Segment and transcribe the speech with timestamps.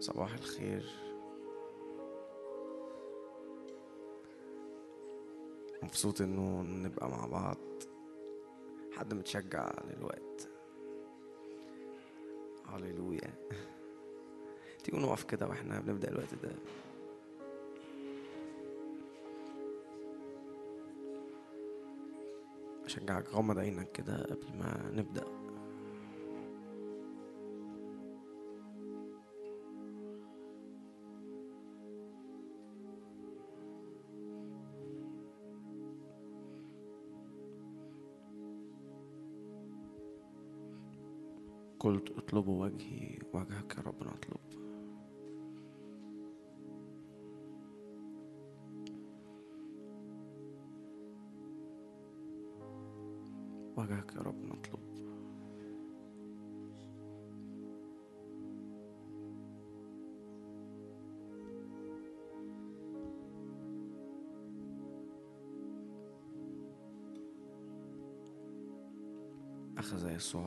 [0.00, 0.84] صباح الخير.
[5.82, 7.56] مبسوط إنه نبقى مع بعض.
[8.96, 10.48] حد متشجع للوقت.
[12.66, 13.34] هللويا.
[14.84, 16.52] تيجوا نقف كده وإحنا بنبدأ الوقت ده.
[22.84, 25.24] أشجعك غمض عينك كده قبل ما نبدأ.
[42.30, 44.40] قلت اطلبوا وجهي وجهك يا رب نطلب.
[53.76, 54.79] وجهك يا رب نطلب.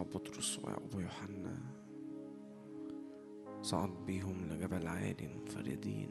[0.04, 1.58] بطرس ويعقوب ويوحنا
[3.62, 6.10] صعد بيهم لجبل عالي منفردين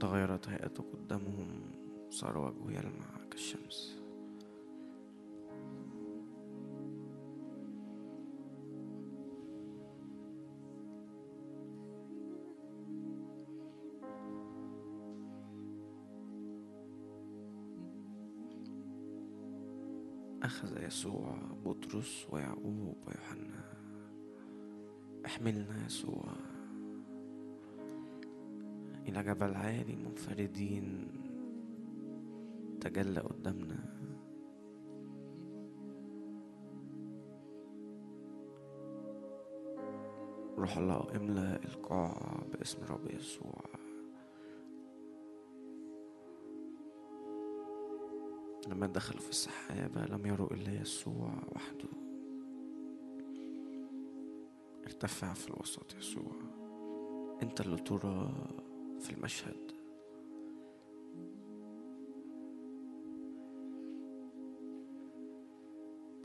[0.00, 1.60] تغيرت هيئته قدامهم
[2.10, 3.97] صار وجهه يلمع كالشمس.
[20.88, 23.74] يسوع بطرس ويعقوب ويوحنا.
[25.26, 26.32] احملنا يسوع.
[29.08, 31.08] إلى جبل عالي منفردين
[32.80, 33.98] تجلى قدامنا.
[40.58, 43.77] روح الله املأ القاعة باسم رب يسوع.
[48.68, 51.88] لما دخلوا في السحابة لم يروا إلا يسوع وحده.
[54.84, 56.32] ارتفع في الوسط يسوع.
[57.42, 58.32] أنت اللي ترى
[59.00, 59.72] في المشهد.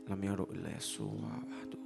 [0.08, 1.83] لم يروا إلا يسوع وحده.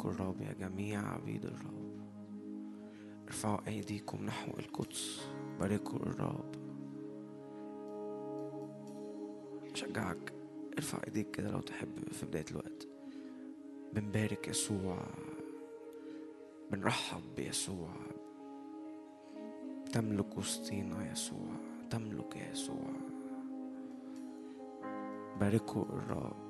[0.00, 2.00] باركوا الرب يا جميع عبيد الرب.
[3.26, 5.20] ارفعوا أيديكم نحو القدس.
[5.60, 6.54] باركوا الرب
[9.72, 10.32] أشجعك.
[10.78, 12.88] ارفع إيديك كده لو تحب في بداية الوقت.
[13.92, 14.98] بنبارك يسوع.
[16.70, 17.92] بنرحب بيسوع.
[19.92, 21.56] تملك وسطينا يسوع.
[21.90, 22.92] تملك يسوع.
[25.40, 26.49] باركوا الرب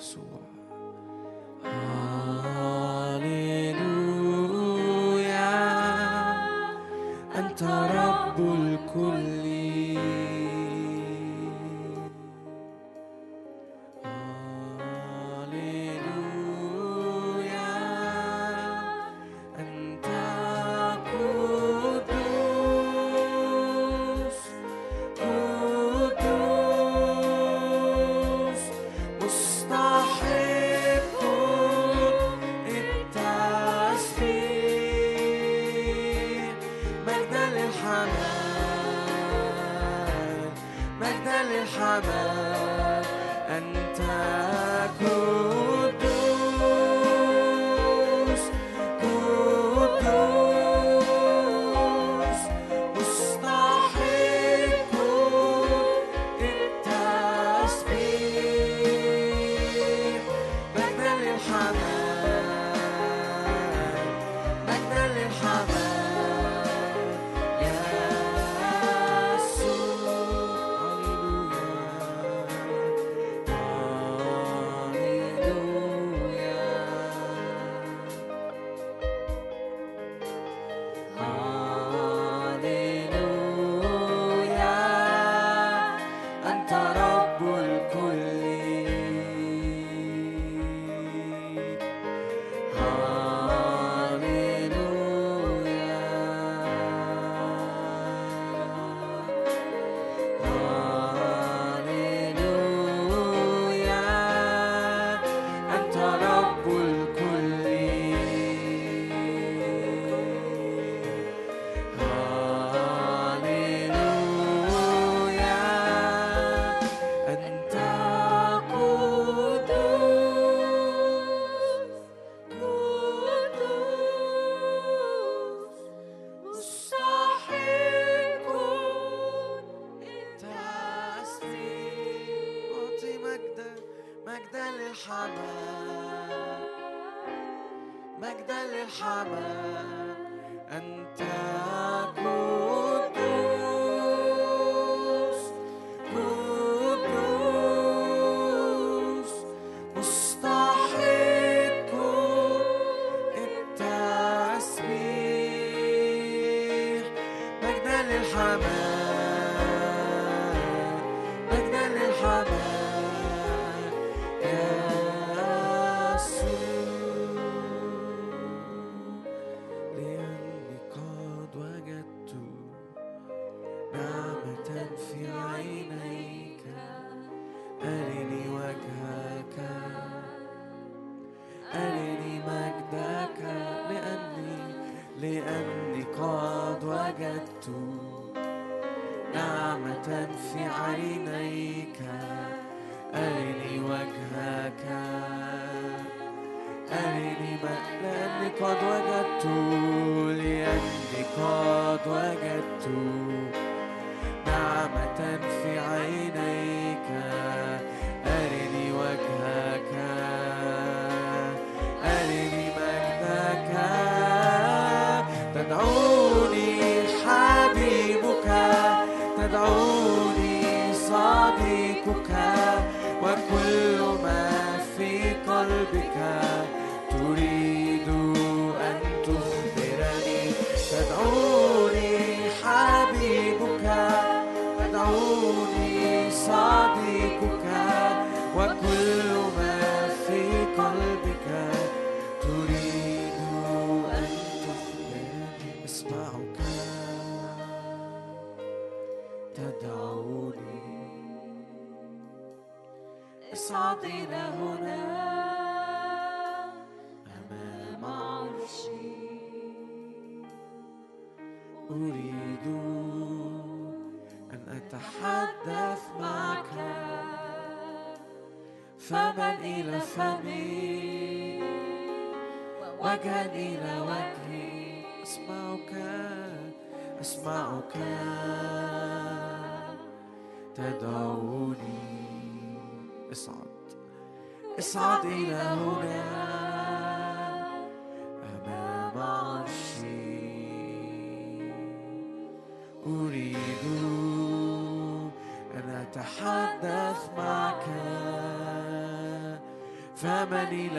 [0.00, 0.39] ارتفع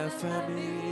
[0.09, 0.90] فمن إلى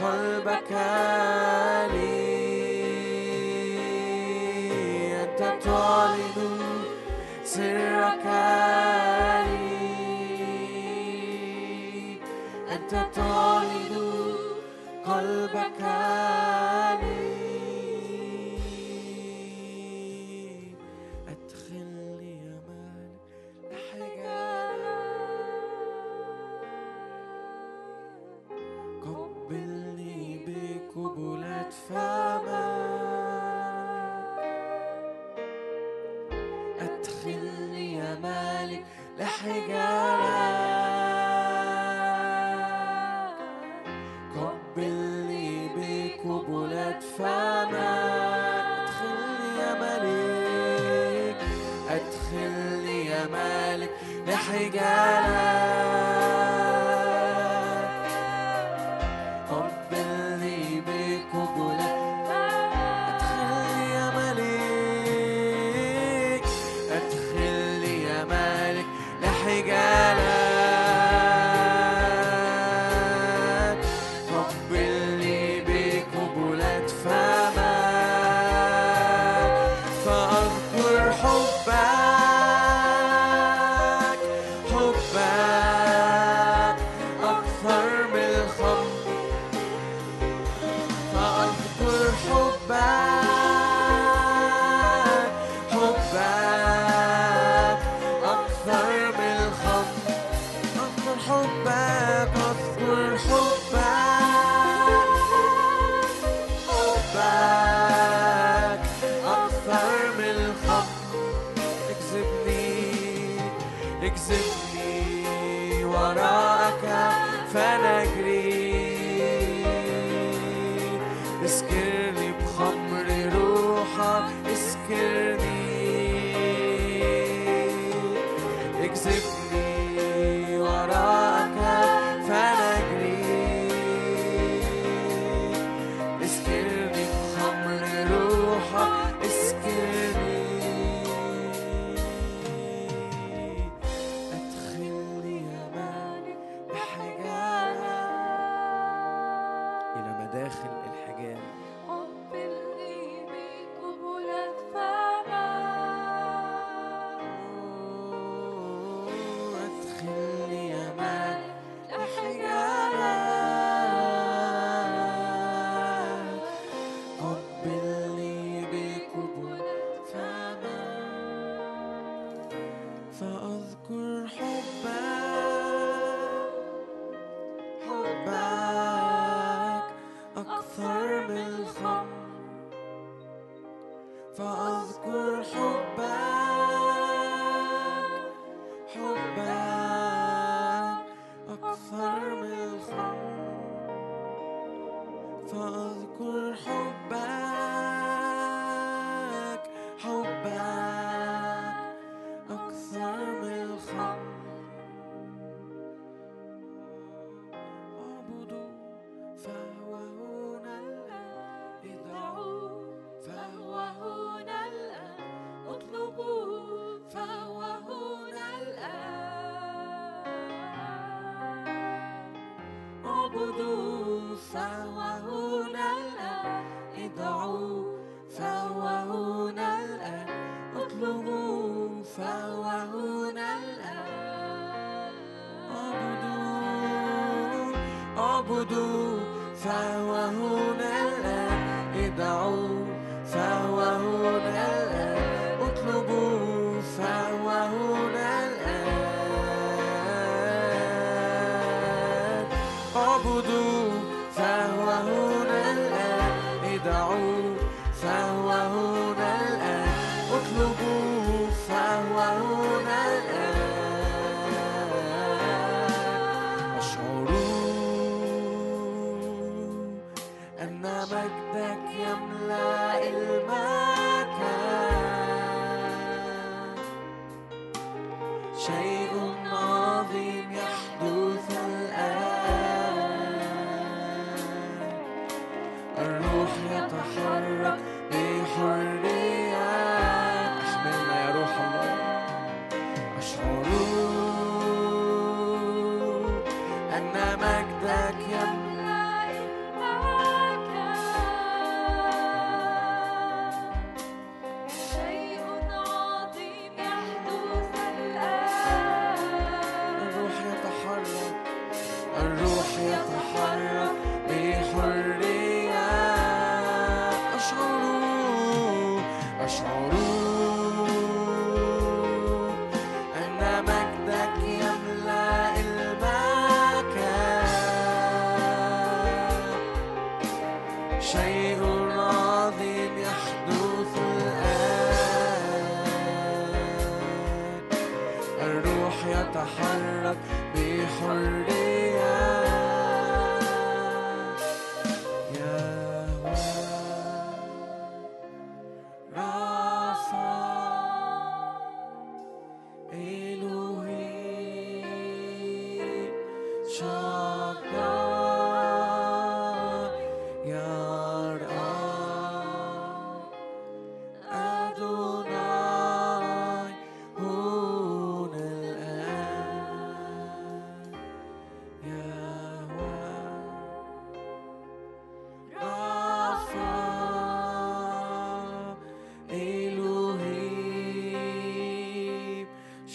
[0.00, 0.72] قلبك
[1.92, 2.32] لي
[5.22, 6.60] أنت تعلن
[7.44, 8.26] سرك
[9.46, 9.78] لي
[12.72, 14.34] أنت تعلن
[15.06, 15.82] قلبك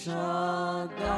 [0.08, 1.17] shall.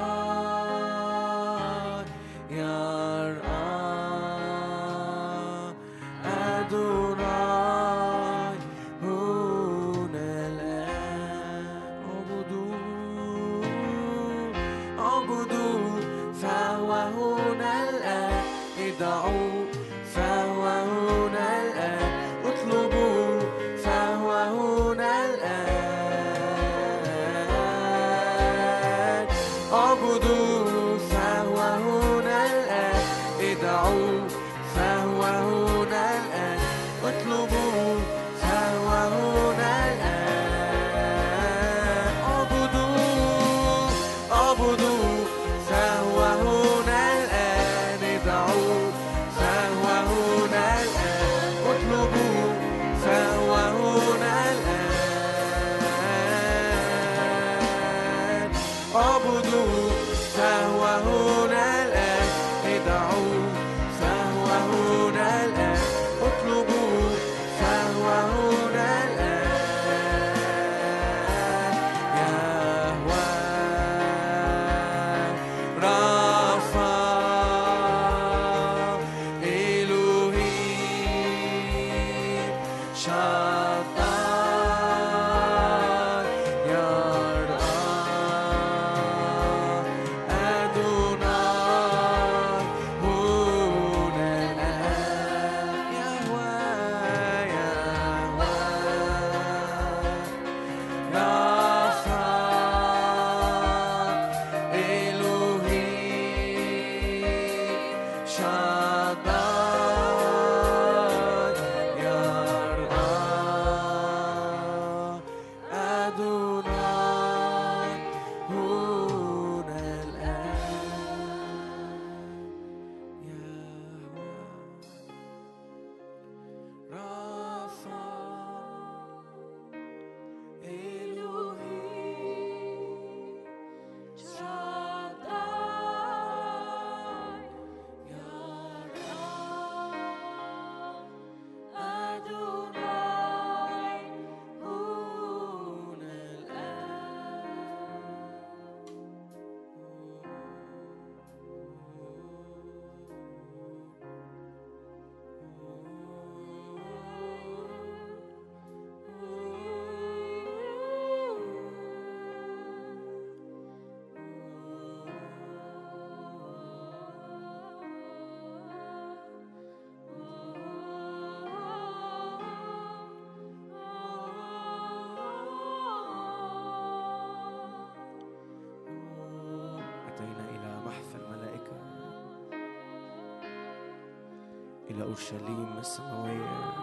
[185.00, 186.76] إلى أورشليم السماوية.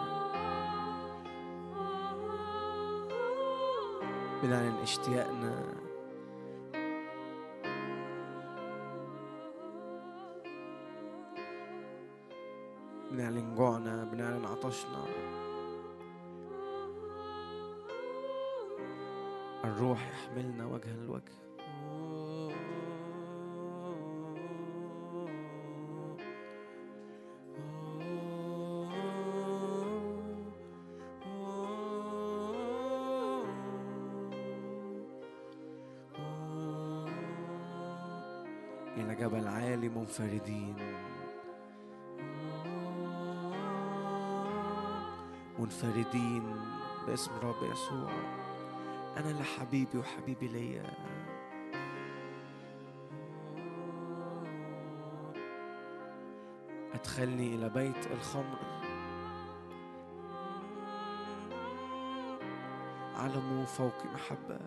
[4.43, 5.66] بنعلن اشتياقنا.
[39.19, 40.77] جبل عالي منفردين.
[45.59, 46.57] منفردين
[47.07, 48.11] باسم رب يسوع.
[49.17, 50.85] أنا اللي حبيبي وحبيبي ليا.
[56.95, 58.59] أدخلني إلى بيت الخمر.
[63.17, 64.61] علمه فوق محبة.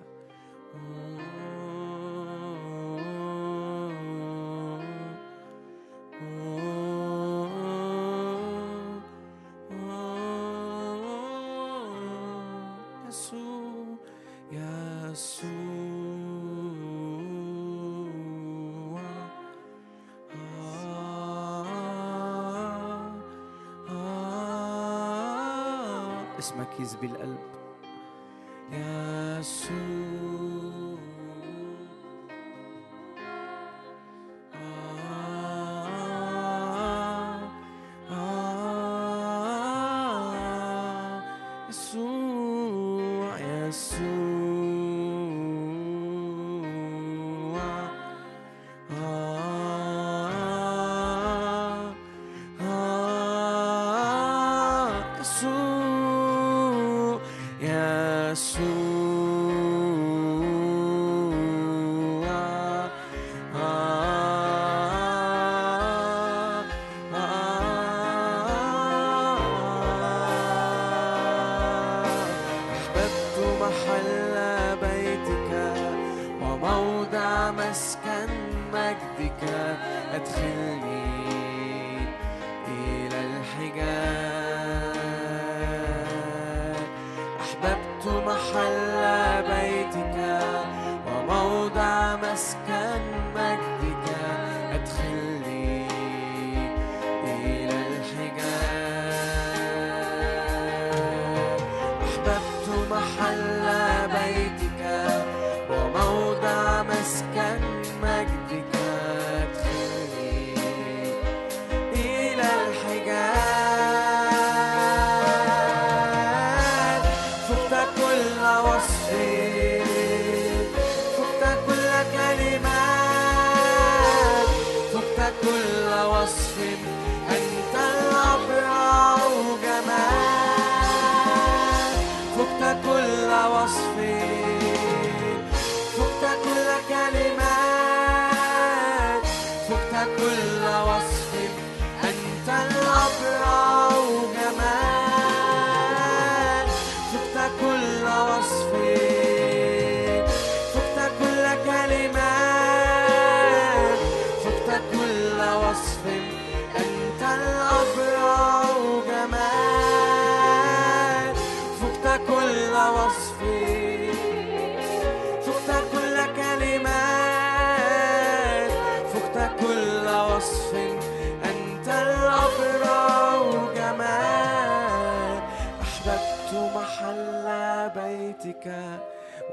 [178.59, 178.99] مجدك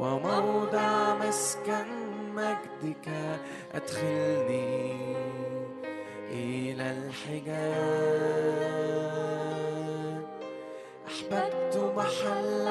[0.01, 1.87] وموضع مسكن
[2.35, 3.09] مجدك.
[3.75, 5.17] أدخلني
[6.31, 7.77] إلى الحجاب
[11.07, 12.67] أحببت محل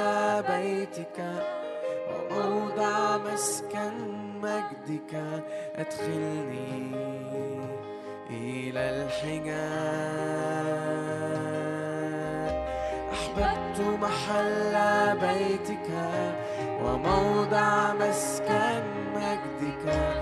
[0.50, 1.20] بيتك
[2.12, 3.94] وموضع مسكن
[4.42, 5.14] مجدك.
[5.76, 6.92] أدخلني
[8.30, 9.76] إلى الحجاب
[13.14, 14.74] أحببت محل
[15.22, 15.85] بيتك
[16.86, 18.84] وموضع مسكن
[19.16, 20.15] مجدك.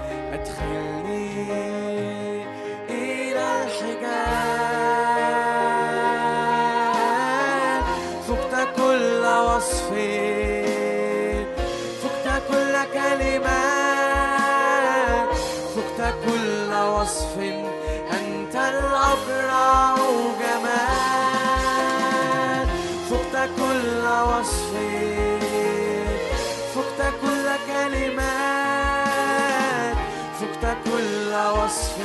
[31.63, 31.97] وصف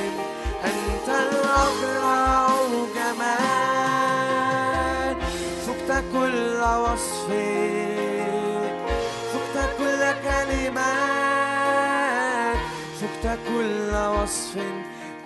[0.64, 2.48] أنت الأبرع
[2.94, 4.36] جمال
[5.66, 7.28] فقت كل وصف
[9.32, 10.98] فقت كل كلمات.
[13.00, 13.90] فقت كل
[14.22, 14.54] وصف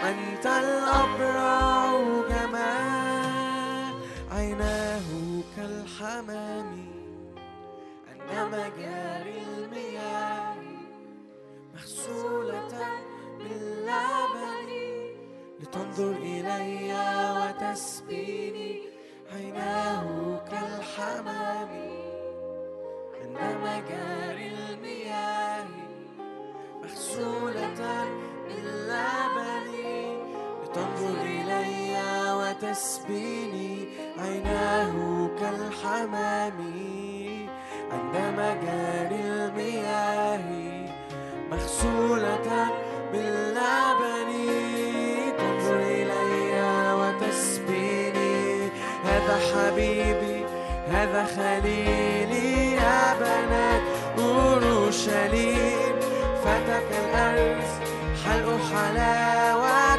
[0.00, 1.90] أنت الأبرع
[2.30, 3.94] جمال
[4.32, 5.08] عيناه
[5.56, 6.68] كالحمام
[8.08, 10.56] عند مجاري المياه.
[11.74, 13.11] مغسولة
[13.42, 14.68] باللبن
[15.60, 16.92] لتنظر إلي
[17.36, 18.82] وتسبيني
[19.32, 20.06] عيناه
[20.50, 21.68] كالحمام
[23.22, 25.66] عند مجاري المياه
[26.82, 28.04] مغسولة
[28.46, 29.72] باللبن
[30.64, 31.96] لتنظر إلي
[32.40, 33.84] وتسبيني
[34.18, 34.94] عيناه
[35.40, 36.58] كالحمام
[37.92, 40.48] عند مجاري المياه
[41.50, 42.68] مغسولة
[43.12, 44.30] باللبن
[45.38, 48.68] تنظر إلي وتسبيني.
[49.04, 50.44] هذا حبيبي
[50.92, 53.82] هذا خليلي يا بنات
[54.18, 55.94] أورشليم
[56.44, 57.70] فتك الأرز
[58.24, 59.96] حلق حلاوة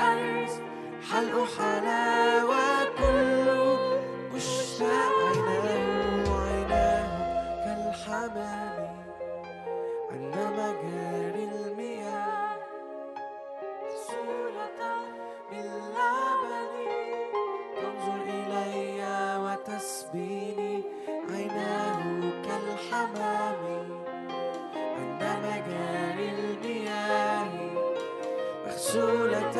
[0.00, 0.52] الأرز
[1.12, 4.00] حلق حلاوة كله
[4.34, 5.19] مشتاق
[28.90, 29.54] مغسولة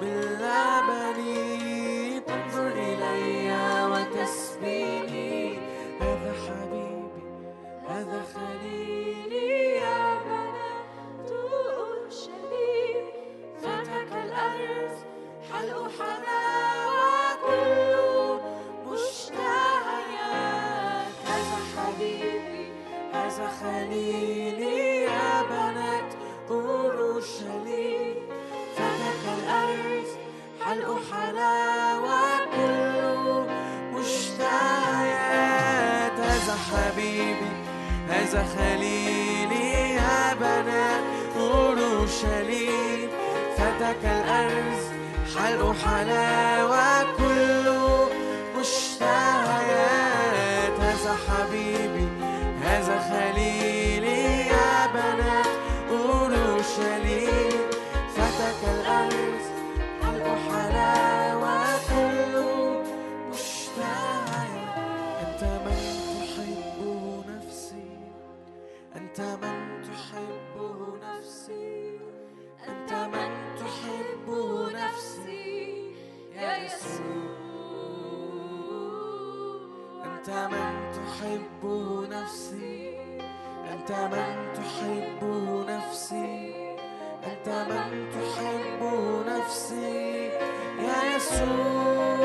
[0.00, 1.18] باللبن
[2.26, 3.50] تنظر إلي
[6.00, 7.22] هذا حبيبي
[7.88, 8.86] هذا خليلي
[38.08, 41.04] هذا خليلي يا بنات
[41.36, 43.08] أورشليم
[43.56, 44.82] فتك الأرز
[45.36, 48.08] حلق حلاوة كله.
[48.60, 49.96] مشتهيات
[50.80, 52.08] هذا حبيبي
[52.64, 53.55] هذا خليلي.
[80.28, 82.98] أنت من تحبه نفسي.
[83.72, 86.54] أنت من تحبه نفسي.
[87.26, 90.30] أنت من تحبه نفسي.
[90.78, 92.15] يا يسوع.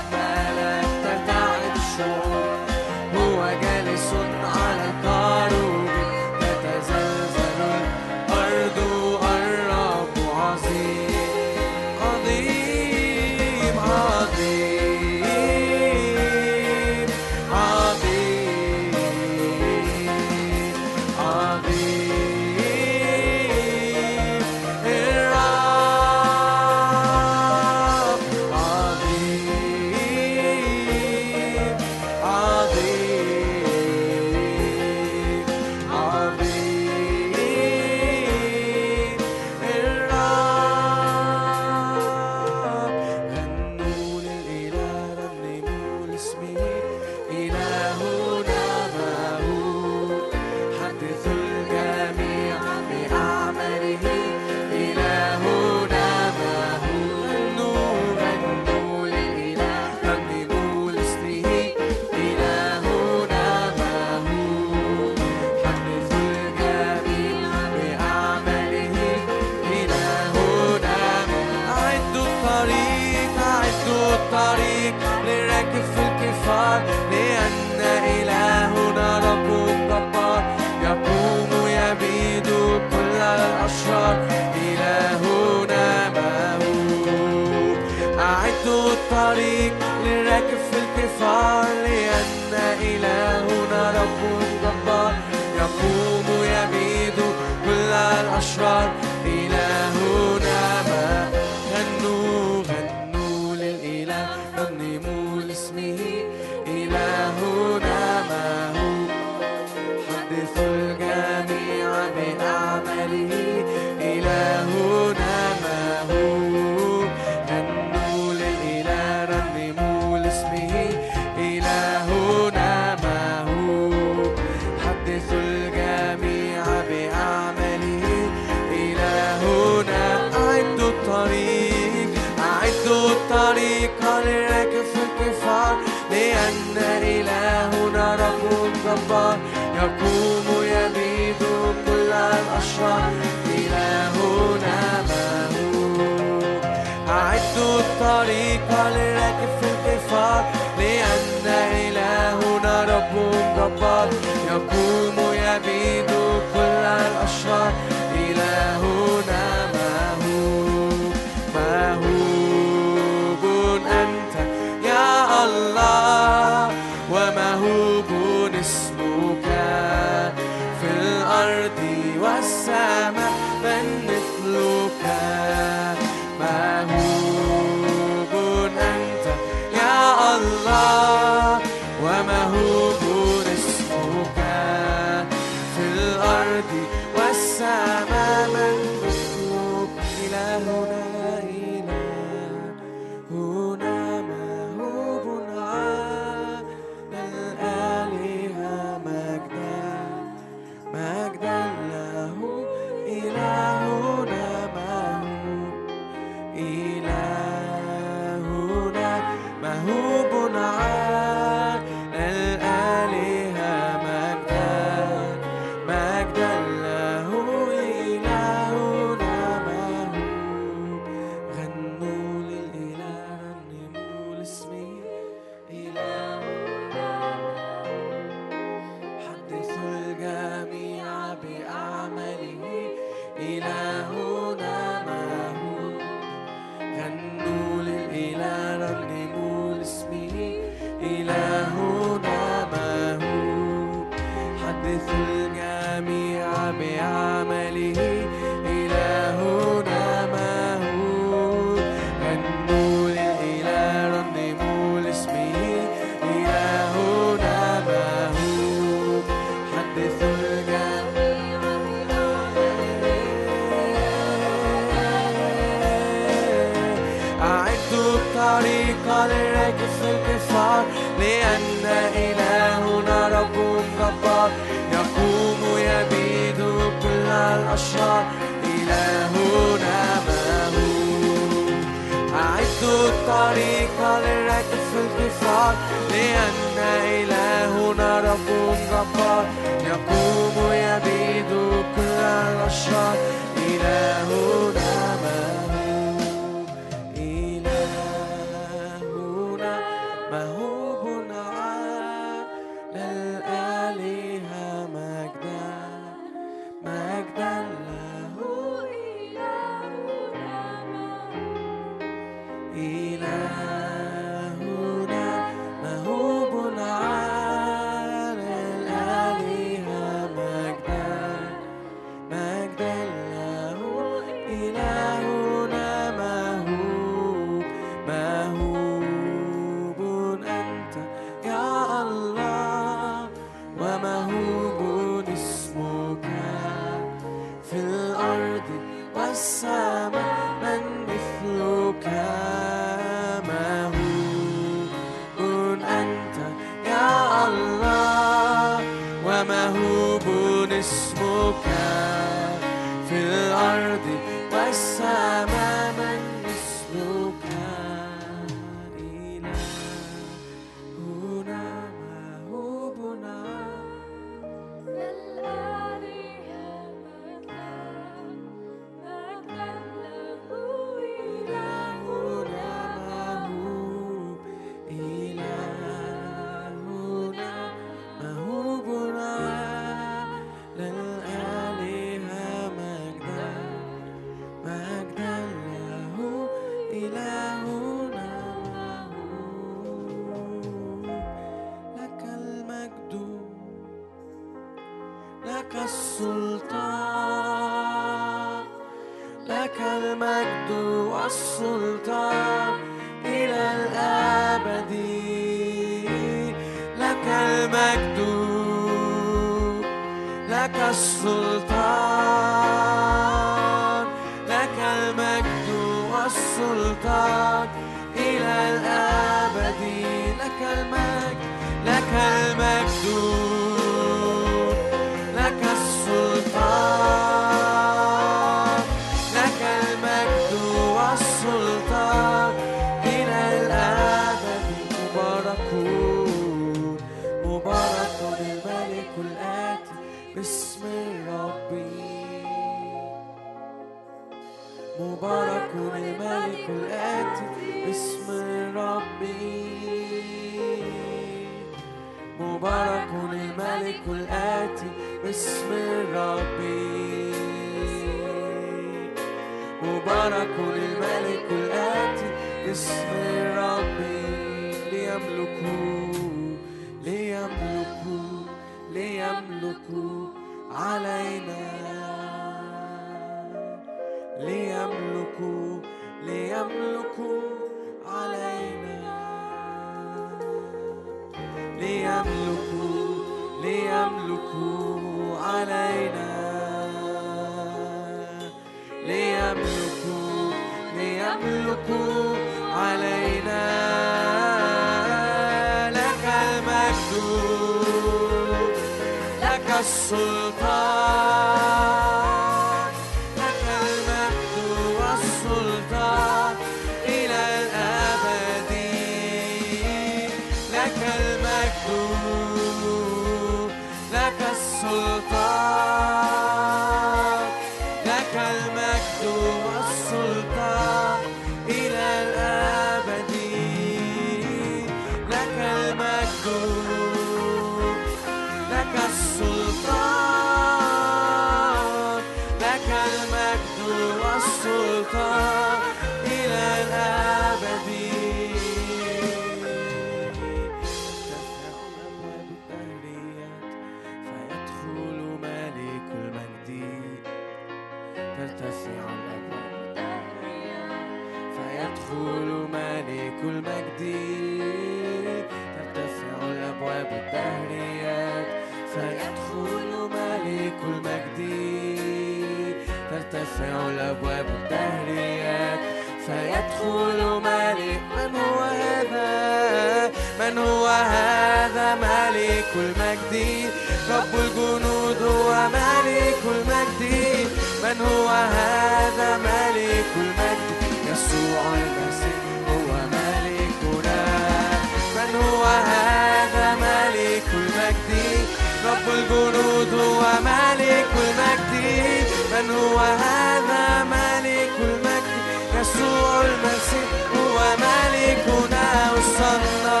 [588.94, 592.26] رب الجنود هو ملك المجد.
[592.52, 595.34] من هو هذا ملك المجد؟
[595.80, 597.08] يسوع المسيح.
[597.36, 600.00] هو ملكنا وصلنا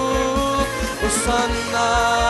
[1.04, 2.23] وصلنا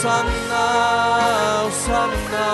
[0.00, 0.66] وصلنا
[1.62, 2.50] وصلنا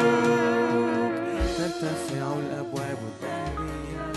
[1.58, 4.12] ترتفع الأبواب الدهرية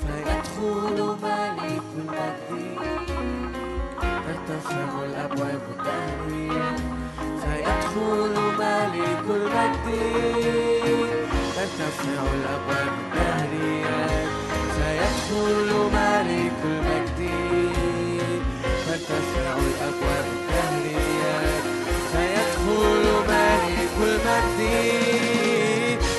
[0.00, 2.50] فيدخل ملك المجد
[4.26, 6.68] ترتفع الأبواب الدهرية
[7.42, 9.86] فيدخل ملك المجد
[11.56, 14.00] ترتفع الأبواب الدهرية
[14.74, 17.03] فيدخل ملك المجد
[19.08, 21.36] ترتفع الأبواب الدهرية
[22.12, 24.60] فيدخل ملك المجد؟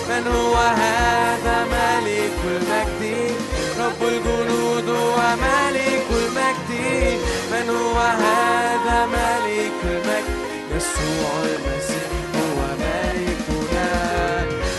[0.10, 3.36] من هو هذا ملك المجد؟
[3.80, 7.20] رب الجنود هو ملك المجد؟
[7.52, 10.36] من هو هذا ملك المجد؟
[10.76, 13.90] يسوع المسيح هو ملكنا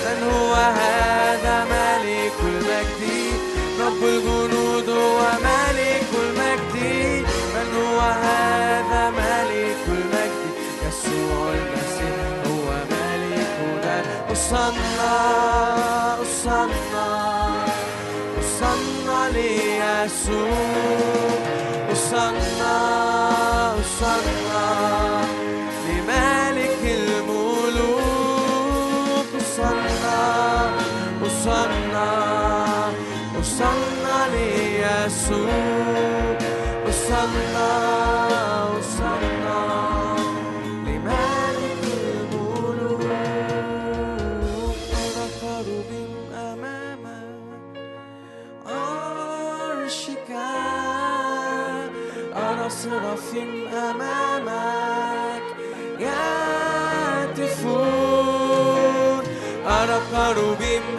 [0.05, 3.03] من هو هذا ملك المجد؟
[3.81, 4.66] رب الجنود
[20.07, 21.16] ليسوع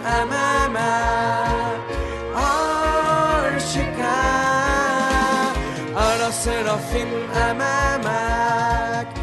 [0.08, 1.80] أمامك
[2.36, 4.00] عرشك.
[5.96, 6.28] أرى
[7.50, 9.17] أمامك.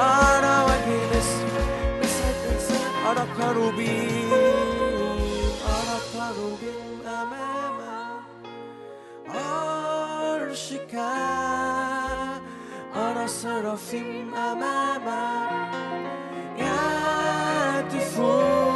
[0.00, 1.54] أرى وجه مصر
[3.10, 3.98] أرى كروبي
[5.74, 6.76] أرى كروبي
[7.06, 7.78] أمام
[9.28, 10.94] عرشك.
[12.96, 15.68] أرى سرافيم أمامك.
[17.88, 18.67] يهتفون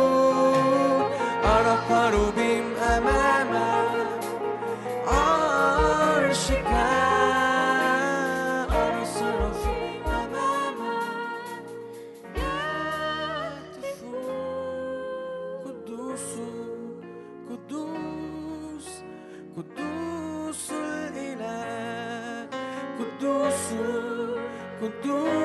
[25.03, 25.41] do.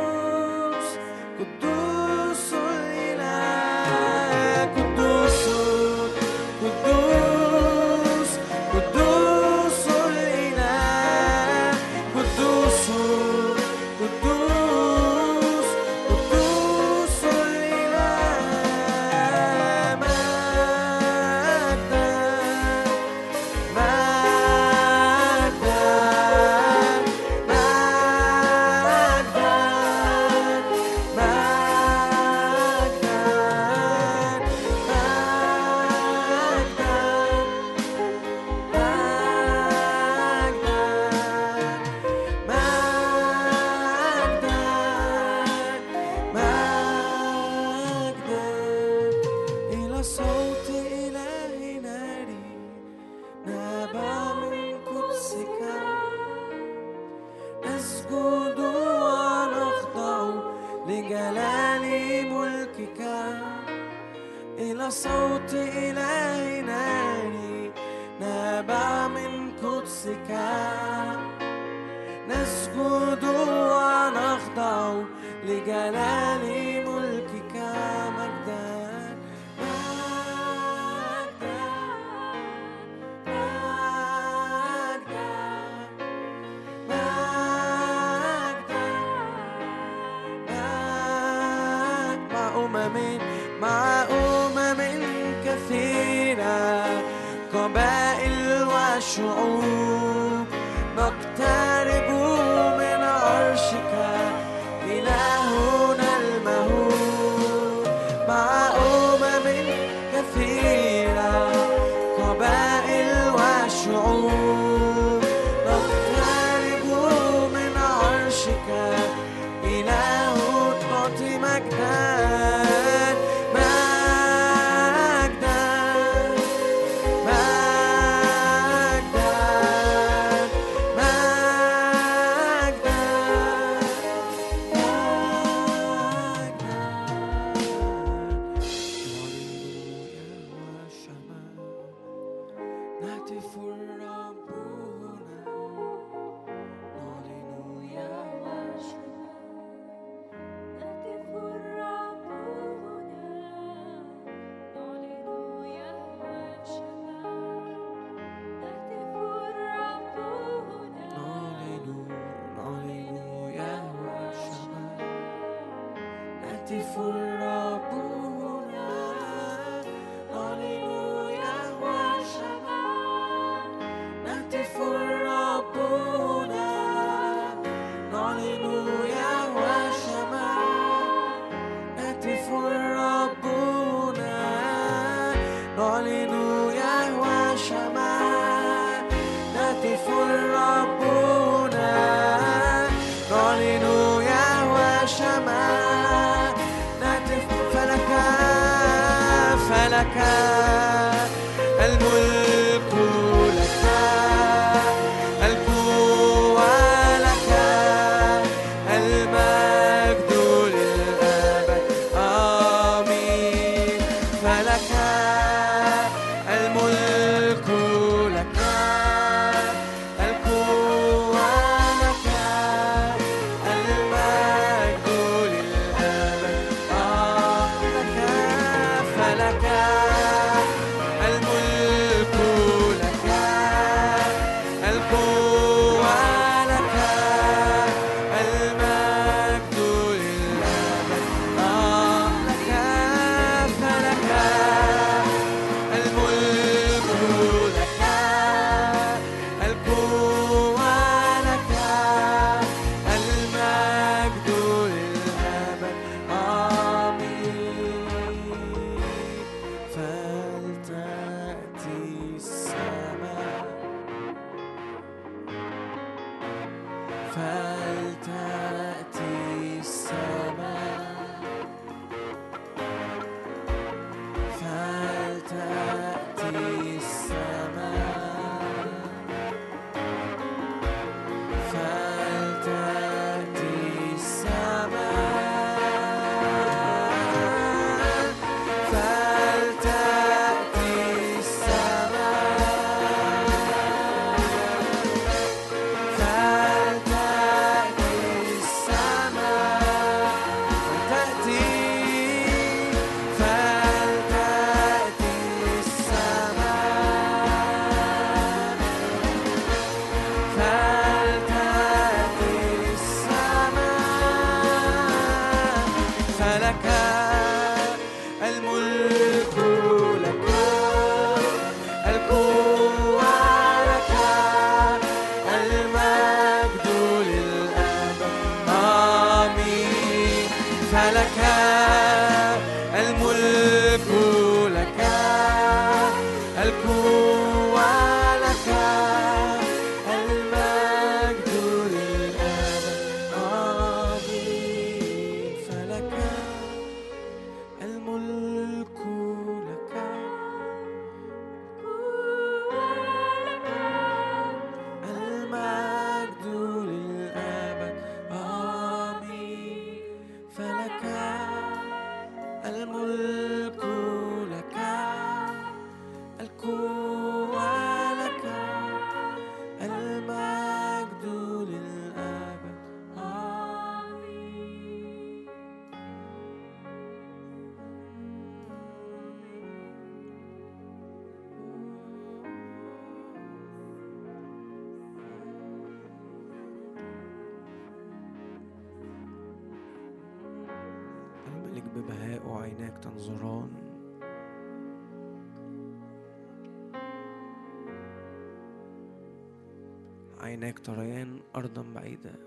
[402.25, 402.46] either.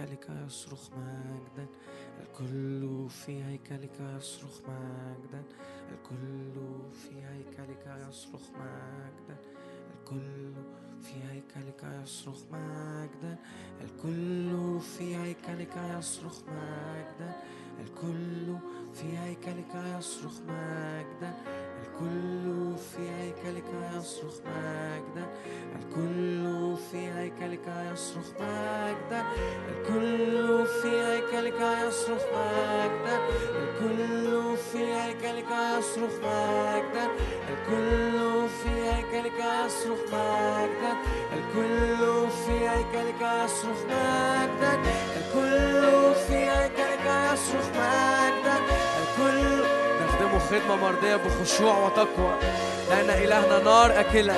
[0.00, 1.66] هيكلك يصرخ مجدا.
[2.20, 5.42] الكل في هيكلك يصرخ مجدا.
[5.92, 6.54] الكل
[6.92, 9.36] في هيكلك يصرخ مجدا.
[9.94, 10.52] الكل
[11.02, 13.36] في هيكلك يصرخ مجدا.
[13.84, 17.32] الكل في هيكلك يصرخ مجدا.
[17.80, 18.56] الكل
[18.94, 21.34] في هيكلك يصرخ مجدا.
[21.84, 23.64] الكل في هيكلك
[23.96, 25.26] يصرخ مجدا.
[25.76, 29.22] الكل في هيكلك يصرخ مجدا.
[29.68, 33.18] الكل في هيكلك يصرخ مجدا.
[33.62, 37.06] الكل في هيكلك يصرخ مجدا.
[37.50, 40.92] الكل في هيكلك يصرخ مجدا.
[41.32, 44.72] الكل في هيكلك يصرخ مجدا.
[45.16, 48.56] الكل في هيكلك يصرخ مجدا.
[49.02, 49.83] الكل
[50.54, 52.34] خدمة مرضية بخشوع وتقوى.
[52.90, 54.34] لأن إلهنا نار أكلة.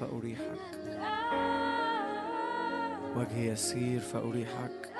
[0.00, 0.74] فأريحك.
[3.16, 4.92] وجهي يسير فأريحك.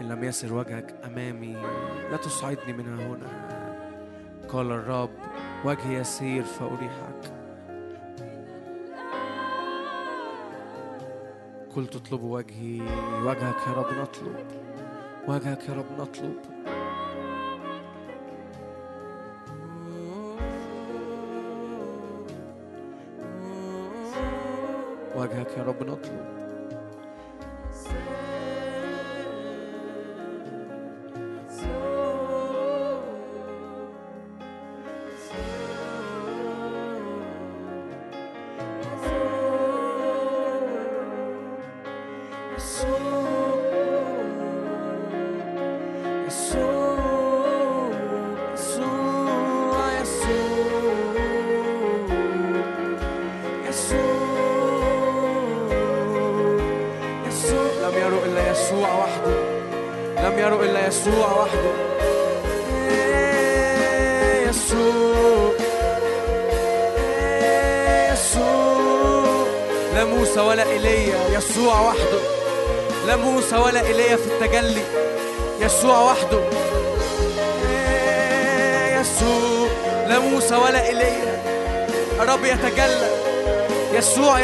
[0.00, 1.54] إن لم يسر وجهك أمامي
[2.10, 3.28] لا تصعدني من هنا.
[4.48, 5.10] قال الرب
[5.64, 7.32] وجهي يسير فأريحك.
[11.74, 12.80] كل تطلب وجهي
[13.22, 14.46] وجهك يا رب نطلب.
[15.28, 16.63] وجهك يا رب نطلب.
[26.06, 26.43] Thank you.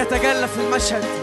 [0.00, 1.19] يتجلى في المشهد.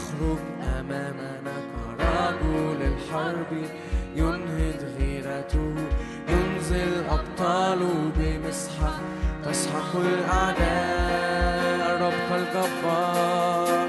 [0.00, 0.38] يخرج
[0.78, 1.52] أمامنا
[1.98, 3.52] كرجل الحرب
[4.16, 5.74] ينهض غيرته
[6.28, 8.92] ينزل أبطاله بمسحة
[9.44, 13.88] تسحق الأعداء الرب الجبار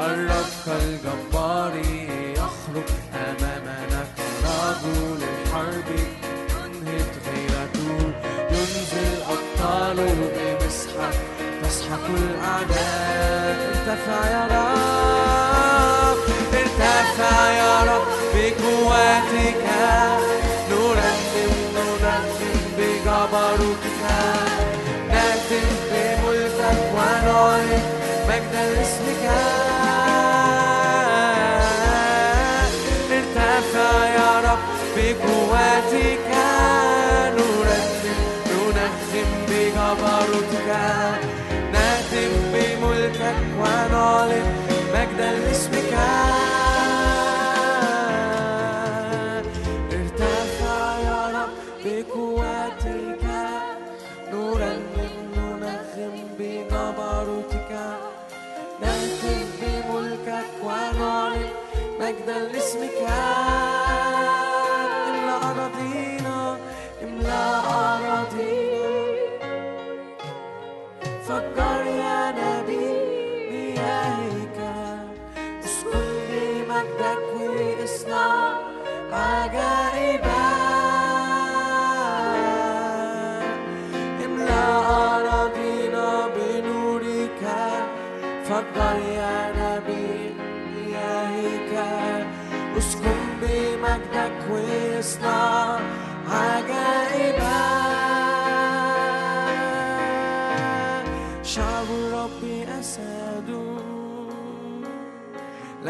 [0.00, 1.76] الرب الجبار
[2.36, 4.04] يخرج أمامنا
[4.42, 5.88] كرجل الحرب
[6.50, 8.12] ينهض غيرته
[8.50, 11.10] ينزل أبطاله بمسحة
[11.68, 13.56] يسحق الأعداء.
[13.68, 16.18] ارتفع يا رب
[16.54, 19.64] ارتفع يا رب بقوتك.
[20.70, 21.20] نرنم
[21.74, 22.24] نرنم
[22.78, 24.02] بجبروتك.
[25.08, 27.82] نهتف بملكك ونعلن
[28.28, 29.07] مجد الاسم.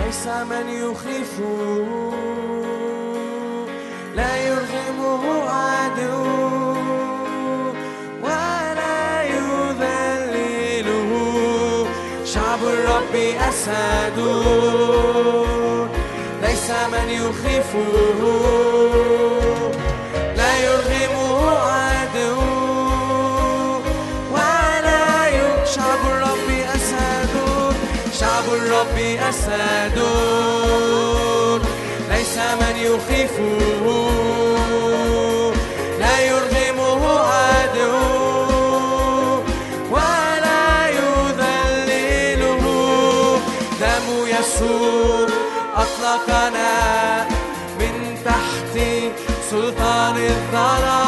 [0.09, 1.41] ليس من يخيف
[4.17, 6.25] لا يرغمه عدو
[8.23, 11.11] ولا يذلله.
[12.25, 13.15] شعب الرب
[13.49, 14.19] أسد
[16.43, 18.21] ليس من يخيفه
[29.29, 29.99] جسد
[32.11, 33.61] ليس من يخيفه
[36.01, 37.93] لا يرجمه عدو.
[39.91, 42.65] ولا يذلله
[43.81, 45.27] دم يسوع
[45.77, 47.29] أطلقنا
[47.81, 47.95] من
[48.25, 48.75] تحت
[49.51, 51.08] سلطان الظلام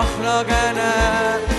[0.00, 1.49] أخرجنا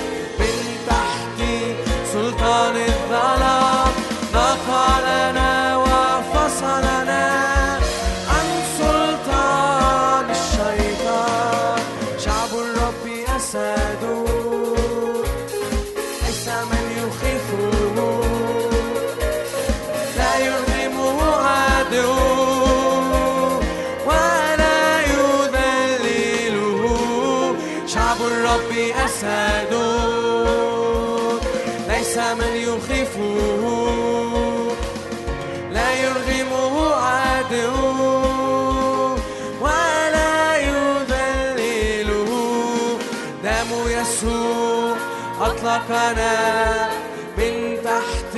[46.09, 46.89] أنا
[47.37, 48.35] من تحت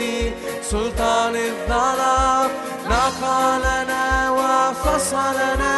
[0.71, 2.49] سلطان الظلام.
[2.89, 5.75] نقلنا وفصلنا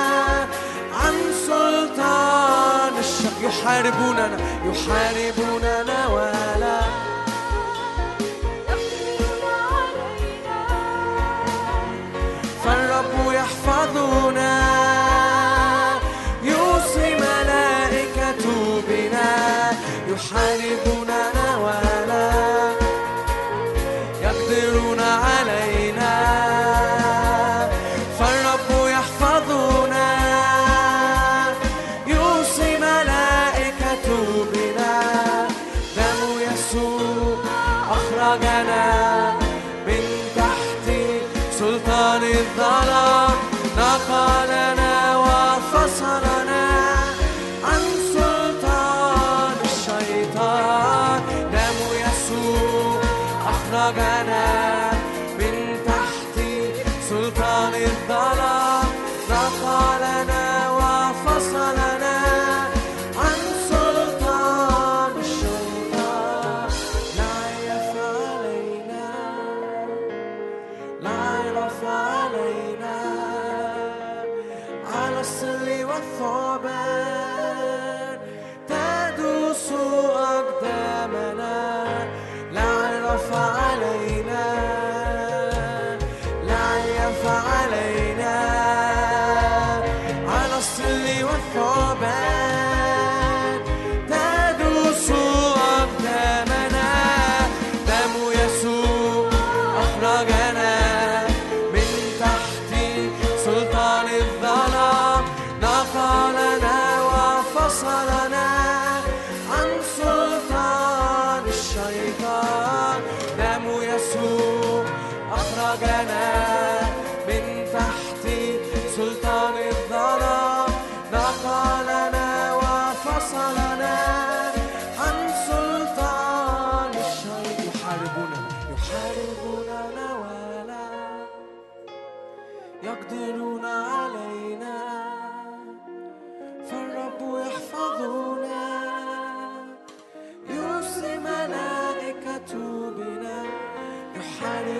[0.99, 1.16] عن
[1.48, 6.85] سلطان الشر يحاربوننا يحاربوننا ولا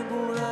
[0.06, 0.45] alguna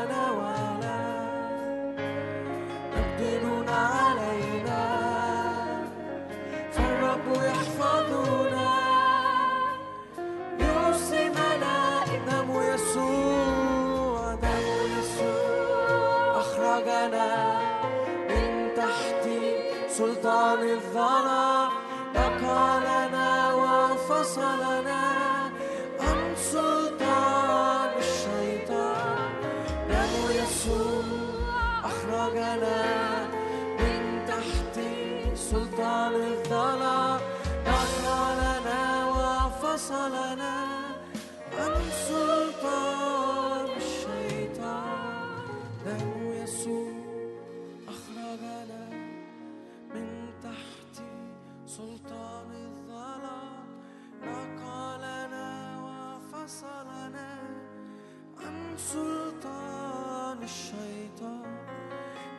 [58.92, 61.56] سلطان الشيطان.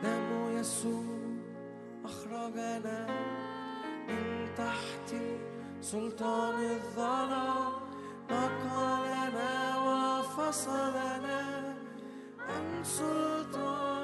[0.03, 1.05] دم يسوع
[2.05, 3.07] أخرجنا
[4.07, 4.25] من
[4.57, 5.09] تحت
[5.81, 7.73] سلطان الظلام.
[8.31, 9.53] نقلنا
[9.87, 11.43] وفصلنا
[12.39, 13.94] عن سلطان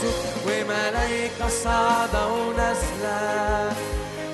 [0.00, 3.72] والسلم منصوب وملايكة صاعدة ونازلة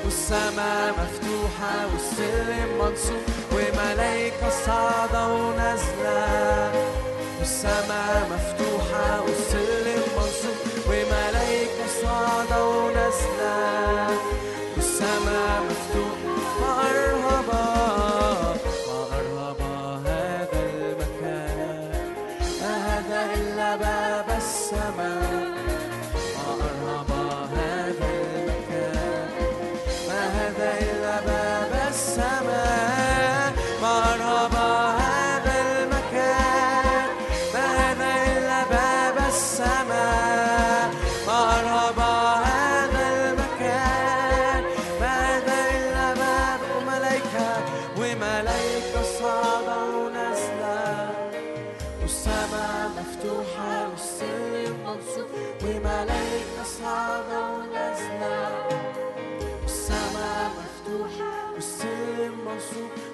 [0.04, 3.45] والسماء مفتوحة والسلم منصوب.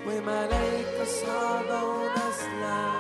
[0.06, 2.92] وملايكة صعبة ونازلة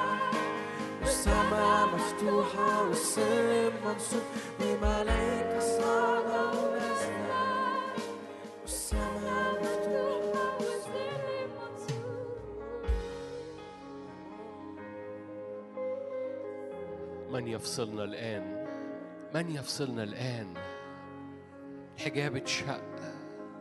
[1.00, 4.22] والسماء مفتوحة والسلم منصوب.
[4.60, 7.44] وملايكة صعبة ونازلة
[8.62, 12.32] والسماء مفتوحة والسلم منصوب.
[17.32, 18.66] من يفصلنا الآن؟
[19.34, 20.54] من يفصلنا الآن؟
[21.96, 22.80] الحجاب اتشق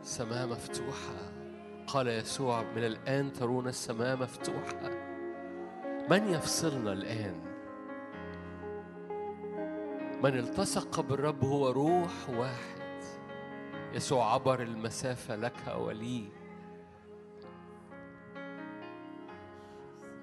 [0.02, 1.31] السماء مفتوحة.
[1.86, 4.90] قال يسوع من الآن ترون السماء مفتوحة.
[6.10, 7.40] من يفصلنا الآن؟
[10.22, 12.82] من التصق بالرب هو روح واحد.
[13.92, 16.28] يسوع عبر المسافة لك ولي.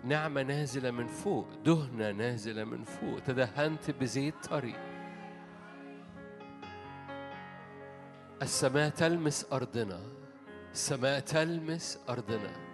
[0.03, 3.19] نعمة نازلة من فوق دهنة نازلة من فوق.
[3.19, 4.75] تدهنت بزيت طري
[8.41, 10.18] السماء تلمس أرضنا.
[10.73, 12.69] السماء تلمس أرضنا.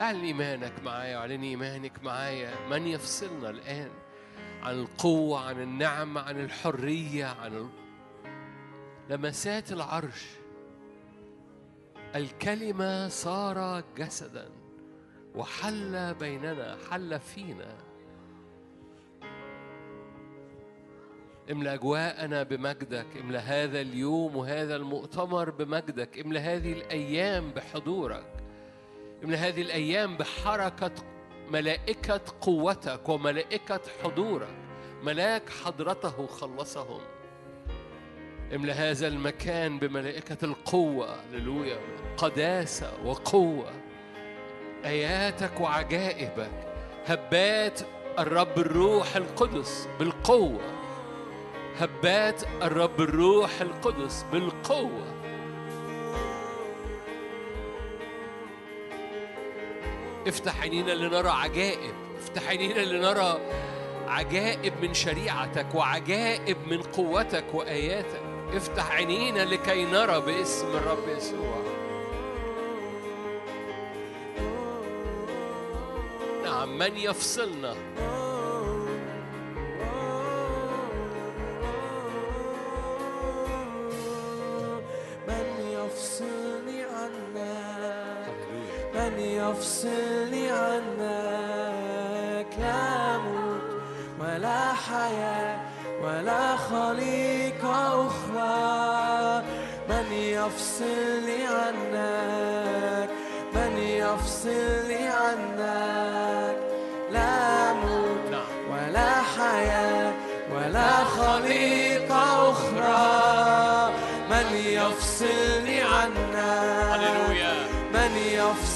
[0.00, 2.68] اعلن إيمانك معايا وأعلن إيمانك معايا.
[2.70, 3.90] من يفصلنا الآن
[4.62, 7.68] عن القوة عن النعمة عن الحرية عن ال-
[9.10, 10.26] لمسات العرش.
[12.14, 14.48] الكلمة صار جسدا
[15.34, 17.91] وحل بيننا حل فينا.
[21.52, 28.26] املأ أجواءنا بمجدك املأ هذا اليوم وهذا المؤتمر بمجدك املأ هذه الأيام بحضورك
[29.24, 30.92] املأ هذه الأيام بحركة
[31.50, 34.48] ملائكة قوتك وملائكة حضورك.
[35.02, 37.00] ملاك حضرته خلصهم.
[38.54, 41.16] املى هذا المكان بملائكة القوة.
[41.32, 41.78] هللويا.
[42.16, 43.72] قداسة وقوة.
[44.84, 46.50] آياتك وعجائبك.
[47.06, 47.80] هبات
[48.18, 50.81] الرب الروح القدس بالقوة.
[51.78, 55.14] هبات الرب الروح القدس بالقوة.
[60.26, 61.94] افتح عينينا لنرى عجائب.
[62.18, 63.40] افتح عينينا لنرى
[64.06, 68.22] عجائب من شريعتك وعجائب من قوتك وآياتك.
[68.54, 71.62] افتح عينينا لكي نرى باسم الرب يسوع.
[76.44, 77.74] نعم من يفصلنا؟
[89.62, 90.92] يفصلني عنك
[92.58, 93.62] لا موت
[94.20, 95.60] ولا حياة
[96.02, 99.42] ولا خليقة أخرى.
[99.88, 103.10] من يفصلني عنك؟
[103.54, 105.08] من يفصلني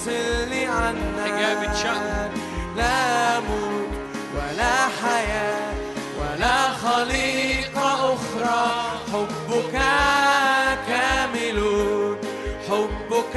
[0.08, 1.58] يفصلني عنك.
[2.76, 3.88] لا موت
[4.34, 5.74] ولا حياة
[6.20, 8.86] ولا خليقة أخرى.
[9.12, 9.72] حبك
[10.88, 11.60] كامل
[12.68, 13.36] حبك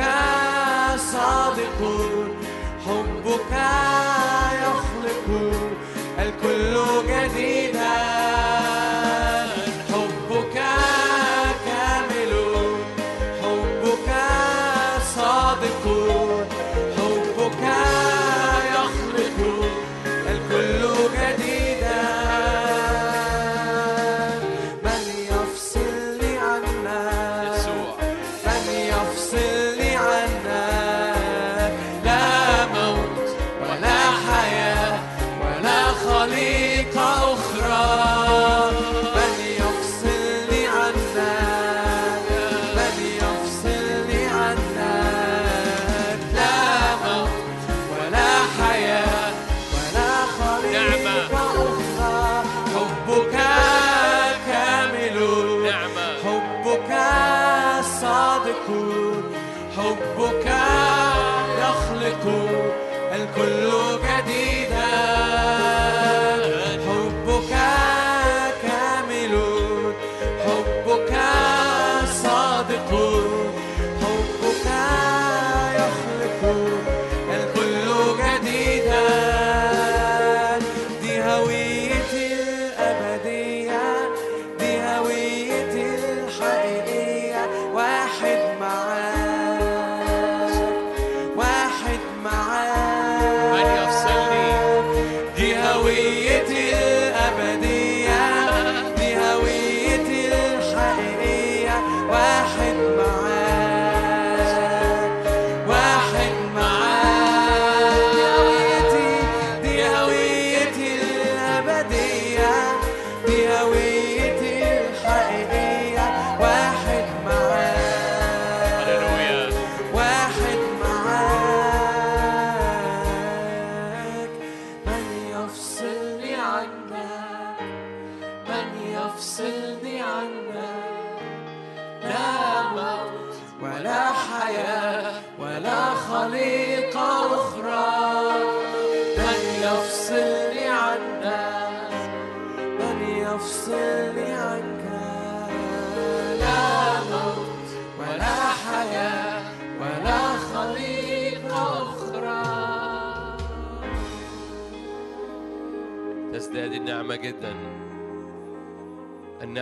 [0.98, 1.80] صادق
[2.86, 3.54] حبك
[4.62, 5.28] يخلق
[6.20, 6.76] الكل
[7.08, 7.69] جديدا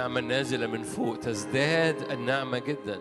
[0.07, 2.99] النعمة النازلة من فوق تزداد النعمة جدا.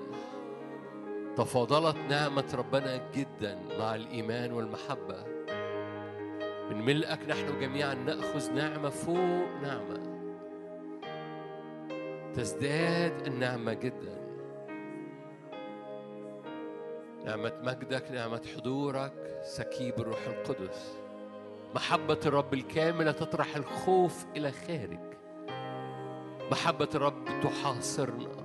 [1.36, 5.24] تفاضلت نعمة ربنا جدا مع الإيمان والمحبة.
[6.70, 10.00] من ملئك نحن جميعا نأخذ نعمة فوق نعمة.
[12.34, 14.18] تزداد النعمة جدا.
[17.24, 20.98] نعمة مجدك نعمة حضورك سكيب الروح القدس.
[21.74, 25.15] محبة الرب الكاملة تطرح الخوف إلى خارج.
[26.50, 28.36] محبة الرب تحاصرنا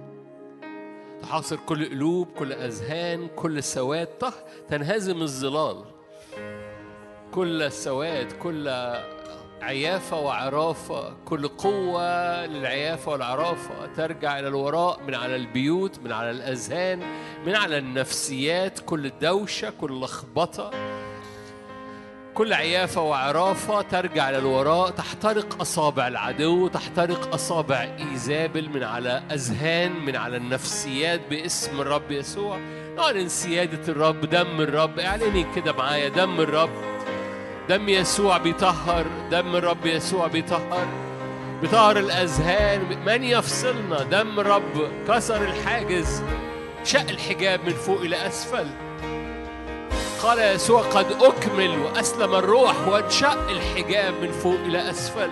[1.21, 4.07] تحاصر كل قلوب كل أذهان كل سواد.
[4.69, 5.83] تنهزم الظلال.
[7.31, 8.69] كل السواد كل
[9.61, 13.85] عيافة وعرافة كل قوة للعيافة والعرافة.
[13.85, 16.99] ترجع إلى الوراء من على البيوت من على الأذهان
[17.45, 18.79] من على النفسيات.
[18.79, 20.90] كل الدوشة كل لخبطة.
[22.41, 30.05] كل عيافة وعرافة ترجع إلى الوراء تحترق أصابع العدو تحترق أصابع إيزابل من على أذهان
[30.05, 32.57] من على النفسيات باسم الرب يسوع.
[32.97, 34.99] نعلن سيادة الرب دم الرب.
[34.99, 36.69] اعلني كده معايا دم الرب.
[37.69, 40.87] دم يسوع بيطهر دم الرب يسوع بيطهر.
[41.61, 46.23] بيطهر الأذهان من يفصلنا؟ دم الرب كسر الحاجز
[46.83, 48.67] شق الحجاب من فوق إلى أسفل.
[50.23, 55.29] قال يسوع قد أكمل وأسلم الروح وانشق الحجاب من فوق إلى أسفل.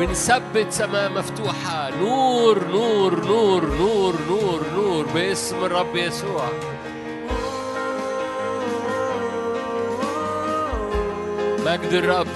[0.00, 1.90] بنثبت سماء مفتوحة.
[2.00, 5.06] نور نور نور نور نور نور.
[5.14, 6.48] باسم الرب يسوع.
[11.58, 12.28] مجد الرب.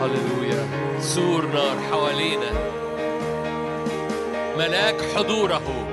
[0.00, 0.68] هللويا.
[1.00, 2.52] سور نار حوالينا.
[4.58, 5.91] ملاك حضوره.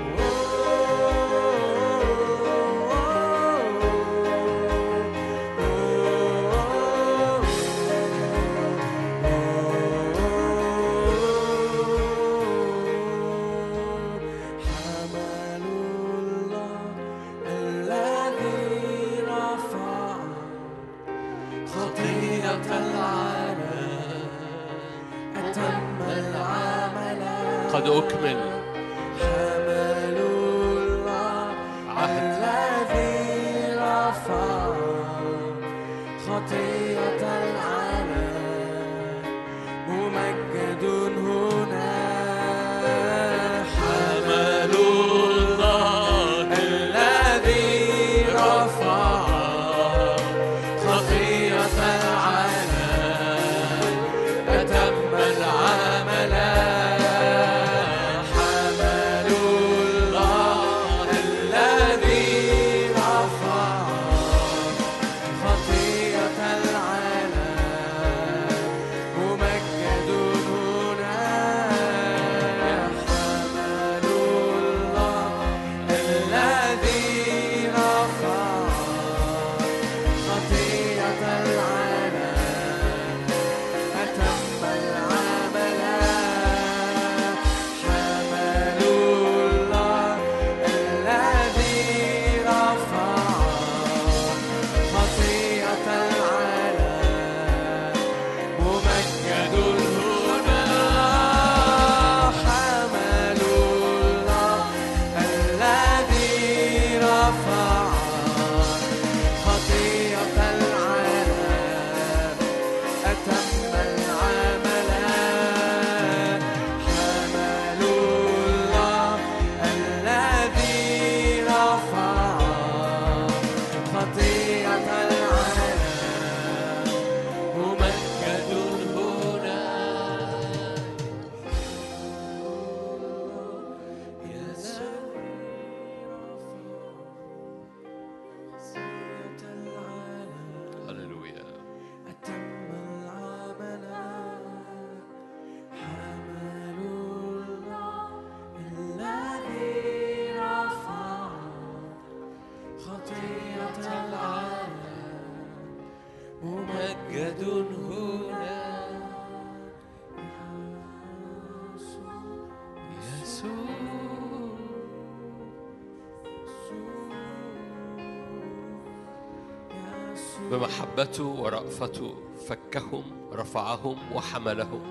[171.50, 172.16] ورأفته
[172.48, 173.04] فكهم
[173.34, 174.82] رفعهم وحملهم.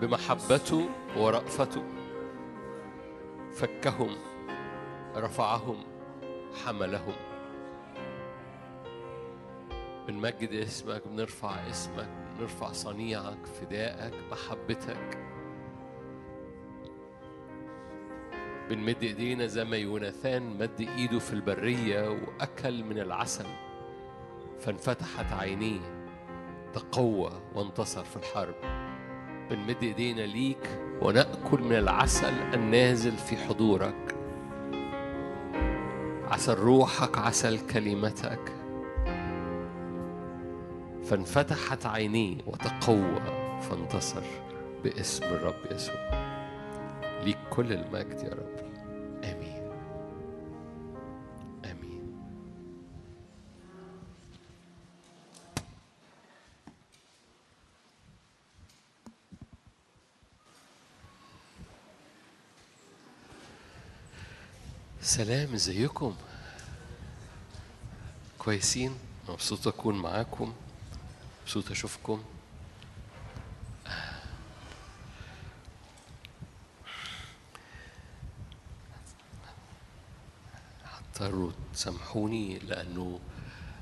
[0.00, 1.82] بمحبته ورأفته
[3.52, 4.16] فكهم
[5.16, 5.84] رفعهم
[6.64, 7.14] حملهم.
[10.08, 12.08] بنمجد اسمك بنرفع اسمك
[12.38, 15.18] بنرفع صنيعك فدائك محبتك.
[18.70, 23.71] بنمد ايدينا زي ما يوناثان مد ايده في البرية وأكل من العسل.
[24.62, 25.80] فانفتحت عينيه
[26.72, 28.54] تقوى وانتصر في الحرب.
[29.50, 34.14] بنمد ايدينا ليك ونأكل من العسل النازل في حضورك.
[36.30, 38.52] عسل روحك عسل كلمتك.
[41.04, 43.22] فانفتحت عينيه وتقوى
[43.60, 44.22] فانتصر
[44.84, 46.10] باسم الرب يسوع.
[47.24, 48.61] ليك كل المجد يا رب.
[65.12, 66.16] سلام ازيكم؟
[68.38, 68.98] كويسين؟
[69.28, 70.52] مبسوط أكون معاكم
[71.42, 72.22] مبسوط أشوفكم.
[80.84, 83.20] هضطروا تسامحوني لأنه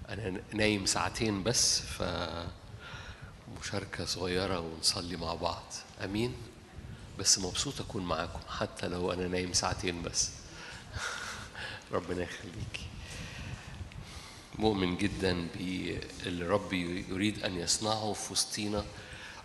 [0.09, 2.03] أنا نايم ساعتين بس ف
[3.61, 5.65] مشاركة صغيرة ونصلي مع بعض.
[6.05, 6.35] أمين؟
[7.19, 10.31] بس مبسوط أكون معاكم حتى لو أنا نايم ساعتين بس.
[11.93, 12.87] ربنا يخليكي
[14.59, 18.85] مؤمن جدا باللي ربي يريد أن يصنعه في وسطينا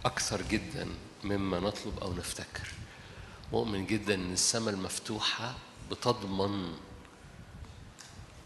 [0.06, 0.88] أكثر جدا
[1.24, 2.68] مما نطلب أو نفتكر.
[3.52, 5.56] مؤمن جدا أن السماء المفتوحة
[5.92, 6.74] بتضمن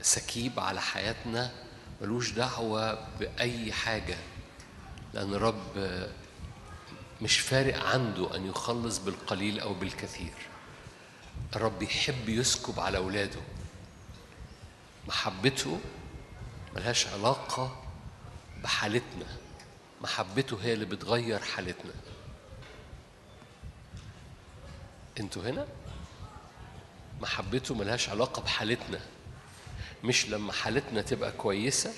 [0.01, 1.51] سكيب على حياتنا
[2.01, 4.17] ملوش دعوة بأي حاجة
[5.13, 5.99] لأن الرب
[7.21, 10.33] مش فارق عنده أن يخلص بالقليل أو بالكثير.
[11.55, 13.41] الرب يحب يسكب على أولاده.
[15.07, 15.79] محبته
[16.75, 17.83] ملهاش علاقة
[18.63, 19.25] بحالتنا.
[20.01, 21.93] محبته هي اللي بتغير حالتنا.
[25.19, 25.67] أنتوا هنا؟
[27.21, 28.99] محبته ملهاش علاقة بحالتنا.
[30.03, 31.93] مش لما حالتنا تبقى كويسة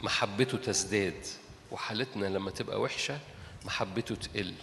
[0.00, 1.26] محبته تزداد
[1.70, 3.18] وحالتنا لما تبقى وحشة
[3.64, 4.54] محبته تقل.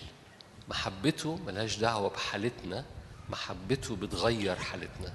[0.69, 2.85] محبته ملهاش دعوة بحالتنا
[3.29, 5.13] محبته بتغير حالتنا.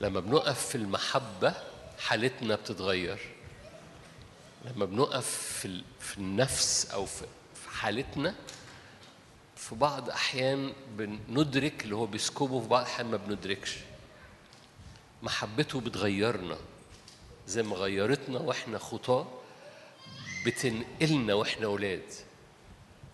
[0.00, 1.54] لما بنقف في المحبة
[1.98, 3.18] حالتنا بتتغير.
[4.64, 7.24] لما بنقف في في النفس أو في
[7.70, 8.34] حالتنا
[9.56, 10.72] في بعض أحيان
[11.28, 13.76] بندرك اللي هو بيسكبه في بعض الأحيان ما بندركش.
[15.22, 16.56] محبته بتغيرنا.
[17.46, 19.26] زي ما غيرتنا وإحنا خطاة
[20.46, 22.12] بتنقلنا وإحنا أولاد.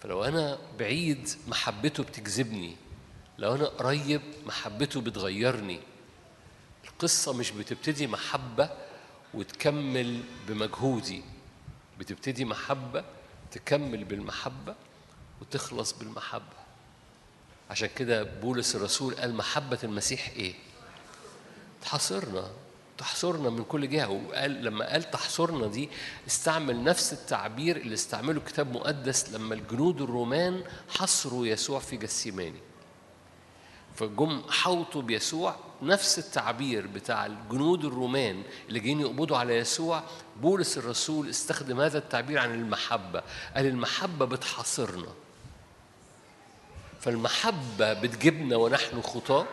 [0.01, 2.77] فلو أنا بعيد محبته بتجذبني.
[3.39, 5.81] لو أنا قريب محبته بتغيرني.
[6.95, 8.71] القصة مش بتبتدي محبة
[9.35, 11.23] وتكمل بمجهودي.
[11.99, 13.05] بتبتدي محبة
[13.51, 14.75] تكمل بالمحبة
[15.41, 16.65] وتخلص بالمحبة.
[17.71, 20.55] عشان كده بولس الرسول قال محبة المسيح إيه؟
[21.83, 22.51] تحصرنا
[22.99, 24.09] تحصرنا من كل جهة.
[24.11, 25.89] وقال لما قال تحصرنا دي
[26.27, 32.61] استعمل نفس التعبير اللي استعمله الكتاب المقدس لما الجنود الرومان حصروا يسوع في جسيماني.
[33.95, 35.57] فجم حوطوا بيسوع.
[35.83, 40.03] نفس التعبير بتاع الجنود الرومان اللي جايين يقبضوا على يسوع
[40.41, 43.23] بولس الرسول استخدم هذا التعبير عن المحبة.
[43.57, 45.12] قال المحبة بتحاصرنا.
[47.01, 49.47] فالمحبة بتجيبنا ونحن خطاة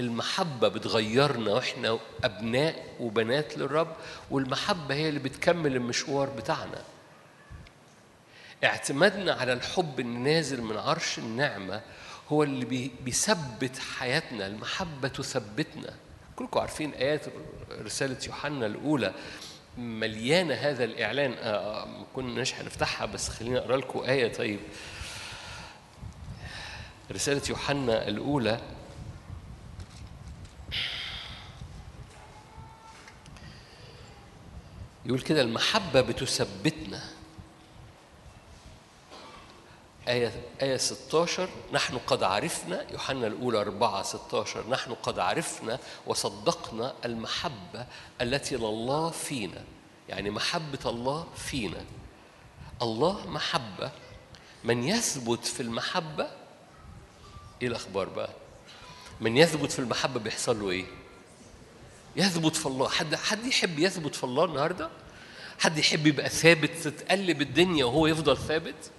[0.00, 3.96] المحبة بتغيرنا وإحنا أبناء وبنات للرب
[4.30, 6.82] والمحبة هي اللي بتكمل المشوار بتاعنا.
[8.64, 11.80] اعتمادنا على الحب النازل من عرش النعمة
[12.28, 15.94] هو اللي بي- بيثبت حياتنا المحبة تثبتنا.
[16.36, 17.26] كلكم عارفين آيات
[17.70, 19.14] رسالة يوحنا الأولى.
[19.78, 21.32] مليانة هذا الإعلان.
[21.32, 24.32] آه، آه، ما كناش هنفتحها بس خليني أقرأ لكم آية.
[24.32, 24.60] طيب.
[27.12, 28.60] رسالة يوحنا الأولى.
[35.06, 37.02] يقول كده المحبة بتثبتنا.
[40.08, 40.32] آية
[40.62, 47.86] آية 16 نحن قد عرفنا يوحنا الأولى 4 16 نحن قد عرفنا وصدقنا المحبة
[48.20, 49.64] التي لله فينا.
[50.08, 51.84] يعني محبة الله فينا.
[52.82, 53.90] الله محبة.
[54.64, 56.26] من يثبت في المحبة
[57.62, 58.30] إيه الأخبار بقى؟
[59.20, 60.84] من يثبت في المحبة بيحصل له إيه؟
[62.16, 62.88] يثبت في الله.
[62.88, 64.88] حد حد يحب يثبت في الله النهارده؟
[65.58, 68.90] حد يحب يبقى ثابت تتقلب الدنيا وهو يفضل ثابت؟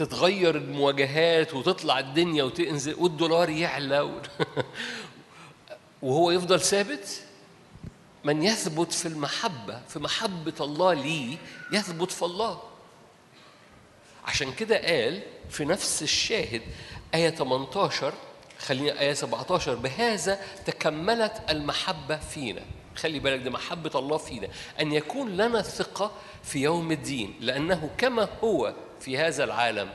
[0.00, 4.00] تتغير المواجهات وتطلع الدنيا وتنزل والدولار يعلى.
[6.02, 7.22] وهو يفضل ثابت؟
[8.24, 11.36] من يثبت في المحبة في محبة الله ليه
[11.72, 12.62] يثبت في الله.
[14.24, 16.62] عشان كده قال في نفس الشاهد
[17.14, 18.12] آية 18
[18.58, 22.62] خلينا آية 17 بهذا تكملت المحبة فينا.
[22.96, 24.48] خلي بالك ده محبة الله فينا.
[24.80, 26.12] أن يكون لنا ثقة
[26.42, 29.90] في يوم الدين لأنه كما هو في هذا العالم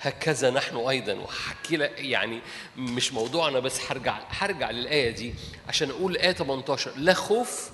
[0.00, 1.12] هكذا نحن أيضا.
[1.14, 2.40] وحكي لك يعني
[2.76, 5.34] مش موضوعنا بس هرجع هرجع للآية دي
[5.68, 7.70] عشان أقول الايه 18 لا خوف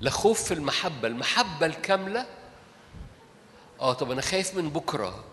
[0.00, 1.08] لا خوف في المحبة.
[1.08, 2.26] المحبة الكاملة
[3.80, 5.24] آه طب أنا خايف من بكرة.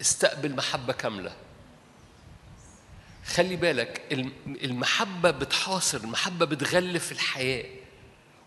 [0.00, 1.32] استقبل محبة كاملة.
[3.26, 7.64] خلي بالك الم- المحبة بتحاصر المحبة بتغلف الحياة.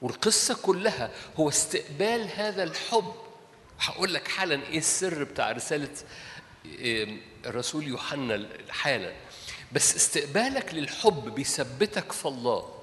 [0.01, 3.13] والقصة كلها هو استقبال هذا الحب
[3.79, 5.95] هقول لك حالا إيه السر بتاع رسالة
[7.45, 9.13] الرسول يوحنا حالا.
[9.71, 12.75] بس استقبالك للحب بيثبتك في الله.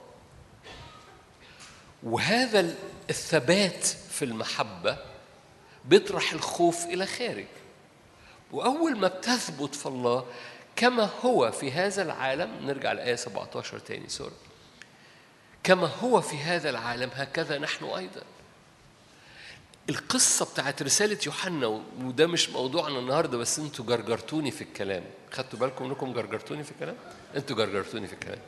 [2.03, 2.75] وهذا
[3.11, 4.99] الثبات في المحبة
[5.85, 7.47] بيطرح الخوف إلى خارج.
[8.53, 10.27] وأول ما بتثبت في الله
[10.77, 14.33] كما هو في هذا العالم نرجع لآية 17 تاني سوري
[15.63, 18.23] كما هو في هذا العالم هكذا نحن أيضا.
[19.89, 21.67] القصة بتاعت رسالة يوحنا
[22.01, 25.05] وده مش موضوعنا النهاردة بس أنتوا جرجرتوني في الكلام.
[25.33, 26.97] خدتوا بالكم انكم جرجرتوني في الكلام؟
[27.37, 28.39] أنتوا جرجرتوني في الكلام.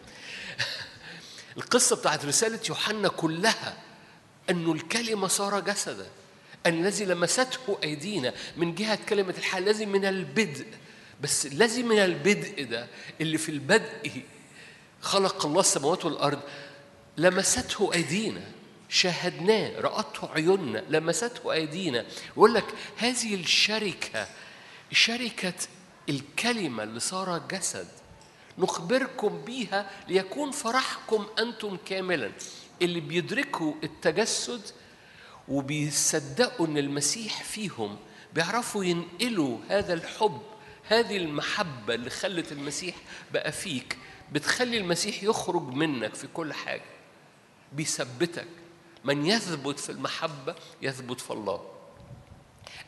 [1.56, 3.76] القصة بتاعت رسالة يوحنا كلها
[4.50, 6.06] أنه الكلمة صار جسدا
[6.66, 10.66] الذي لمسته أيدينا من جهة كلمة الحياة الذي من البدء.
[11.22, 12.86] بس الذي من البدء ده
[13.20, 14.22] اللي في البدء
[15.00, 16.40] خلق الله السماوات والأرض
[17.16, 18.57] لمسته أيدينا.
[18.88, 22.06] شاهدناه رأته عيوننا لمسته أيدينا.
[22.36, 22.64] يقول لك
[22.96, 24.26] هذه الشركة
[24.92, 25.54] شركة
[26.08, 27.88] الكلمة اللي صار جسد
[28.58, 32.32] نخبركم بيها ليكون فرحكم أنتم كاملا.
[32.82, 34.60] اللي بيدركوا التجسد
[35.48, 37.96] وبيصدقوا إن المسيح فيهم
[38.34, 40.42] بيعرفوا ينقلوا هذا الحب
[40.88, 42.94] هذه المحبة اللي خلت المسيح
[43.32, 43.98] بقى فيك
[44.32, 46.82] بتخلي المسيح يخرج منك في كل حاجة
[47.72, 48.46] بيثبتك.
[49.04, 51.60] من يثبت في المحبة يثبت في الله.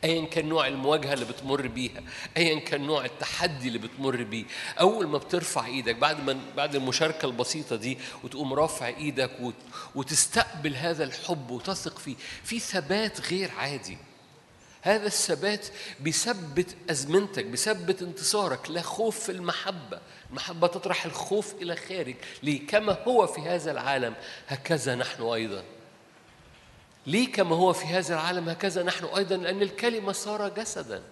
[0.03, 2.03] ايا كان نوع المواجهة اللي بتمر بيها
[2.37, 4.45] ايا كان نوع التحدي اللي بتمر بيه.
[4.79, 9.53] أول ما بترفع إيدك بعد ما بعد المشاركة البسيطة دي وتقوم رافع إيدك وت-
[9.95, 13.97] وتستقبل هذا الحب وتثق فيه في ثبات غير عادي.
[14.81, 15.67] هذا الثبات
[15.99, 18.69] بيثبت أزمنتك بيثبت انتصارك.
[18.71, 19.99] لا خوف في المحبة.
[20.29, 22.15] المحبة تطرح الخوف إلى خارج.
[22.43, 24.13] ليه؟ كما هو في هذا العالم.
[24.47, 25.63] هكذا نحن أيضا.
[27.05, 31.03] ليه كما هو في هذا العالم هكذا نحن أيضا؟ لأن الكلمة صار جسدا.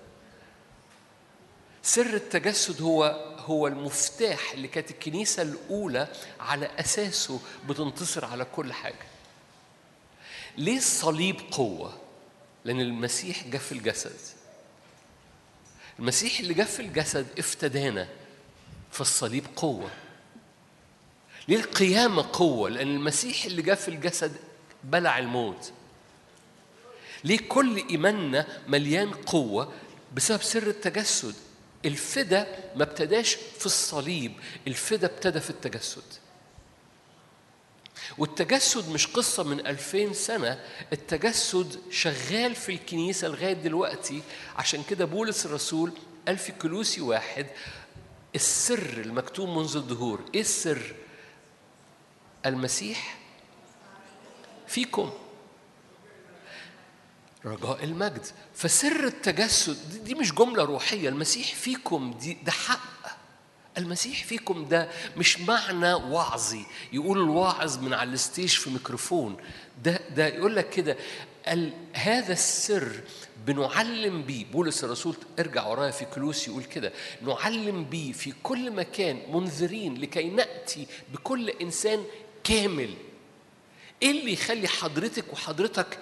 [1.83, 3.03] سر التجسد هو
[3.37, 6.07] هو المفتاح اللي كانت الكنيسة الأولى
[6.39, 7.39] على أساسه
[7.69, 9.07] بتنتصر على كل حاجة.
[10.57, 11.97] ليه الصليب قوة؟
[12.65, 14.15] لأن المسيح جه في الجسد.
[15.99, 18.07] المسيح اللي جه في الجسد افتدانا
[18.91, 19.89] فالصليب قوة.
[21.47, 24.35] ليه القيامة قوة؟ لأن المسيح اللي جاء في الجسد
[24.83, 25.71] بلع الموت.
[27.23, 29.73] ليه كل إيماننا مليان قوة؟
[30.15, 31.35] بسبب سر التجسد.
[31.85, 34.31] الفدا ما ابتداش في الصليب،
[34.67, 36.03] الفدا ابتدى في التجسد.
[38.17, 40.63] والتجسد مش قصة من ألفين سنة
[40.93, 44.21] التجسد شغال في الكنيسة لغاية دلوقتي
[44.55, 45.91] عشان كده بولس الرسول
[46.27, 47.47] قال في كلوسي واحد
[48.35, 50.95] السر المكتوب منذ الدهور إيه السر
[52.45, 53.17] المسيح
[54.67, 55.11] فيكم
[57.45, 58.25] رجاء المجد.
[58.55, 63.19] فسر التجسد دي- مش جملة روحية المسيح فيكم دي ده حق.
[63.77, 66.63] المسيح فيكم ده مش معنى وعظي.
[66.93, 69.37] يقول الواعظ من على الستيج في ميكروفون.
[69.83, 70.97] ده ده يقول لك كده
[71.93, 73.01] هذا السر
[73.47, 74.45] بنعلم بيه.
[74.45, 80.29] بولس الرسول ارجع ورايا في كلوس يقول كده نعلم بيه في كل مكان منذرين لكي
[80.29, 82.03] نأتي بكل إنسان
[82.43, 82.93] كامل.
[84.03, 85.97] إيه اللي يخلي حضرتك وحضرتك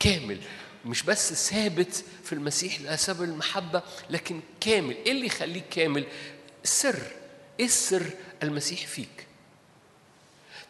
[0.00, 0.38] كامل؟
[0.84, 4.96] مش بس ثابت في المسيح لسبب المحبة لكن كامل.
[4.96, 6.06] إيه اللي يخليك كامل؟
[6.64, 7.02] السر.
[7.60, 8.10] إيه السر
[8.42, 9.26] المسيح فيك؟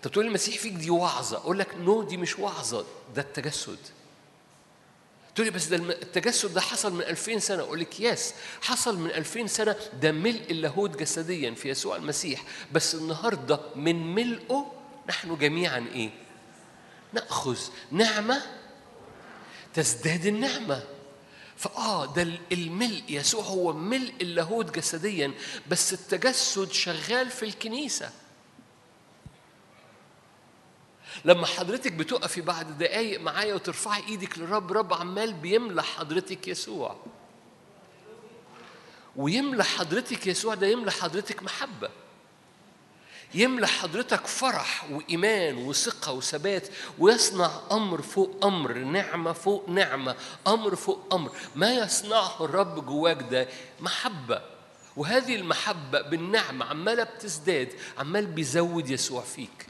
[0.03, 1.37] طب تقول المسيح فيك دي وعظة.
[1.37, 3.79] أقول لك no دي مش وعظة ده التجسد.
[5.35, 7.63] تقول لي بس ده التجسد ده حصل من 2000 سنة.
[7.63, 9.77] أقول لك yes حصل من 2000 سنة.
[10.03, 12.43] ده ملء اللاهوت جسديا في يسوع المسيح.
[12.73, 14.73] بس النهاردة من ملئه
[15.09, 16.11] نحن جميعا إيه؟
[17.13, 17.59] نأخذ
[17.91, 18.43] نعمة
[19.75, 20.83] تزداد النعمة.
[21.57, 25.33] فآه ده ال- الملء يسوع هو ملء اللاهوت جسديا
[25.69, 28.11] بس التجسد شغال في الكنيسة.
[31.25, 36.97] لما حضرتك بتقفي بعد دقايق معايا وترفعي إيدك للرب رب عمال بيملى حضرتك يسوع.
[39.17, 41.91] ويملى حضرتك يسوع ده يملى حضرتك محبة.
[43.35, 50.17] يملى حضرتك فرح وإيمان وثقة وثبات ويصنع أمر فوق أمر نعمة فوق نعمة
[50.47, 51.33] أمر فوق أمر.
[51.55, 53.49] ما يصنعه الرب جواك ده؟
[53.81, 54.43] محبة.
[54.97, 59.67] وهذه المحبة بالنعمة عمالة بتزداد عمال بيزود يسوع فيك.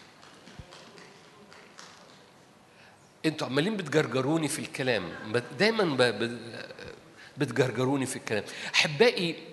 [3.27, 6.13] أنتوا عمالين بتجرجروني في الكلام دايما.
[7.39, 8.45] بتجرجروني في الكلام.
[8.75, 9.50] أحبائي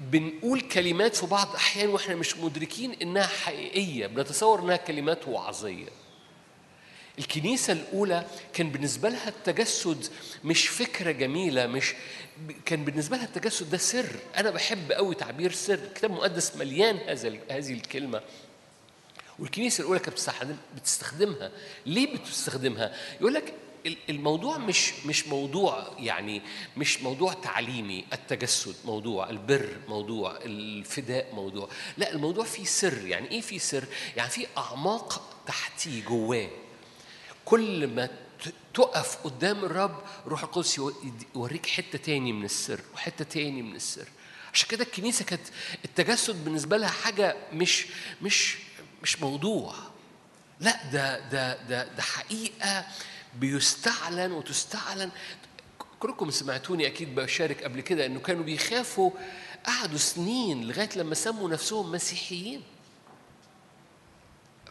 [0.00, 5.88] بنقول كلمات في بعض أحيان وإحنا مش مدركين إنها حقيقية بنتصور إنها كلمات وعظية.
[7.18, 10.06] الكنيسة الأولى كان بالنسبة لها التجسد
[10.44, 11.94] مش فكرة جميلة مش
[12.66, 14.16] كان بالنسبة لها التجسد ده سر.
[14.36, 15.74] أنا بحب قوي تعبير سر.
[15.74, 18.22] الكتاب المقدس مليان هذا هذه الكلمة.
[19.38, 21.50] والكنيسة الأولى كانت بتستخدم بتستخدمها.
[21.86, 23.54] ليه بتستخدمها؟ يقول لك
[24.10, 26.42] الموضوع مش مش موضوع يعني
[26.76, 31.68] مش موضوع تعليمي التجسد موضوع البر موضوع الفداء موضوع.
[31.96, 33.06] لا الموضوع فيه سر.
[33.06, 33.84] يعني إيه فيه سر؟
[34.16, 36.48] يعني فيه أعماق تحتيه جواه.
[37.44, 38.08] كل ما
[38.74, 40.94] تقف قدام الرب روح القدس يو-
[41.36, 44.08] يوريك حتة تاني من السر وحتة تاني من السر.
[44.54, 45.42] عشان كده الكنيسة كانت
[45.84, 47.86] التجسد بالنسبة لها حاجة مش
[48.22, 48.56] مش
[49.02, 49.74] مش موضوع.
[50.60, 52.86] لا ده ده ده ده حقيقة
[53.38, 55.10] بيستعلن وتستعلن
[56.00, 59.10] كلكم سمعتوني أكيد بشارك قبل كده إنه كانوا بيخافوا
[59.66, 62.62] قعدوا سنين لغاية لما سموا نفسهم مسيحيين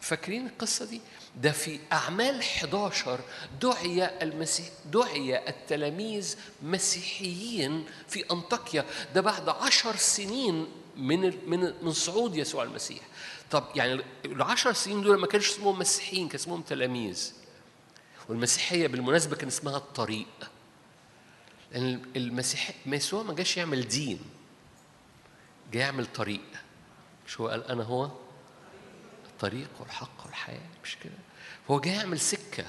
[0.02, 1.00] فاكرين القصة دي؟
[1.36, 3.20] ده في أعمال 11
[3.62, 8.84] دعي المسيح دعي التلاميذ مسيحيين في أنطاكيا
[9.14, 10.66] ده بعد عشر سنين
[10.96, 11.20] من
[11.50, 13.00] من من صعود يسوع المسيح.
[13.50, 17.32] طب يعني العشر سنين دول ما كانش اسمهم مسيحيين كان اسمهم تلاميذ.
[18.30, 20.50] والمسيحية بالمناسبة كان اسمها الطريق.
[21.72, 24.20] لأن المسيح يسوع ما جاش يعمل دين.
[25.72, 26.42] جاي يعمل طريق.
[27.26, 28.10] مش هو قال أنا هو
[29.26, 31.12] الطريق والحق والحياة مش كده
[31.70, 32.64] هو جاي يعمل سكة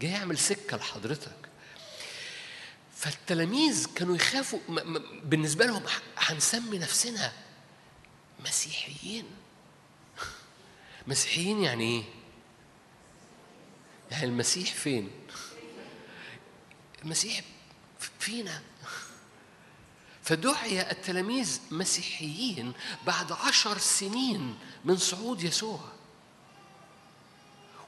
[0.00, 1.48] جاي يعمل سكة لحضرتك
[2.96, 4.58] فالتلاميذ كانوا يخافوا
[5.24, 5.82] بالنسبة لهم
[6.16, 7.32] هنسمي نفسنا
[8.46, 9.24] مسيحيين
[11.06, 12.04] مسيحيين يعني إيه؟
[14.14, 15.10] يعني المسيح فين؟
[17.04, 17.40] المسيح
[18.18, 18.62] فينا.
[20.22, 22.72] فدعي التلاميذ مسيحيين
[23.06, 25.80] بعد عشر سنين من صعود يسوع.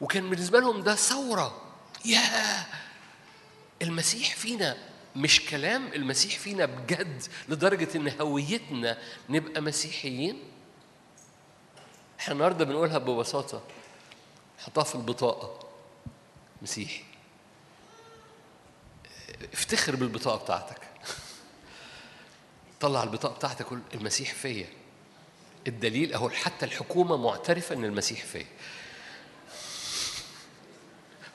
[0.01, 1.63] وكان بالنسبة لهم ده ثورة.
[2.05, 2.65] يا!
[3.83, 4.77] المسيح فينا
[5.17, 8.99] مش كلام المسيح فينا بجد لدرجة إن هويتنا
[9.29, 10.43] نبقى مسيحيين؟
[12.21, 13.63] إحنا النهارده بنقولها ببساطة
[14.59, 15.66] حطها في البطاقة.
[16.63, 17.05] مسيحي.
[19.53, 20.81] افتخر بالبطاقة بتاعتك.
[22.81, 24.69] طلع البطاقة بتاعتك قول المسيح فيا.
[25.67, 28.47] الدليل أهو حتى الحكومة معترفة إن المسيح فيا.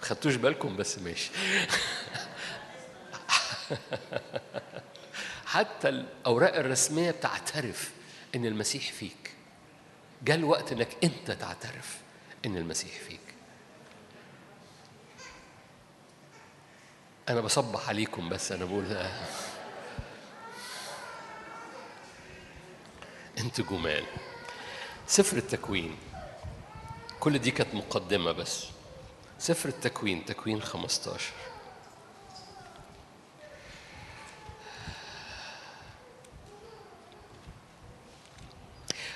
[0.02, 1.32] خدتوش بالكم بس ماشي.
[5.46, 7.92] حتى الأوراق الرسمية بتعترف
[8.36, 9.34] إن المسيح فيك.
[10.24, 11.98] جاء الوقت إنك أنت تعترف
[12.46, 13.31] إن المسيح فيك.
[17.30, 19.12] أنا بصبح عليكم بس أنا بقول آه.
[23.38, 24.06] أنت جمال.
[25.08, 25.98] سفر التكوين
[27.20, 28.66] كل دي كانت مقدمة بس.
[29.40, 31.34] سفر التكوين تكوين 15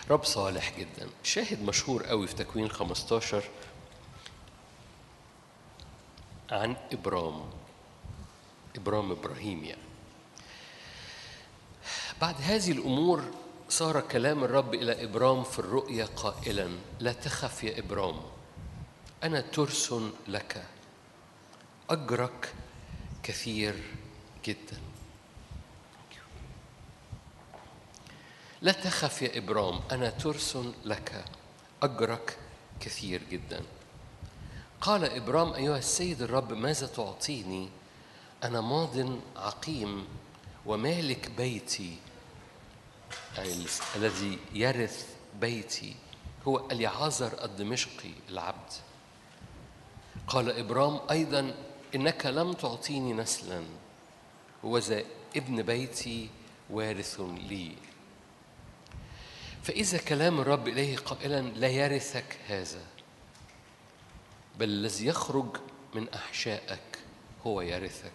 [0.09, 1.09] رب صالح جدا.
[1.23, 3.43] شاهد مشهور قوي في تكوين 15
[6.51, 7.49] عن إبرام.
[8.75, 9.81] إبرام إبراهيم يعني.
[12.21, 13.23] بعد هذه الأمور
[13.69, 16.69] صار كلام الرب إلى إبرام في الرؤيا قائلا
[16.99, 18.21] لا تخف يا إبرام
[19.23, 19.93] أنا ترس
[20.27, 20.65] لك
[21.89, 22.53] أجرك
[23.23, 23.75] كثير
[24.45, 24.79] جدا.
[28.61, 31.25] لا تخف يا إبرام أنا ترس لك
[31.83, 32.37] أجرك
[32.79, 33.63] كثير جدا.
[34.81, 37.69] قال إبرام أيها السيد الرب ماذا تعطيني
[38.45, 40.07] أنا ماض عقيم
[40.65, 41.97] ومالك بيتي
[43.37, 43.65] ال-
[43.95, 45.95] الذي يرث بيتي
[46.47, 48.71] هو اليعازر الدمشقي العبد.
[50.27, 51.55] قال إبرام أيضا
[51.95, 53.63] إنك لم تعطيني نسلا
[54.63, 55.03] وذا
[55.35, 56.29] ابن بيتي
[56.69, 57.75] وارث لي.
[59.63, 62.81] فإذا كلام الرب إليه قائلا لا يرثك هذا
[64.59, 65.57] بل الذي يخرج
[65.95, 66.99] من أحشائك
[67.45, 68.11] هو يرثك.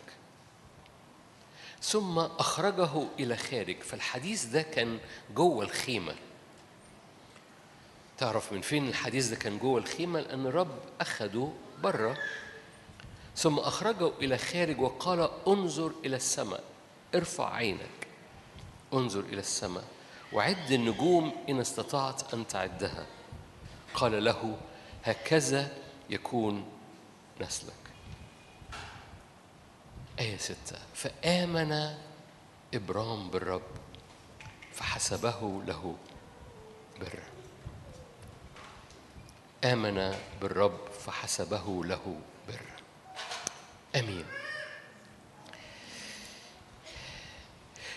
[1.83, 3.81] ثم أخرجه إلى خارج.
[3.83, 4.99] فالحديث ده كان
[5.35, 6.15] جوه الخيمة.
[8.19, 11.49] تعرف من فين الحديث ده كان جوه الخيمة؟ لأن الرب أخده
[11.83, 12.17] بره
[13.37, 16.65] ثم أخرجه إلى خارج وقال انظر إلى السماء
[17.15, 18.07] ارفع عينك.
[18.93, 19.85] انظر إلى السماء.
[20.33, 23.07] وعد النجوم إن استطعت أن تعدها.
[23.95, 24.59] قال له
[25.05, 25.77] هكذا
[26.11, 26.65] يكون
[27.41, 27.80] نسلك.
[30.21, 30.79] آية ستة.
[30.95, 31.95] فآمن
[32.75, 33.63] إبرام بالرب
[34.73, 35.97] فحسبه له
[37.01, 37.25] برا
[39.73, 42.61] آمن بالرب فحسبه له بر.
[43.97, 44.25] آمين.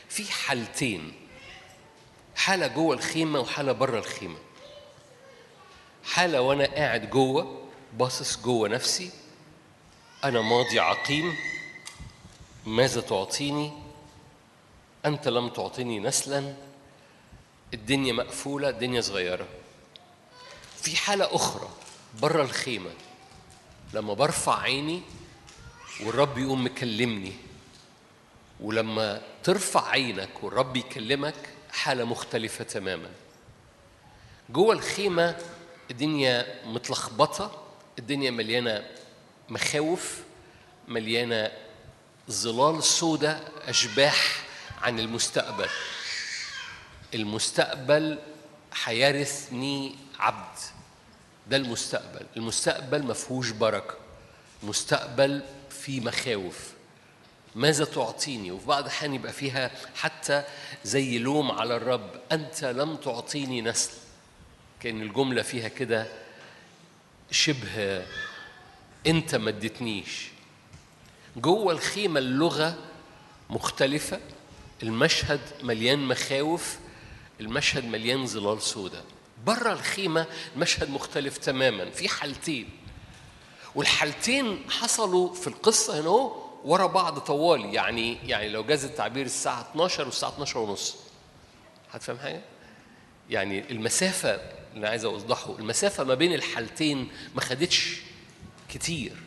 [0.10, 1.14] في حالتين
[2.36, 4.40] حالة جوه الخيمة وحالة بره الخيمة.
[6.04, 9.12] حالة وأنا قاعد جوه باصص جوه نفسي
[10.24, 11.36] أنا ماضي عقيم
[12.66, 13.72] ماذا تعطيني؟
[15.06, 16.54] أنت لم تعطيني نسلا.
[17.74, 19.48] الدنيا مقفولة الدنيا صغيرة.
[20.82, 21.70] في حالة أخرى
[22.22, 22.92] بره الخيمة.
[23.94, 25.02] لما برفع عيني
[26.06, 27.34] والرب يقوم مكلمني.
[28.60, 33.10] ولما ترفع عينك والرب يكلمك حالة مختلفة تماما.
[34.50, 35.38] جوه الخيمة
[35.92, 37.64] الدنيا متلخبطة
[38.00, 38.90] الدنيا مليانة
[39.50, 40.24] مخاوف
[40.88, 41.52] مليانة
[42.32, 44.44] ظلال سودة أشباح
[44.82, 45.70] عن المستقبل.
[47.14, 48.20] المستقبل
[48.84, 50.58] هيرثني عبد.
[51.50, 52.26] ده المستقبل.
[52.38, 53.96] المستقبل ما فيهوش بركة.
[54.64, 56.74] المستقبل فيه مخاوف.
[57.56, 60.44] ماذا تعطيني؟ وفي بعض الأحيان يبقى فيها حتى
[60.84, 62.10] زي لوم على الرب.
[62.32, 63.92] أنت لم تعطيني نسل.
[64.80, 66.08] كأن الجملة فيها كده
[67.32, 68.06] شبه
[69.08, 70.33] أنت ما اديتنيش.
[71.38, 72.78] جوه الخيمة اللغة
[73.50, 74.20] مختلفة.
[74.84, 76.78] المشهد مليان مخاوف
[77.40, 79.04] المشهد مليان ظلال سوداء
[79.46, 82.70] بره الخيمة المشهد مختلف تماما في حالتين.
[83.76, 86.32] والحالتين حصلوا في القصة هنا
[86.64, 87.74] ورا بعض طوالي.
[87.74, 90.96] يعني يعني لو جاز التعبير الساعة 12 والساعة 12 ونص.
[91.92, 92.42] هتفهم حاجة؟
[93.30, 94.42] يعني المسافة
[94.76, 98.02] اللي عايز أوضحه المسافة ما بين الحالتين ما خدتش
[98.70, 99.23] كتير.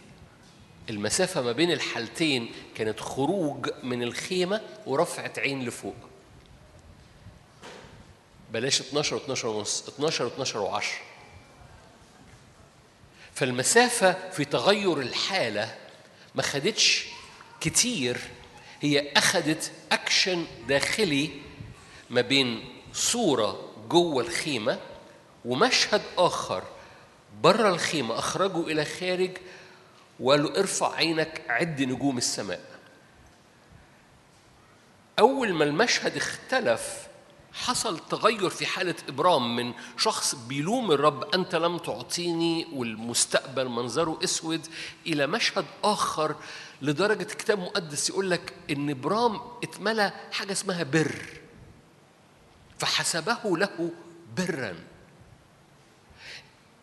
[0.91, 5.95] المسافة ما بين الحالتين كانت خروج من الخيمة ورفعة عين لفوق.
[8.53, 10.85] بلاش 12 و 12 ونص 12 و 12 و10
[13.35, 15.75] فالمسافة في تغير الحالة
[16.35, 17.07] ما خدتش
[17.61, 18.21] كتير
[18.81, 21.31] هي أخدت أكشن داخلي
[22.11, 24.79] ما بين صورة جوه الخيمة
[25.45, 26.63] ومشهد آخر.
[27.43, 29.31] بره الخيمة أخرجوا إلى خارج
[30.21, 32.61] وقالوا ارفع عينك عد نجوم السماء.
[35.19, 37.07] أول ما المشهد اختلف
[37.53, 44.67] حصل تغير في حالة إبرام من شخص بيلوم الرب أنت لم تعطيني والمستقبل منظره أسود
[45.07, 46.37] إلى مشهد آخر
[46.83, 51.23] لدرجة كتاب مقدس يقول لك إن إبرام اتملى حاجة اسمها بر
[52.79, 53.91] فحسبه له
[54.37, 54.75] برا.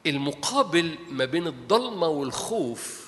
[0.06, 3.03] المقابل ما بين الضلمة والخوف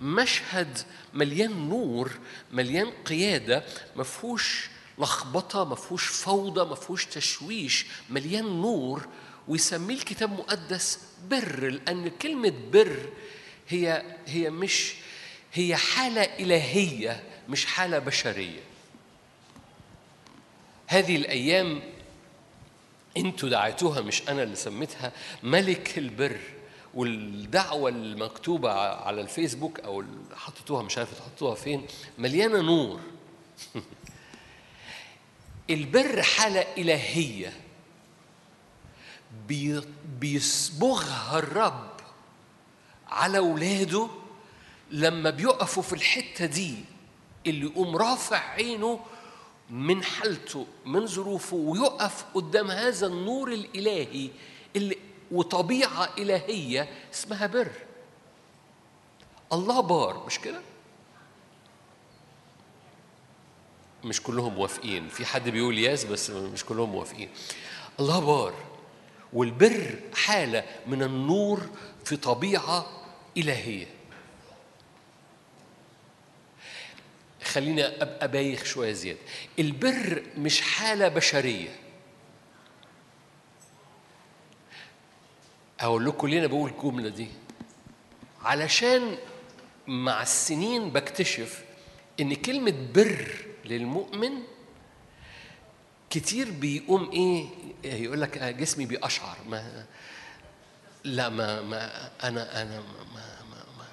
[0.00, 0.78] مشهد
[1.14, 2.10] مليان نور
[2.52, 3.64] مليان قيادة
[3.96, 4.68] مفهوش
[4.98, 9.08] لخبطة مفهوش فوضى مفهوش تشويش مليان نور.
[9.48, 10.98] ويسميه الكتاب المقدس
[11.30, 13.08] بر لأن كلمة بر
[13.68, 14.94] هي هي مش
[15.52, 18.60] هي حالة إلهية مش حالة بشرية.
[20.86, 21.82] هذه الأيام
[23.16, 25.12] أنتوا دعيتوها مش أنا اللي سميتها
[25.42, 26.40] ملك البر.
[26.94, 31.86] والدعوة المكتوبة على الفيسبوك اللي حطيتوها مش عارف تحطوها فين
[32.18, 33.00] مليانة نور.
[35.70, 37.52] البر حالة إلهية.
[39.48, 39.82] بي-
[40.20, 41.90] بيصبغها الرب
[43.08, 44.08] على اولاده
[44.90, 46.74] لما بيقفوا في الحتة دي
[47.46, 49.00] اللي يقوم رافع عينه
[49.70, 54.30] من حالته من ظروفه ويقف قدام هذا النور الإلهي
[54.76, 54.96] اللي
[55.30, 57.70] وطبيعة إلهية اسمها بر.
[59.52, 60.60] الله بار مش كده؟
[64.04, 65.08] مش كلهم موافقين.
[65.08, 67.28] في حد بيقول ياس بس مش كلهم موافقين.
[68.00, 68.54] الله بار.
[69.32, 71.60] والبر حالة من النور
[72.04, 72.86] في طبيعة
[73.36, 73.86] إلهية.
[77.44, 79.18] خليني أبقى بايخ شوية زيادة.
[79.58, 81.68] البر مش حالة بشرية.
[85.80, 87.28] أقول لكم ليه أنا بقول الجملة دي.
[88.42, 89.16] علشان
[89.86, 91.64] مع السنين بكتشف
[92.20, 94.32] إن كلمة بر للمؤمن
[96.10, 97.48] كتير بيقوم إيه
[97.84, 99.36] يقول لك جسمي بيقشعر.
[99.48, 99.86] ما
[101.04, 103.84] لا ما ما أنا أنا ما ما ما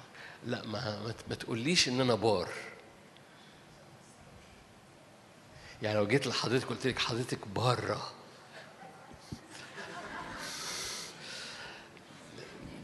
[0.46, 2.48] لا ما ما, تقوليش إن أنا بار.
[5.82, 8.12] يعني لو جيت لحضرتك قلت لك حضرتك بره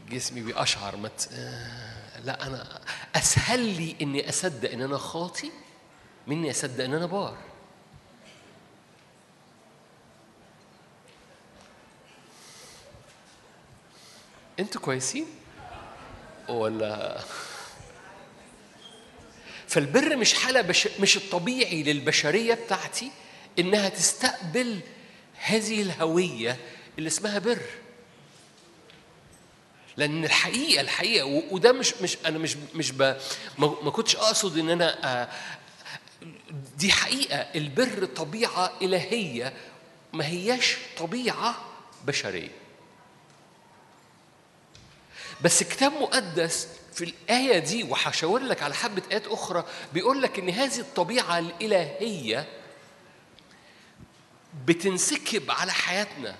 [0.09, 1.29] جسمي بيقشعر مت...
[1.33, 2.81] آه، لا أنا
[3.15, 5.51] أسهل لي إني أصدق إن أنا خاطي
[6.27, 7.37] مني أصدق إن أنا بار.
[14.59, 15.25] أنتوا كويسين؟
[16.49, 17.21] ولا؟
[19.67, 20.87] فالبر مش حالة بش...
[20.99, 23.11] مش الطبيعي للبشرية بتاعتي
[23.59, 24.79] إنها تستقبل
[25.37, 26.57] هذه الهوية
[26.97, 27.61] اللي اسمها بر.
[29.97, 31.43] لأن الحقيقة الحقيقة و...
[31.51, 33.17] وده مش مش أنا مش مش ب...
[33.57, 33.91] ما...
[33.91, 35.29] كنتش أقصد إن أنا آه،
[36.77, 37.37] دي حقيقة.
[37.37, 39.53] البر طبيعة إلهية
[40.13, 41.55] ما هياش طبيعة
[42.05, 42.51] بشرية.
[45.41, 50.49] بس كتاب مقدس في الآية دي وهشاور لك على حبة آيات أخرى بيقول لك إن
[50.49, 52.47] هذه الطبيعة الإلهية
[54.65, 56.35] بتنسكب على حياتنا.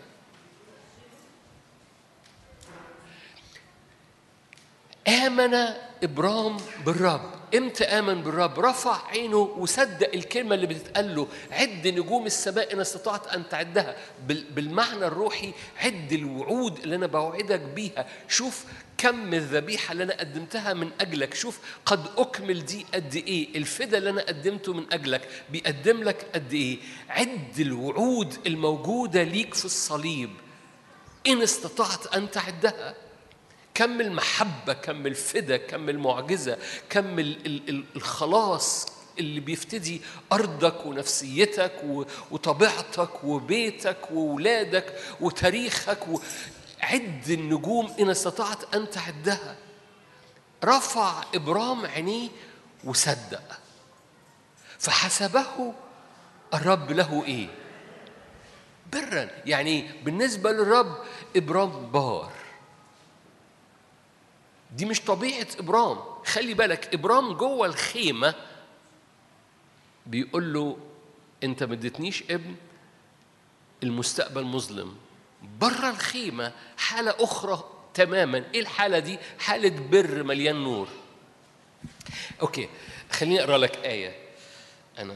[5.07, 5.53] آمن
[6.03, 7.21] إبرام بالرب.
[7.55, 11.27] إمتى آمن بالرب؟ رفع عينه وصدق الكلمة اللي بتتقال له.
[11.51, 13.95] عد نجوم السماء إن استطعت أن تعدها.
[14.27, 18.05] بال- بالمعنى الروحي عد الوعود اللي أنا بوعدك بيها.
[18.27, 18.65] شوف
[18.97, 21.33] كم الذبيحة اللي أنا قدمتها من أجلك.
[21.33, 23.57] شوف قد أكمل دي قد إيه.
[23.57, 26.77] الفدا اللي أنا قدمته من أجلك بيقدم لك قد إيه.
[27.09, 30.29] عد الوعود الموجودة ليك في الصليب.
[31.27, 32.95] إن استطعت أن تعدها.
[33.75, 36.57] كم المحبة كم الفدا كم المعجزة
[36.89, 38.85] كم ال- ال- ال- الخلاص
[39.19, 40.01] اللي بيفتدي
[40.33, 41.71] أرضك ونفسيتك
[42.31, 45.99] وطبيعتك وبيتك وولادك وتاريخك.
[46.81, 49.55] عد النجوم إن استطعت أن تعدها
[50.63, 52.29] رفع إبرام عينيه
[52.83, 53.59] وصدق
[54.79, 55.73] فحسبه
[56.53, 57.47] الرب له إيه؟
[58.93, 60.95] برا يعني بالنسبة للرب
[61.35, 62.31] إبرام بار
[64.75, 65.97] دي مش طبيعة إبرام.
[66.25, 68.35] خلي بالك إبرام جوه الخيمة
[70.05, 70.77] بيقول له
[71.43, 72.55] أنت ما اديتنيش ابن
[73.83, 74.97] المستقبل مظلم.
[75.59, 78.43] بره الخيمة حالة أخرى تماما.
[78.53, 80.87] إيه الحالة دي؟ حالة بر مليان نور.
[82.41, 82.69] okay
[83.11, 84.15] خليني أقرأ لك آية.
[84.97, 85.15] أنا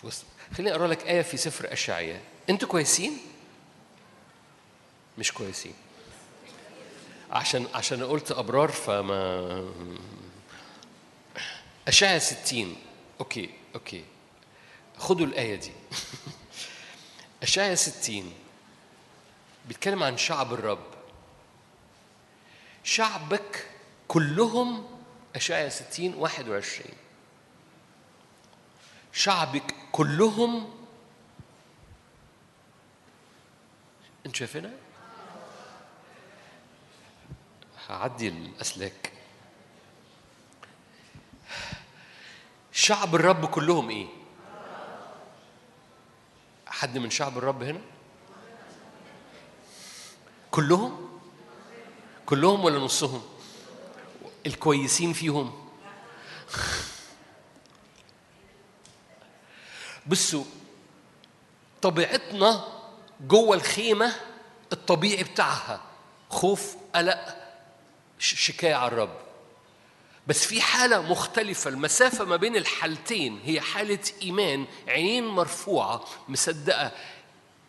[0.00, 0.24] في وسط
[0.56, 3.18] خليني أقرأ لك آية في سفر أشعياء أنتوا كويسين؟
[5.18, 5.74] مش كويسين.
[7.30, 9.72] عشان عشان قلت أبرار فما
[11.88, 12.76] اشعيا 60
[13.20, 14.04] okay okay.
[14.98, 15.72] خدوا الآية دي.
[17.42, 18.32] اشعيا 60
[19.68, 20.86] بيتكلم عن شعب الرب.
[22.84, 23.66] شعبك
[24.08, 24.86] كلهم
[25.36, 26.90] اشعيا 60 21
[29.12, 30.70] شعبك كلهم
[34.26, 34.89] انت شايفينها؟
[37.90, 39.12] هعدي الأسلاك
[42.72, 44.06] شعب الرب كلهم إيه؟
[46.66, 47.80] حد من شعب الرب هنا؟
[50.50, 51.20] كلهم؟
[52.26, 53.22] كلهم ولا نصهم؟
[54.46, 55.68] الكويسين فيهم؟
[60.06, 60.44] بصوا
[61.82, 62.64] طبيعتنا
[63.20, 64.14] جوه الخيمة
[64.72, 65.80] الطبيعي بتاعها
[66.30, 67.39] خوف قلق
[68.20, 69.16] شكاية على الرب.
[70.26, 76.92] بس في حالة مختلفة المسافة ما بين الحالتين هي حالة إيمان عينين مرفوعة مصدقة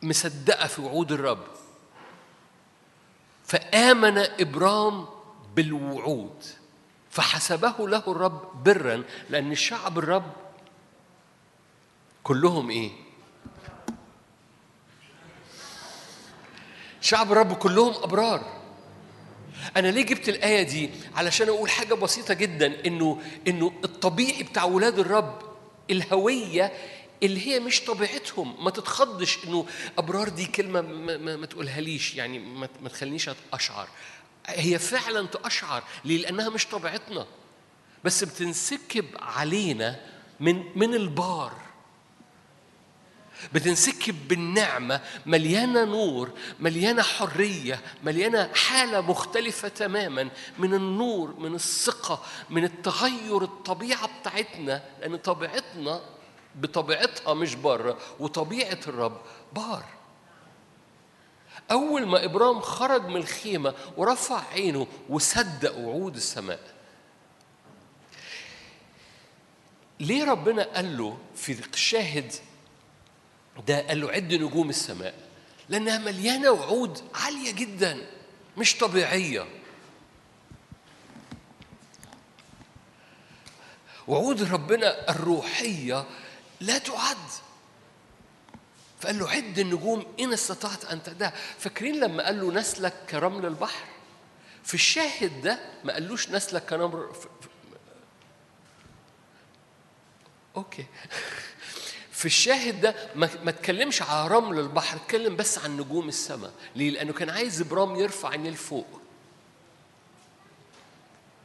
[0.02, 1.48] مصدقة في وعود الرب.
[3.46, 5.08] فآمن إبرام
[5.56, 6.44] بالوعود
[7.10, 10.32] فحسبه له الرب برا لأن شعب الرب
[12.24, 12.92] كلهم إيه؟
[17.02, 18.61] شعب الرب كلهم أبرار.
[19.78, 25.00] أنا ليه جبت الآية دي؟ علشان أقول حاجة بسيطة جدا إنه إنه الطبيعي بتاع ولاد
[25.00, 25.42] الرب
[25.90, 26.72] الهوية
[27.24, 28.64] اللي هي مش طبيعتهم.
[28.64, 29.66] ما تتخضش إنه
[29.98, 33.88] أبرار دي كلمة ما, ما, ما تقولها ليش يعني ما, ما تخلينيش أشعر.
[34.48, 35.84] هي فعلا تأشعر.
[36.06, 37.26] ليه؟ لأنها مش طبيعتنا.
[38.04, 40.00] بس بتنسكب علينا
[40.40, 41.71] من من البار.
[43.54, 52.64] بتنسكب بالنعمة مليانة نور مليانة حرية مليانة حالة مختلفة تماما من النور من الثقة من
[52.64, 56.02] التغير الطبيعة بتاعتنا لأن طبيعتنا
[56.56, 59.22] بطبيعتها مش بره وطبيعة الرب
[59.54, 59.86] بار.
[61.72, 66.60] أول ما إبرام خرج من الخيمة ورفع عينه وصدق وعود السماء
[70.00, 72.34] ليه ربنا قال له في الشاهد
[73.68, 75.14] ده قال له عد نجوم السماء
[75.70, 78.08] لأنها مليانة وعود عالية جدا
[78.58, 79.46] مش طبيعية.
[84.08, 86.06] وعود ربنا الروحية
[86.62, 87.18] لا تعد.
[89.02, 93.86] فقال له عد النجوم إن استطعت أن تعدها فاكرين لما قال له نسلك كرمل البحر؟
[94.64, 97.16] في الشاهد ده ما قالوش نسلك كنمر
[100.56, 100.86] أوكي.
[102.22, 106.52] في الشاهد ده ما ما اتكلمش على رمل البحر اتكلم بس عن نجوم السماء.
[106.76, 109.02] ليه؟ لأنه كان عايز إبرام يرفع عينيه لفوق.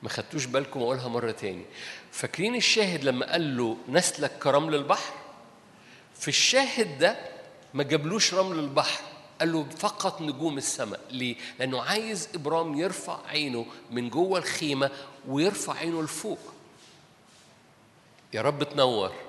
[0.03, 1.65] ما خدتوش بالكم اقولها مرة تاني.
[2.13, 5.15] فاكرين الشاهد لما قال له نسلك كرمل البحر؟
[6.15, 7.17] في الشاهد ده
[7.75, 9.03] ما جابلوش رمل البحر
[9.41, 11.01] قال له فقط نجوم السماء.
[11.11, 14.91] ليه؟ لأنه عايز إبرام يرفع عينه من جوه الخيمة
[15.29, 16.53] ويرفع عينه لفوق.
[18.33, 19.26] يا رب تنور.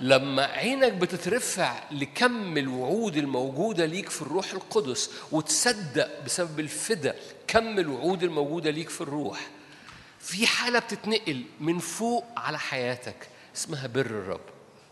[0.00, 7.16] لما عينك بتترفع لكم الوعود الموجودة ليك في الروح القدس وتصدق بسبب الفدا
[7.46, 9.48] كم الوعود الموجودة ليك في الروح
[10.20, 14.40] في حالة بتتنقل من فوق على حياتك اسمها بر الرب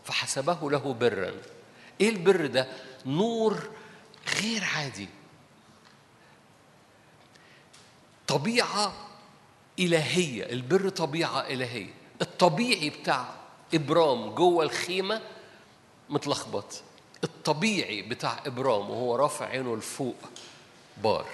[0.03, 1.33] فحسبه له برا.
[2.01, 2.67] إيه البر ده؟
[3.05, 3.69] نور
[4.41, 5.07] غير عادي.
[8.27, 8.93] طبيعة
[9.79, 11.93] إلهية البر طبيعة إلهية.
[12.21, 13.44] الطبيعي بتاع
[13.75, 15.21] إبرام جوه الخيمة
[16.09, 16.81] متلخبط.
[17.23, 20.15] الطبيعي بتاع إبرام وهو رافع عينه لفوق
[21.03, 21.25] بار.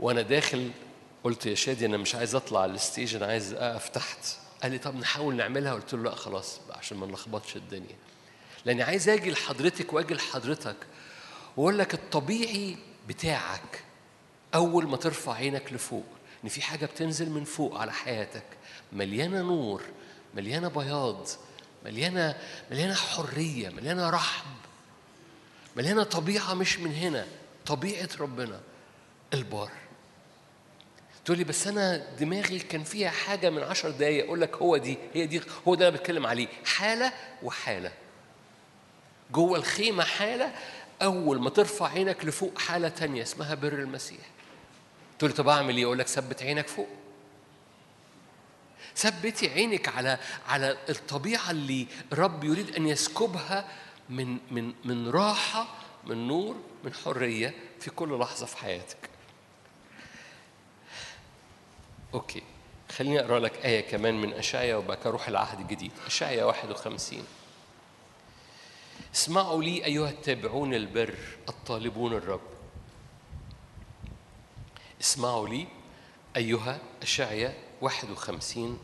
[0.00, 0.70] وأنا داخل
[1.24, 4.18] قلت يا شادي أنا مش عايز أطلع على ال stage أنا عايز أقف تحت.
[4.62, 5.74] قال لي طب نحاول نعملها.
[5.74, 7.96] قلت له لا خلاص عشان ما نلخبطش الدنيا.
[8.64, 10.76] لأني عايز أجي لحضرتك وأجي لحضرتك
[11.56, 12.76] وأقول لك الطبيعي
[13.08, 13.84] بتاعك
[14.54, 16.04] أول ما ترفع عينك لفوق
[16.44, 18.44] إن في حاجة بتنزل من فوق على حياتك
[18.92, 19.82] مليانة نور
[20.34, 21.28] مليانة بياض
[21.84, 22.36] مليانة
[22.70, 24.46] مليانة حرية مليانة رحب
[25.76, 27.26] مليانة طبيعة مش من هنا
[27.66, 28.60] طبيعة ربنا
[29.34, 29.70] البار.
[31.24, 34.98] تقول لي بس أنا دماغي كان فيها حاجة من عشر دقايق أقول لك هو دي
[35.14, 36.48] هي دي هو ده أنا بتكلم عليه.
[36.64, 37.92] حالة وحالة.
[39.32, 40.52] جوه الخيمة حالة
[41.02, 44.26] أول ما ترفع عينك لفوق حالة تانية اسمها بر المسيح.
[45.18, 46.88] تقول طب أعمل إيه؟ أقول لك ثبت عينك فوق.
[48.96, 50.18] ثبتي عينك على
[50.48, 53.68] على الطبيعة اللي رب يريد أن يسكبها
[54.10, 55.66] من من من راحة
[56.04, 58.96] من نور من حرية في كل لحظة في حياتك.
[62.14, 62.42] أوكي.
[62.96, 67.24] خليني أقرأ لك آية كمان من أشعيا وبعد كده أروح العهد الجديد أشعيا 51
[69.14, 71.14] اسمعوا لي أيها التابعون البر
[71.48, 72.55] الطالبون الرب.
[75.00, 75.66] اسمعوا لي
[76.36, 78.78] أيها أشعيا 51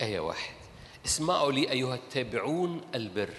[0.00, 0.54] آية واحد.
[1.06, 3.34] اسمعوا لي أيها التابعون البر.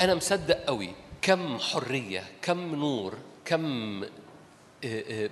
[0.00, 0.92] أنا مصدق قوي
[1.22, 3.14] كم حرية كم نور
[3.44, 4.08] كم آه،
[4.84, 5.30] آه،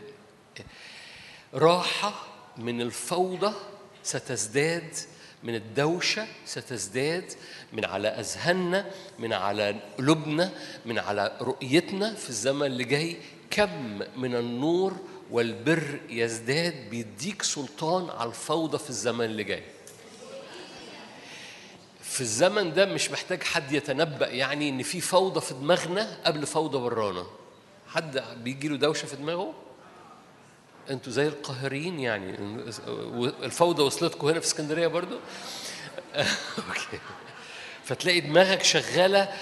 [1.54, 2.26] راحة
[2.58, 3.54] من الفوضى
[4.02, 4.94] ستزداد
[5.42, 7.32] من الدوشة ستزداد
[7.72, 10.52] من على أذهاننا من على قلوبنا
[10.86, 13.16] من على رؤيتنا في الزمن اللي جاي
[13.52, 14.96] كم من النور
[15.30, 19.62] والبر يزداد بيديك سلطان على الفوضى في الزمن اللي جاي.
[22.02, 26.78] في الزمن ده مش محتاج حد يتنبأ يعني إن في فوضى في دماغنا قبل فوضى
[26.78, 27.26] برانا.
[27.88, 29.54] حد بيجي له دوشة في دماغه؟
[30.90, 32.36] أنتوا زي القاهرين يعني.
[33.42, 35.16] الفوضى وصلتكم هنا في اسكندرية برضو؟
[36.16, 36.98] أوكي.
[37.84, 39.32] فتلاقي دماغك شغالة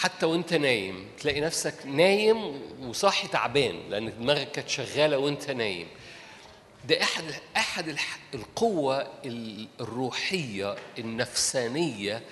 [0.00, 5.86] حتى وانت نايم تلاقي نفسك نايم وصاحي تعبان لأن دماغك كانت شغالة وانت نايم.
[6.88, 7.24] ده أحد
[7.56, 7.96] أحد
[8.34, 12.22] القوة ال- الروحية النفسانية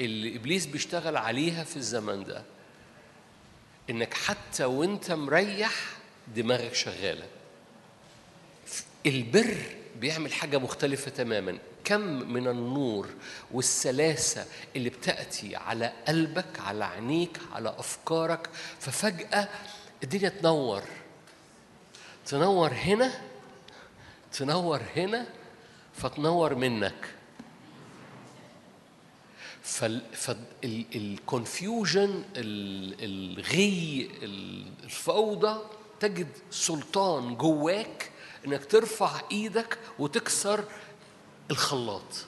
[0.00, 2.42] اللي إبليس بيشتغل عليها في الزمن ده.
[3.90, 5.72] إنك حتى وانت مريح
[6.36, 7.26] دماغك شغالة.
[9.06, 9.56] البر
[10.00, 11.58] بيعمل حاجة مختلفة تماما.
[11.84, 12.00] كم
[12.32, 13.08] من النور
[13.52, 14.46] والسلاسة
[14.76, 18.50] اللي بتأتي على قلبك على عينيك على أفكارك
[18.80, 19.48] ففجأة
[20.04, 20.82] الدنيا تنور.
[22.26, 23.12] تنور هنا
[24.32, 25.26] تنور هنا
[25.94, 27.14] فتنور منك.
[30.92, 35.60] فالكونفيوجن الغي ال- الفوضى
[36.00, 38.10] تجد سلطان جواك
[38.46, 40.64] إنك ترفع إيدك وتكسر
[41.50, 42.26] الخلاط.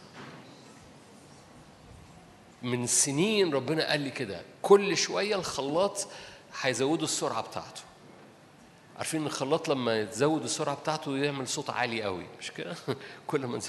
[2.62, 6.08] من سنين ربنا قال لي كده كل شوية الخلاط
[6.60, 7.80] هيزودوا السرعة بتاعته.
[8.96, 12.76] عارفين الخلاط لما تزود السرعة بتاعته يعمل صوت عالي قوي مش كده؟
[13.26, 13.60] كل ما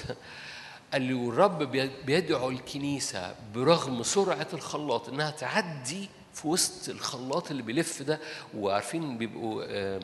[0.92, 7.62] قال لي والرب بي- بيدعو الكنيسة برغم سرعة الخلاط إنها تعدي في وسط الخلاط اللي
[7.62, 8.20] بيلف ده
[8.56, 10.00] وعارفين بيبقوا آم،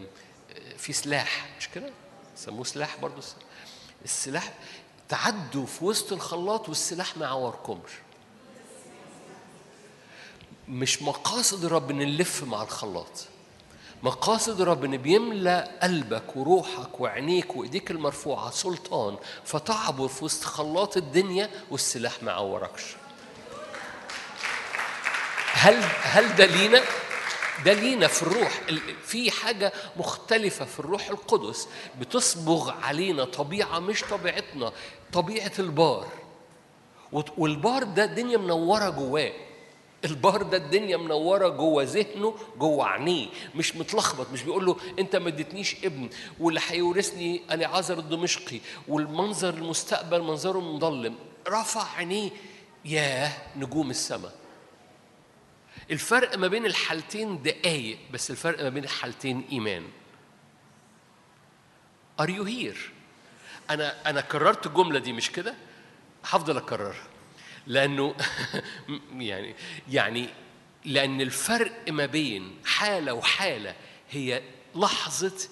[0.77, 1.91] في سلاح مش كده؟
[2.39, 3.23] سموه سلاح برضه
[4.05, 4.53] السلاح
[5.09, 7.91] تعدوا في وسط الخلاط والسلاح ما يعوركمش
[10.69, 13.27] مش مقاصد إن نلف مع الخلاط.
[14.03, 22.23] مقاصد إن بيملى قلبك وروحك وعينيك وإيديك المرفوعة سلطان فتعبر في وسط خلاط الدنيا والسلاح
[22.23, 22.83] ما عوركش
[25.53, 26.83] هل هل ده لينا؟
[27.65, 31.69] ده لينا في الروح ال- في حاجة مختلفة في الروح القدس
[32.01, 34.73] بتصبغ علينا طبيعة مش طبيعتنا
[35.13, 36.07] طبيعة البار.
[37.39, 39.33] والبار ده الدنيا منورة جواه.
[40.05, 45.29] البار ده الدنيا منورة جوه ذهنه جوه عينيه مش متلخبط مش بيقول له انت ما
[45.29, 46.09] اديتنيش ابن
[46.41, 51.15] واللي هيورثني اليعازر الدمشقي والمنظر المستقبل منظره مظلم.
[51.49, 52.31] رفع عينيه
[52.85, 54.33] ياه نجوم السماء.
[55.91, 59.85] الفرق ما بين الحالتين دقايق بس الفرق ما بين الحالتين إيمان.
[62.21, 62.93] are you here
[63.71, 65.55] أنا أنا كررت الجملة دي مش كده؟
[66.25, 67.09] هفضل أكررها.
[67.67, 68.15] لأنه
[69.13, 69.55] يعني
[69.91, 70.29] يعني
[70.85, 73.75] لأن الفرق ما بين حالة وحالة
[74.11, 74.43] هي
[74.75, 75.49] لحظة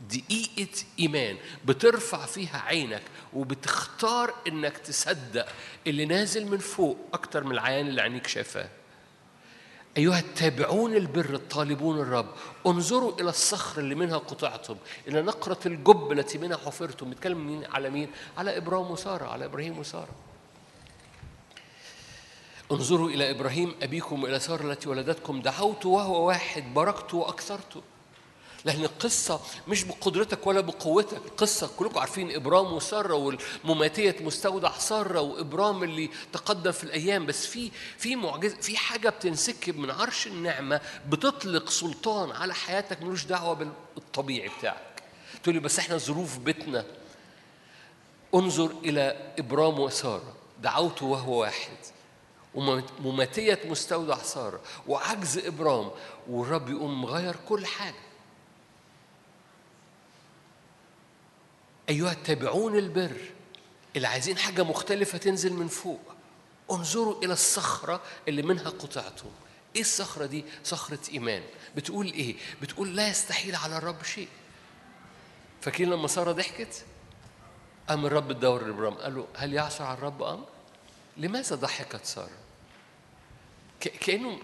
[0.00, 1.36] دقيقة إيمان.
[1.64, 3.02] بترفع فيها عينك
[3.32, 5.48] وبتختار إنك تصدق
[5.86, 8.77] اللي نازل من فوق أكتر من العيان اللي عينيك شايفاه.
[9.98, 12.26] أيها التابعون البر الطالبون الرب
[12.66, 14.76] انظروا إلى الصخر اللي منها قطعتم
[15.08, 19.78] إلى نقرة الجب التي منها حفرتم بيتكلم مين؟ على مين؟ على إبراهيم وسارة على إبراهيم
[19.78, 20.08] وسارة.
[22.72, 27.82] انظروا إلى إبراهيم أبيكم وإلى سارة التي ولدتكم دعوت وهو واحد باركت وأكثرت.
[28.64, 31.16] لأن القصة مش بقدرتك ولا بقوتك.
[31.26, 37.26] القصة كلكم عارفين إبرام وسارة والمماتية مستودع سارة وإبرام اللي تقدم في الأيام.
[37.26, 43.24] بس في في معجزة في حاجة بتنسكب من عرش النعمة بتطلق سلطان على حياتك ملوش
[43.24, 43.54] دعوة
[43.94, 45.02] بالطبيعي بتاعك.
[45.42, 46.84] تقول لي بس إحنا ظروف بيتنا.
[48.34, 50.34] انظر إلى إبرام وسارة.
[50.62, 51.76] دعوته وهو واحد.
[52.54, 54.60] ومماتية مستودع سارة.
[54.86, 55.90] وعجز إبرام.
[56.30, 58.07] والرب يقوم مغير كل حاجة.
[61.88, 63.16] أيها التابعون البر
[63.96, 66.00] اللي عايزين حاجة مختلفة تنزل من فوق
[66.70, 69.30] انظروا إلى الصخرة اللي منها قطعتم
[69.76, 71.42] إيه الصخرة دي؟ صخرة إيمان
[71.76, 74.28] بتقول إيه؟ بتقول لا يستحيل على الرب شيء
[75.60, 76.84] فاكرين لما سارة ضحكت؟
[77.88, 80.46] قام الرب الدور لإبرام قال له هل يعثر على الرب أمر؟
[81.16, 82.38] لماذا ضحكت سارة؟
[83.80, 84.38] كأنه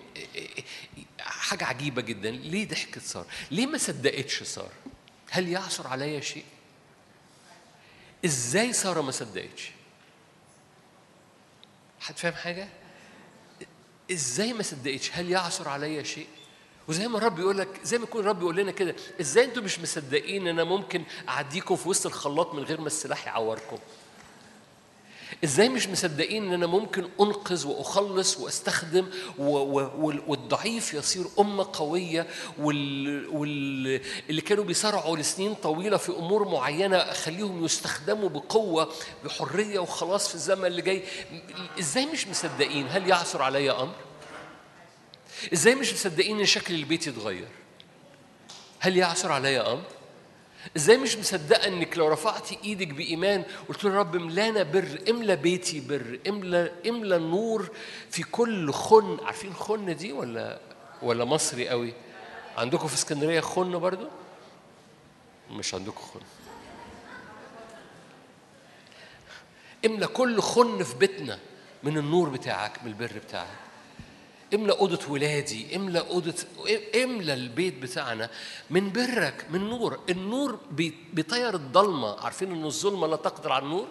[1.21, 4.73] حاجة عجيبة جدا ليه ضحكت سارة؟ ليه ما صدقتش سارة؟
[5.31, 6.45] هل يعثر عليا شيء؟
[8.25, 9.71] إزاي سارة ما صدقتش؟
[12.01, 12.69] حد فاهم حاجة؟
[14.13, 16.27] إزاي ما صدقتش؟ هل يعثر عليا شيء؟
[16.89, 19.81] وزي ما الرب يقول لك زي ما يكون الرب يقول لنا كده إزاي أنتوا مش
[19.81, 23.79] مصدقين إن أنا ممكن أعديكم في وسط الخلاط من غير ما السلاح يعوركم؟
[25.44, 29.06] إزاي مش مصدقين ان أنا ممكن انقذ واخلص واستخدم
[29.39, 32.27] والضعيف يصير أمة قوية
[32.59, 34.01] وال وال
[34.31, 38.93] اللي كانوا بيصارعوا لسنين طويلة في أمور معينة أخليهم يستخدموا بقوة
[39.24, 41.02] بحرية وخلاص في الزمن اللي جاي.
[41.78, 43.94] إزاي مش مصدقين؟ هل يعثر علي أمر؟
[45.52, 47.48] إزاي مش مصدقين إن شكل البيت يتغير؟
[48.78, 49.82] هل يعثر علي أمر؟
[50.77, 55.81] إزاي مش مصدقة إنك لو رفعتي إيدك بإيمان قلت له رب املانا بر املا بيتي
[55.81, 57.70] بر املا املا النور
[58.11, 59.19] في كل خن.
[59.24, 60.61] عارفين خن دي ولا
[61.03, 61.95] ولا مصري قوي؟
[62.57, 64.09] عندكم في اسكندرية خن برضو؟
[65.51, 66.20] مش عندكم خن.
[69.86, 71.39] املا كل خن في بيتنا
[71.82, 73.64] من النور بتاعك من البر بتاعك.
[74.55, 76.35] املأ أوضة ولادي املأ أوضة
[77.05, 78.31] املأ البيت بتاعنا
[78.71, 80.01] من برك من نور.
[80.11, 82.21] النور بي- بيطير الضلمة.
[82.21, 83.87] عارفين ان الظلمة لا تقدر على النور؟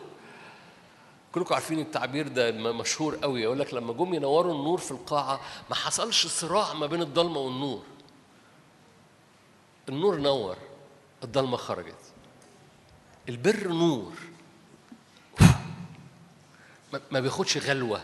[1.31, 5.75] كلكم عارفين التعبير ده مشهور قوي يقول لك لما جم ينوروا النور في القاعة ما
[5.75, 7.83] حصلش صراع ما بين الضلمة والنور.
[9.89, 10.57] النور نور
[11.23, 11.95] الضلمة خرجت.
[13.29, 14.13] البر نور.
[17.11, 18.01] ما بياخدش غلوة.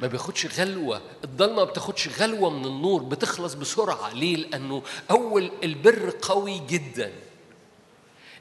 [0.00, 1.02] ما بياخدش غلوة.
[1.24, 4.12] الضلمة ما بتاخدش غلوة من النور بتخلص بسرعة.
[4.12, 7.12] ليه؟ لأنه أول البر قوي جدا.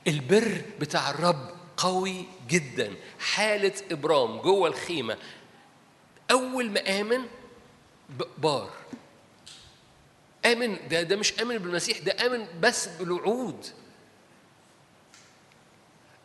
[0.07, 2.95] البر بتاع الرب قوي جدا.
[3.19, 5.18] حالة إبرام جوه الخيمة.
[6.32, 7.22] أول ما آمن
[8.38, 8.69] بار.
[10.45, 13.65] آمن ده ده مش آمن بالمسيح ده آمن بس بالوعود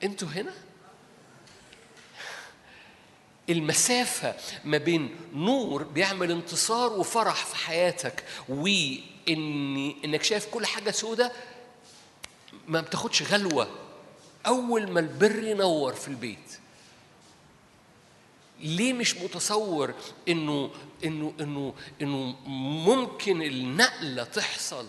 [0.03, 0.53] أنتوا هنا؟
[3.51, 11.33] المسافة ما بين نور بيعمل انتصار وفرح في حياتك وإن إنك شايف كل حاجة سودة
[12.69, 13.69] ما بتاخدش غلوة
[14.47, 16.59] أول ما البر ينور في البيت
[18.61, 19.95] ليه مش متصور
[20.29, 20.71] انه
[21.05, 22.37] انه انه إنه
[22.87, 24.87] ممكن النقلة تحصل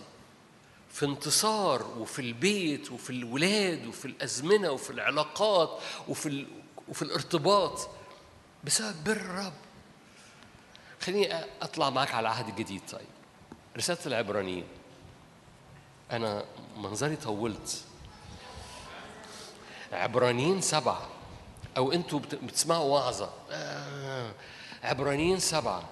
[0.92, 5.78] في انتصار وفي البيت وفي الولاد وفي الأزمنة وفي العلاقات
[6.08, 6.46] وفي.
[6.88, 7.88] وفي الارتباط
[8.64, 9.52] بسبب بر الرب.
[11.00, 13.06] خليني أطلع معاك على العهد الجديد طيب
[13.76, 14.64] رسالة العبرانيين.
[16.10, 16.44] أنا
[16.76, 17.84] منظري طولت.
[19.92, 21.08] عبرانيين سبعة.
[21.76, 23.32] أو أنتوا بت- بتسمعوا وعظة.
[23.50, 24.32] آه.
[24.82, 25.88] عبرانيين سبعة.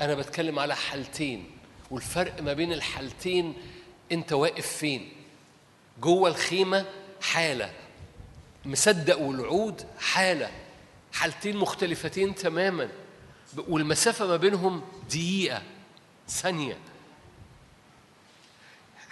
[0.00, 1.50] أنا بتكلم على حالتين
[1.90, 3.54] والفرق ما بين الحالتين
[4.12, 5.12] أنت واقف فين.
[6.00, 6.86] جوه الخيمة
[7.22, 7.72] حالة
[8.64, 10.50] مصدق والعود حالة.
[11.12, 12.88] حالتين مختلفتين تماما.
[13.68, 15.62] والمسافة ما بينهم دقيقة
[16.28, 16.78] ثانية.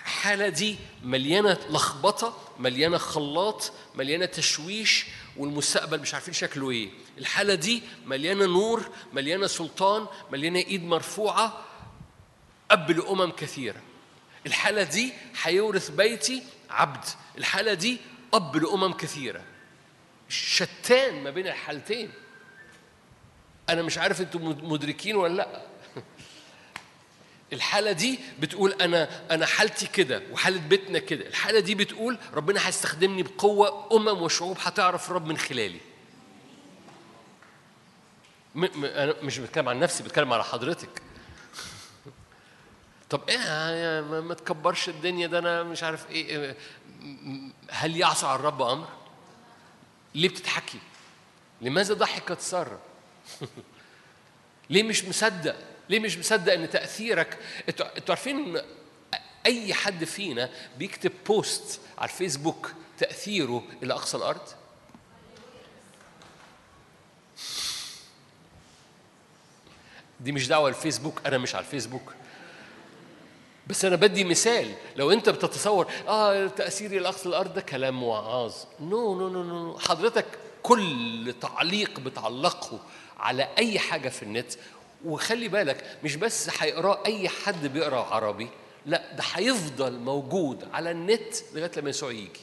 [0.05, 5.07] الحالة دي مليانة لخبطة مليانة خلاط مليانة تشويش
[5.37, 6.91] والمستقبل مش عارفين شكله إيه.
[7.19, 11.65] الحالة دي مليانة نور مليانة سلطان مليانة إيد مرفوعة
[12.71, 13.81] أب لأمم كثيرة.
[14.47, 15.13] الحالة دي
[15.43, 17.05] هيورث بيتي عبد.
[17.39, 17.99] الحالة دي
[18.35, 19.43] أب لأمم كثيرة.
[20.31, 22.11] شتان ما بين الحالتين
[23.69, 25.63] أنا مش عارف أنتم مدركين ولا لأ
[27.53, 33.23] الحالة دي بتقول أنا أنا حالتي كده وحالة بيتنا كده، الحالة دي بتقول ربنا هيستخدمني
[33.23, 35.81] بقوة أمم وشعوب هتعرف الرب من خلالي.
[38.55, 41.03] م- م- أنا مش بتكلم عن نفسي بتكلم على حضرتك.
[43.11, 46.57] طب إيه ما تكبرش الدنيا ده أنا مش عارف إيه إيه،
[47.71, 48.89] هل يعصى على الرب أمر؟
[50.15, 50.79] ليه بتضحكي؟
[51.61, 52.81] لماذا ضحكت سارة؟
[54.71, 55.57] ليه مش مصدق؟
[55.89, 57.39] ليه مش مصدق إن تأثيرك
[57.69, 58.61] أنتوا عارفين
[59.47, 64.49] أي حد فينا بيكتب بوست على الفيسبوك تأثيره إلى أقصى الأرض؟
[70.21, 72.15] دي مش دعوة الفيسبوك أنا مش على الفيسبوك
[73.71, 74.75] بس أنا بدي مثال.
[74.97, 78.55] لو أنت بتتصور آه تأثيري لأقصى الأرض ده كلام وعاظ.
[78.81, 80.25] no no no no حضرتك
[80.63, 82.79] كل تعليق بتعلقه
[83.19, 84.53] على أي حاجة في النت
[85.05, 88.49] وخلي بالك مش بس هيقراه أي حد بيقرأ عربي
[88.87, 92.41] لا ده هيفضل موجود على النت لغاية لما يسوع يجي.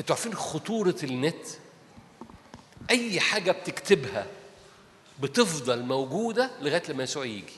[0.00, 1.46] أنتوا عارفين خطورة النت؟
[2.90, 4.26] أي حاجة بتكتبها
[5.20, 7.52] بتفضل موجودة لغاية لما يسوع يجي.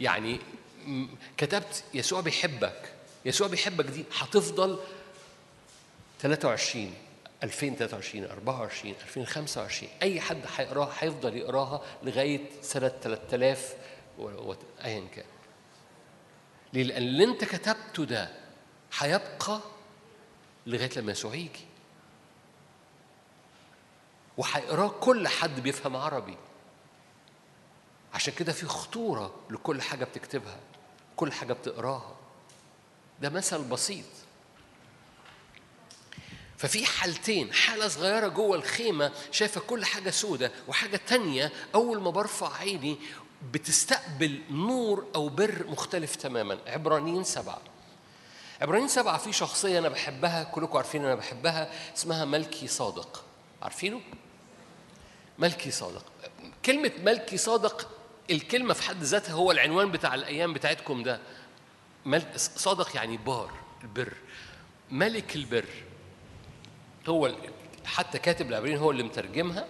[0.00, 0.40] يعني
[1.36, 2.92] كتبت يسوع بيحبك
[3.24, 4.78] يسوع بيحبك دي هتفضل
[6.20, 6.94] 23
[7.42, 13.74] 2023 24 2025 أي حد هيقراها هيفضل يقراها لغاية سنة 3000
[14.18, 15.24] و- و- ايا كان
[16.72, 18.30] ليه؟ لأن اللي أنت كتبته ده
[18.98, 19.60] هيبقى
[20.66, 21.64] لغاية لما يسوع يجي
[24.38, 26.36] وهيقراه كل حد بيفهم عربي
[28.14, 30.56] عشان كده في خطورة لكل حاجة بتكتبها
[31.16, 32.16] كل حاجة بتقراها.
[33.20, 34.04] ده مثل بسيط.
[36.58, 42.56] ففي حالتين حالة صغيرة جوه الخيمة شايفة كل حاجة سودة وحاجة تانية أول ما برفع
[42.56, 42.98] عيني
[43.52, 46.58] بتستقبل نور أو بر مختلف تماما.
[46.66, 47.60] عبرانيين سبعة.
[48.60, 53.24] عبرانيين سبعة في شخصية أنا بحبها كلكم عارفين أنا بحبها اسمها ملكي صادق.
[53.62, 54.00] عارفينه؟
[55.38, 56.04] ملكي صادق.
[56.64, 57.99] كلمة ملكي صادق
[58.30, 61.20] الكلمة في حد ذاتها هو العنوان بتاع الأيام بتاعتكم ده.
[62.36, 63.50] صادق يعني بار
[63.82, 64.12] البر.
[64.90, 65.64] ملك البر.
[67.08, 67.34] هو
[67.84, 69.66] حتى كاتب العبرين هو اللي مترجمها.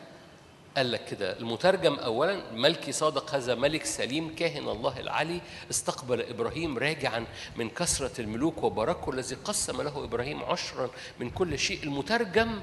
[0.77, 5.40] قال لك كده المترجم اولا ملكي صادق هذا ملك سليم كاهن الله العلي
[5.70, 10.90] استقبل إبراهيم راجعا من كثرة الملوك وباركه الذي قسم له إبراهيم عشرا
[11.20, 11.82] من كل شيء.
[11.82, 12.60] المترجم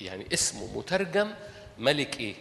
[0.00, 1.30] يعني اسمه مترجم
[1.78, 2.34] ملك إيه؟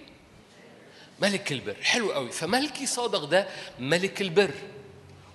[1.21, 1.75] ملك البر.
[1.81, 2.31] حلو قوي.
[2.31, 3.47] فملكي صادق ده
[3.79, 4.51] ملك البر.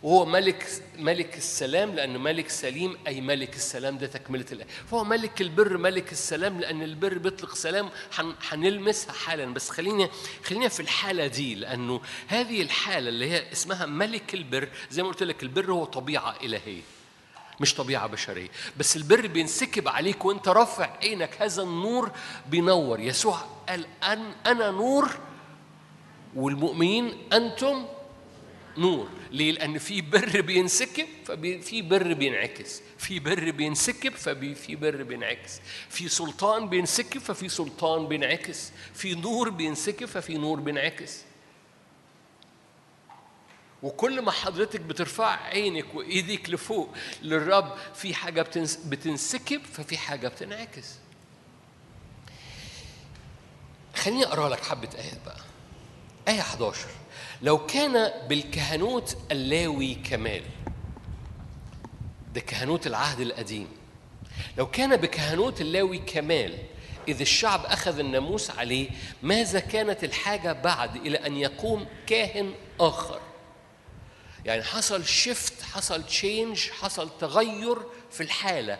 [0.03, 0.67] وهو ملك
[0.99, 6.13] ملك السلام لأن ملك سليم أي ملك السلام ده تكملة الآية فهو ملك البر ملك
[6.13, 7.91] السلام لأن البر بيطلق سلام.
[8.19, 9.45] هن- هنلمسها حالا.
[9.55, 10.09] بس خلينا
[10.45, 15.23] خلينا في الحالة دي لأنه هذه الحالة اللي هي اسمها ملك البر زي ما قلت
[15.23, 16.83] لك البر هو طبيعة إلهية
[17.61, 18.49] مش طبيعة بشرية.
[18.77, 21.43] بس البر بينسكب عليك وأنت رافع عينك.
[21.43, 22.11] هذا النور
[22.51, 23.01] بينور.
[23.01, 23.39] يسوع
[23.69, 25.11] قال أن أنا نور
[26.35, 27.87] والمؤمنين أنتم
[28.79, 29.09] نور.
[29.31, 32.81] ليه؟ لأن في بر بينسكب ففي بر بينعكس.
[32.99, 35.61] في بر بينسكب ففي بر بينعكس.
[35.89, 38.73] في سلطان بينسكب ففي سلطان بينعكس.
[38.95, 41.21] في نور بينسكب ففي نور بينعكس.
[43.83, 50.87] وكل ما حضرتك بترفع عينك وايديك لفوق للرب في بتنس بتنسكب ففي حاجة بتنعكس.
[53.97, 55.52] خليني أقرأ لك حبة آيات بقى.
[56.29, 56.87] آية 11
[57.43, 60.43] لو كان بالكهنوت اللاوي كمال
[62.35, 63.69] ده كهنوت العهد القديم.
[64.59, 66.59] لو كان بكهنوت اللاوي كمال
[67.09, 68.91] إذ الشعب أخذ الناموس عليه
[69.23, 73.21] ماذا كانت الحاجة بعد إلى أن يقوم كاهن آخر؟
[74.45, 77.79] يعني حصل shift حصل change حصل تغير
[78.11, 78.79] في الحالة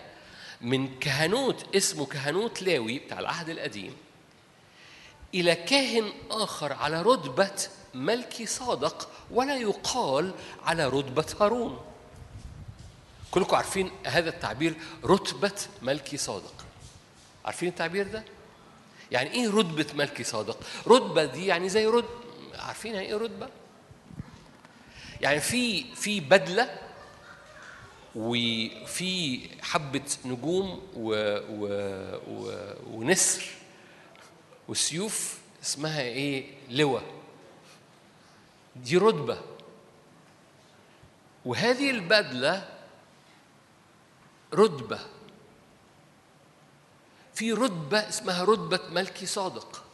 [0.61, 3.97] من كهنوت اسمه كهنوت لاوي بتاع العهد القديم
[5.35, 10.35] إلى كاهن آخر على رتبة ملكي صادق ولا يقال
[10.65, 11.81] على رتبة هارون
[13.31, 15.53] كلكم عارفين هذا التعبير رتبة
[15.83, 16.65] ملكي صادق
[17.45, 18.25] عارفين التعبير ده؟
[19.11, 22.05] يعني إيه رتبة ملكي صادق؟ رتبة دي يعني زي رد
[22.59, 23.49] عارفين يعني إيه رتبة؟
[25.21, 26.79] يعني في في بدلة
[28.15, 31.15] وفي حبة نجوم و
[31.51, 31.67] و
[32.29, 32.53] و
[32.91, 33.45] ونسر
[34.69, 37.05] وسيوف اسمها إيه؟ لواء
[38.77, 39.41] دي رتبة
[41.45, 42.69] وهذه البدلة
[44.55, 44.99] رتبة
[47.35, 49.85] في رتبة اسمها رتبة ملكي صادق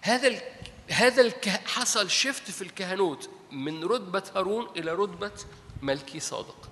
[0.00, 0.42] هذا.
[0.88, 1.32] هذا.
[1.66, 5.32] حصل شفت في الكهنوت من رتبة هارون إلى رتبة
[5.82, 6.70] ملكي صادق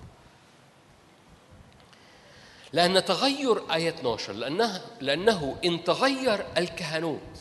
[2.73, 7.37] لأن تغير آية 12 لأنها لأنه إن تغير الكهنوت.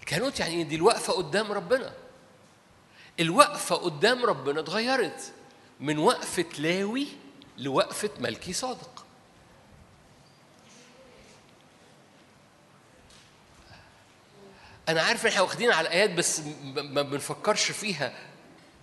[0.00, 1.92] الكهنوت يعني دي الوقفة قدام ربنا.
[3.20, 5.32] الوقفة قدام ربنا اتغيرت
[5.80, 7.06] من وقفة لاوي
[7.58, 9.04] لوقفة ملكي صادق.
[14.88, 16.40] أنا عارف إحنا واخدين على الآيات بس
[16.74, 18.12] ما بنفكرش فيها.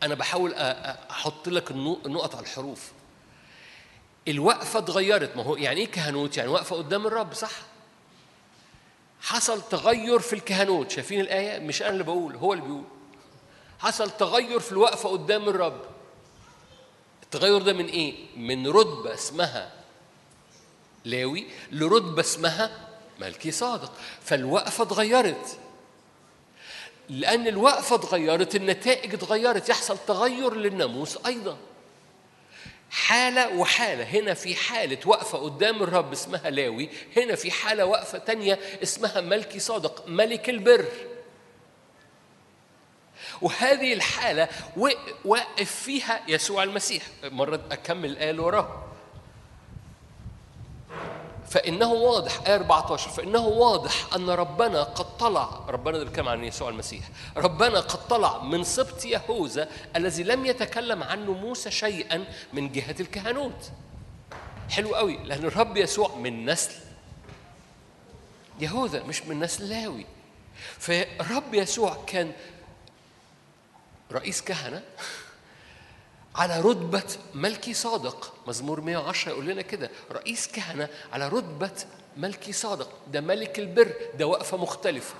[0.04, 2.92] أنا بحاول أحط لك النقط على الحروف.
[4.28, 7.52] الوقفة اتغيرت ما هو يعني إيه كهنوت؟ يعني واقفة قدام الرب صح؟
[9.22, 12.84] حصل تغير في الكهنوت شايفين الآية؟ مش أنا اللي بقول هو اللي بيقول
[13.80, 15.82] حصل تغير في الوقفة قدام الرب
[17.24, 19.72] التغير ده من إيه؟ من رتبة اسمها
[21.06, 22.90] لاوي لرتبة اسمها
[23.20, 23.92] ملكي صادق
[24.22, 25.58] فالوقفة اتغيرت
[27.10, 31.58] لأن الوقفة اتغيرت النتائج اتغيرت يحصل تغير للناموس أيضا
[32.94, 34.04] حالة وحالة.
[34.04, 39.60] هنا في حالة وقفة قدام الرب اسمها لاوي هنا في حالة وقفة تانية اسمها ملكي
[39.60, 40.86] صادق ملك البر.
[43.42, 44.50] وهذه الحالة
[45.26, 47.04] وقف فيها يسوع المسيح.
[47.24, 48.93] مرة أكمل الآية اللي وراها.
[51.54, 56.70] فإنه واضح آية 14 فإنه واضح أن ربنا قد طلع ربنا ده بيتكلم عن يسوع
[56.70, 57.10] المسيح.
[57.38, 63.72] ربنا قد طلع من سبط يهوذا الذي لم يتكلم عنه موسى شيئا من جهة الكهنوت.
[64.70, 66.72] حلو قوي لأن الرب يسوع من نسل
[68.60, 70.06] يهوذا مش من نسل لاوي.
[70.80, 72.32] فالرب يسوع كان
[74.12, 74.84] رئيس كهنة.
[76.36, 78.34] على رتبة ملكي صادق.
[78.48, 81.86] مزمور 110 يقول لنا كده رئيس كهنة على رتبة
[82.18, 82.90] ملكي صادق.
[83.12, 85.16] ده ملك البر ده وقفة مختلفة.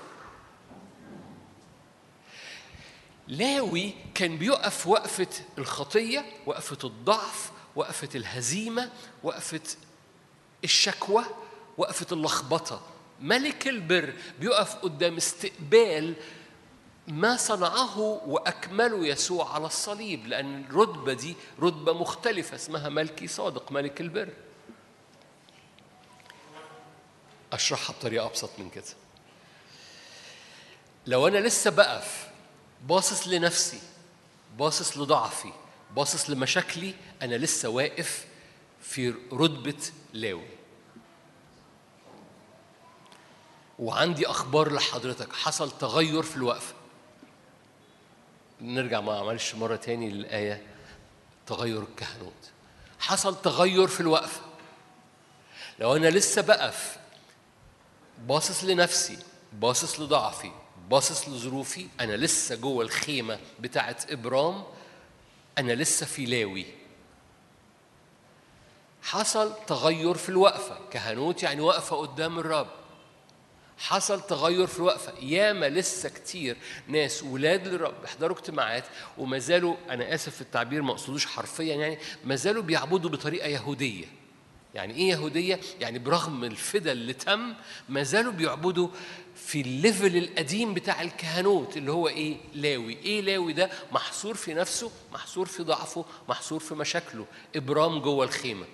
[3.28, 5.26] لاوي كان بيقف وقفة
[5.58, 8.90] الخطية وقفة الضعف وقفة الهزيمة
[9.22, 9.60] وقفة
[10.64, 11.24] الشكوى
[11.78, 12.80] وقفة اللخبطة.
[13.20, 16.14] ملك البر بيقف قدام استقبال
[17.08, 24.00] ما صنعه واكمله يسوع على الصليب لأن الرتبة دي رتبة مختلفة اسمها ملكي صادق ملك
[24.00, 24.28] البر.
[27.52, 28.84] أشرحها بطريقة أبسط من كده.
[31.06, 32.28] لو أنا لسه بقف
[32.82, 33.80] باصص لنفسي
[34.58, 35.52] باصص لضعفي
[35.96, 38.26] باصص لمشاكلي أنا لسه واقف
[38.82, 40.48] في رتبة لاوي.
[43.78, 46.74] وعندي أخبار لحضرتك حصل تغير في الوقفة.
[48.64, 50.62] نرجع ما معلش مرة تاني للآية.
[51.46, 52.50] تغير الكهنوت.
[52.98, 54.40] حصل تغير في الوقفة.
[55.78, 56.96] لو أنا لسه بقف
[58.18, 59.18] باصص لنفسي
[59.52, 60.50] باصص لضعفي
[60.90, 64.64] باصص لظروفي أنا لسه جوه الخيمة بتاعت إبرام
[65.58, 66.66] أنا لسه في لاوي.
[69.02, 70.78] حصل تغير في الوقفة.
[70.90, 72.83] كهنوت يعني وقفة قدام الرب.
[73.78, 75.12] حصل تغير في الوقفة.
[75.22, 76.56] ياما لسه كتير
[76.88, 78.84] ناس ولاد للرب بيحضروا اجتماعات
[79.18, 84.04] وما زالوا أنا آسف في التعبير ما أقصدوش حرفيا يعني ما زالوا بيعبدوا بطريقة يهودية.
[84.74, 87.54] يعني إيه يهودية؟ يعني برغم الفدا اللي تم
[87.88, 88.88] ما زالوا بيعبدوا
[89.36, 92.96] في الليفل القديم بتاع الكهنوت اللي هو إيه؟ لاوي.
[92.96, 97.26] إيه لاوي ده؟ محصور في نفسه محصور في ضعفه محصور في مشاكله.
[97.56, 98.66] إبرام جوه الخيمة.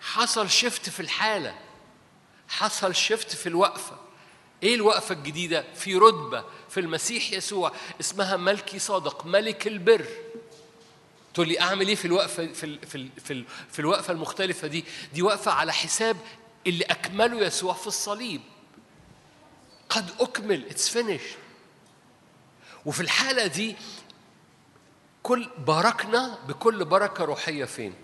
[0.00, 1.54] حصل شفت في الحالة.
[2.50, 3.96] حصل شفت في الوقفة.
[4.62, 10.06] إيه الوقفة الجديدة؟ في رتبة في المسيح يسوع اسمها ملكي صادق ملك البر.
[11.34, 15.52] تقول لي أعمل إيه في الوقفة في في في, في الوقفة المختلفة دي؟ دي وقفة
[15.52, 16.16] على حساب
[16.66, 18.40] اللي أكمله يسوع في الصليب.
[19.88, 21.22] قد أكمل it's finished
[22.86, 23.76] وفي الحالة دي
[25.22, 27.94] كل باركنا بكل بركة روحية فين؟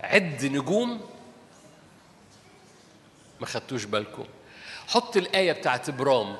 [0.00, 1.17] عد نجوم
[3.40, 4.24] ما خدتوش بالكم.
[4.88, 6.36] حط الآية بتاعت إبرام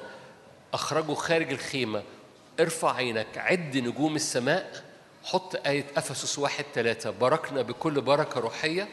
[0.75, 2.03] أخرجوا خارج الخيمة.
[2.61, 4.85] ارفع عينك عد نجوم السماء.
[5.25, 8.89] حط آية أفسس واحد ثلاثة باركنا بكل بركة روحية.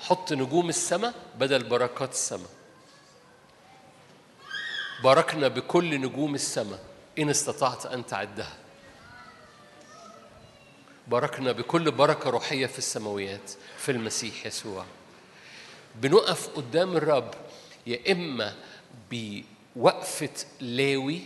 [0.00, 2.50] حط نجوم السماء بدل بركات السماء.
[5.04, 6.80] باركنا بكل نجوم السماء.
[7.18, 8.56] إن استطعت أن تعدها.
[11.08, 13.50] باركنا بكل بركة روحية في السماويات.
[13.78, 14.84] في المسيح يسوع.
[15.94, 17.34] بنقف قدام الرب
[17.86, 18.54] يا إما
[19.10, 21.20] بوقفة لاوي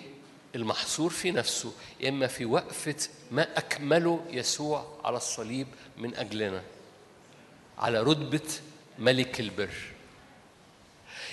[0.55, 5.67] المحصور في نفسه يا إما في وقفة ما أكمله يسوع على الصليب
[5.99, 6.63] من أجلنا
[7.79, 8.61] على رتبة
[8.99, 9.75] ملك البر.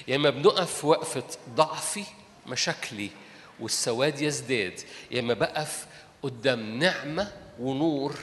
[0.08, 1.24] يا إما بنقف وقفة
[1.56, 2.04] ضعفي
[2.48, 3.10] مشاكلي
[3.60, 5.88] والسواد يزداد يا إما بقف
[6.24, 8.16] قدام نعمة ونور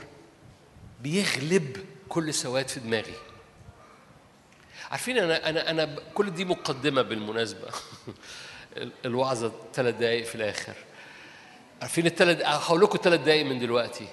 [1.03, 3.15] بيغلب كل سواد في دماغي.
[4.91, 7.69] عارفين أنا أنا أنا كل دي مقدمة بالمناسبة.
[8.77, 10.75] ال- الوعظة ثلاث دقائق في الآخر.
[11.83, 14.09] عارفين الثلاث هقول لكم ثلاث دقائق من دلوقتي.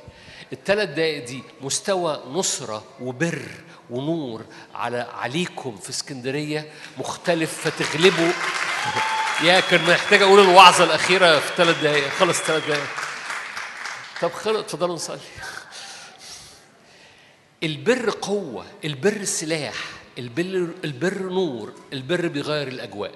[0.54, 3.42] الثلاث دقائق دي مستوى نصرة وبر
[3.90, 4.45] ونور
[4.76, 8.32] على عليكم في اسكندرية مختلف فتغلبوا.
[9.44, 12.88] يا كان محتاج أقول الوعظة الأخيرة في ثلاث دقائق خلص ثلاث دقائق
[14.22, 15.20] طب خلص اتفضلوا نصلي.
[17.64, 19.74] البر قوة البر سلاح.
[20.18, 23.16] البر البر نور البر بيغير الأجواء.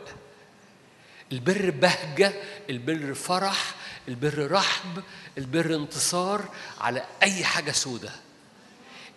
[1.31, 2.33] البر بهجة
[2.69, 3.75] البر فرح
[4.07, 5.03] البر رحب
[5.37, 6.45] البر انتصار
[6.79, 8.11] على أي حاجة سودة.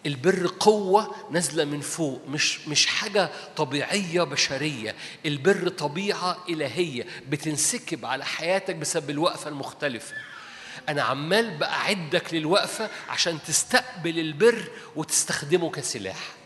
[0.06, 4.94] البر قوة نازلة من فوق مش مش حاجة طبيعية بشرية.
[5.26, 10.14] البر طبيعة إلهية بتنسكب على حياتك بسبب الوقفة المختلفة.
[10.88, 16.41] أنا عمال بأعدك للوقفة عشان تستقبل البر وتستخدمه كسلاح.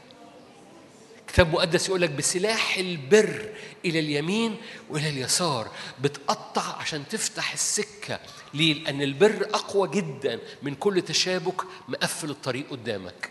[1.37, 3.49] كتاب مقدس يقول لك بسلاح البر
[3.85, 4.57] إلى اليمين
[4.91, 5.71] وإلى اليسار.
[6.01, 8.21] بتقطع عشان تفتح السكة.
[8.55, 13.31] ليه؟ لأن البر أقوى جدا من كل تشابك مقفل الطريق قدامك.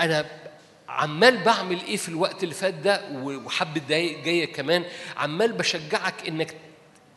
[0.00, 0.26] أنا
[0.88, 4.84] عمال بعمل إيه في الوقت اللي فات ده؟ وحبة دقايق جاية كمان.
[5.16, 6.54] عمال بشجعك إنك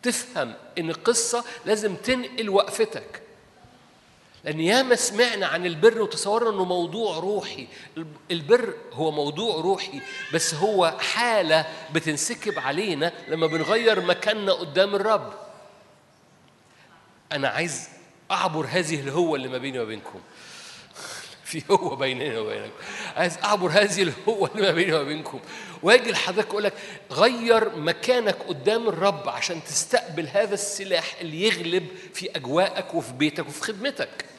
[0.03, 3.21] تفهم إن القصة لازم تنقل وقفتك.
[4.43, 7.67] لأن ياما سمعنا عن البر وتصورنا إنه موضوع روحي،
[8.31, 10.01] البر هو موضوع روحي
[10.33, 15.33] بس هو حالة بتنسكب علينا لما بنغير مكاننا قدام الرب.
[17.31, 17.89] أنا عايز
[18.31, 20.19] أعبر هذه الهوة اللي ما بيني وبينكم.
[21.43, 22.71] في هو بيننا وبينكم.
[23.15, 25.39] عايز أعبر هذه الهوة اللي ما بيني وبينكم.
[25.83, 26.73] واجي لحضرتك أقول لك
[27.11, 33.61] غير مكانك قدام الرب عشان تستقبل هذا السلاح اللي يغلب في أجواءك وفي بيتك وفي
[33.61, 34.30] خدمتك.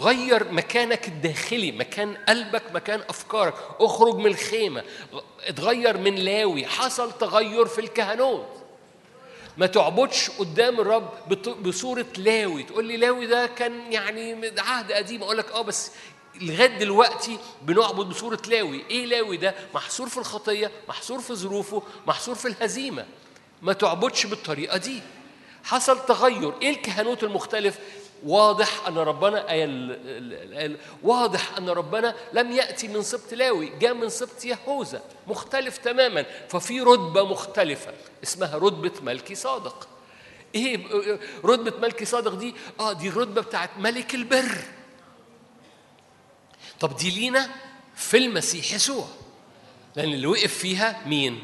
[0.00, 3.54] غير مكانك الداخلي مكان قلبك مكان أفكارك.
[3.80, 4.84] اخرج من الخيمة.
[5.44, 6.66] اتغير من لاوي.
[6.66, 8.46] حصل تغير في الكهنوت.
[9.58, 11.10] ما تعبدش قدام الرب
[11.62, 12.62] بصورة لاوي.
[12.62, 15.22] تقول لي لاوي ده كان يعني عهد قديم.
[15.22, 15.90] أقول لك آه بس
[16.40, 18.84] لغاية دلوقتي بنعبد بصورة لاوي.
[18.90, 23.06] إيه لاوي ده؟ محصور في الخطية محصور في ظروفه محصور في الهزيمة.
[23.62, 25.00] ما تعبدش بالطريقة دي.
[25.64, 26.52] حصل تغير.
[26.62, 27.78] إيه الكهنوت المختلف؟
[28.26, 33.78] واضح أن ربنا آية ال- ال- ال- واضح أن ربنا لم يأتي من سبط لاوي
[33.78, 37.92] جاء من سبط يهوذا مختلف تماما ففي رتبة مختلفة
[38.22, 39.88] اسمها رتبة ملكي صادق.
[40.54, 40.86] إيه
[41.44, 44.58] رتبة ملكي صادق دي؟ آه دي الرتبة بتاعت ملك البر.
[46.80, 47.50] طب دي لينا
[47.96, 49.06] في المسيح يسوع.
[49.96, 51.42] لأن اللي وقف فيها مين؟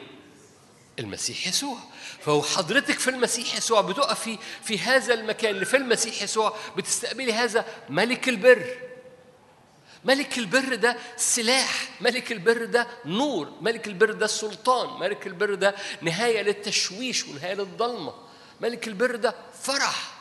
[0.99, 1.79] المسيح يسوع.
[2.27, 7.65] فهو حضرتك في المسيح يسوع بتقفي في هذا المكان اللي في المسيح يسوع بتستقبلي هذا
[7.89, 8.79] ملك البر.
[10.05, 15.75] ملك البر ده سلاح ملك البر ده نور ملك البر ده سلطان ملك البر ده
[16.03, 18.15] نهاية للتشويش ونهاية للضلمة.
[18.61, 20.15] ملك البر ده فرح.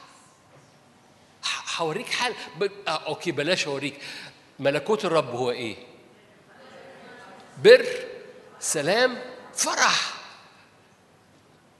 [1.77, 2.33] هوريك حال.
[2.59, 2.63] ب...
[2.87, 4.01] آه أوكي بلاش أوريك.
[4.59, 5.77] ملكوت الرب هو إيه؟
[7.63, 7.85] بر
[8.59, 9.21] سلام
[9.55, 10.14] فرح.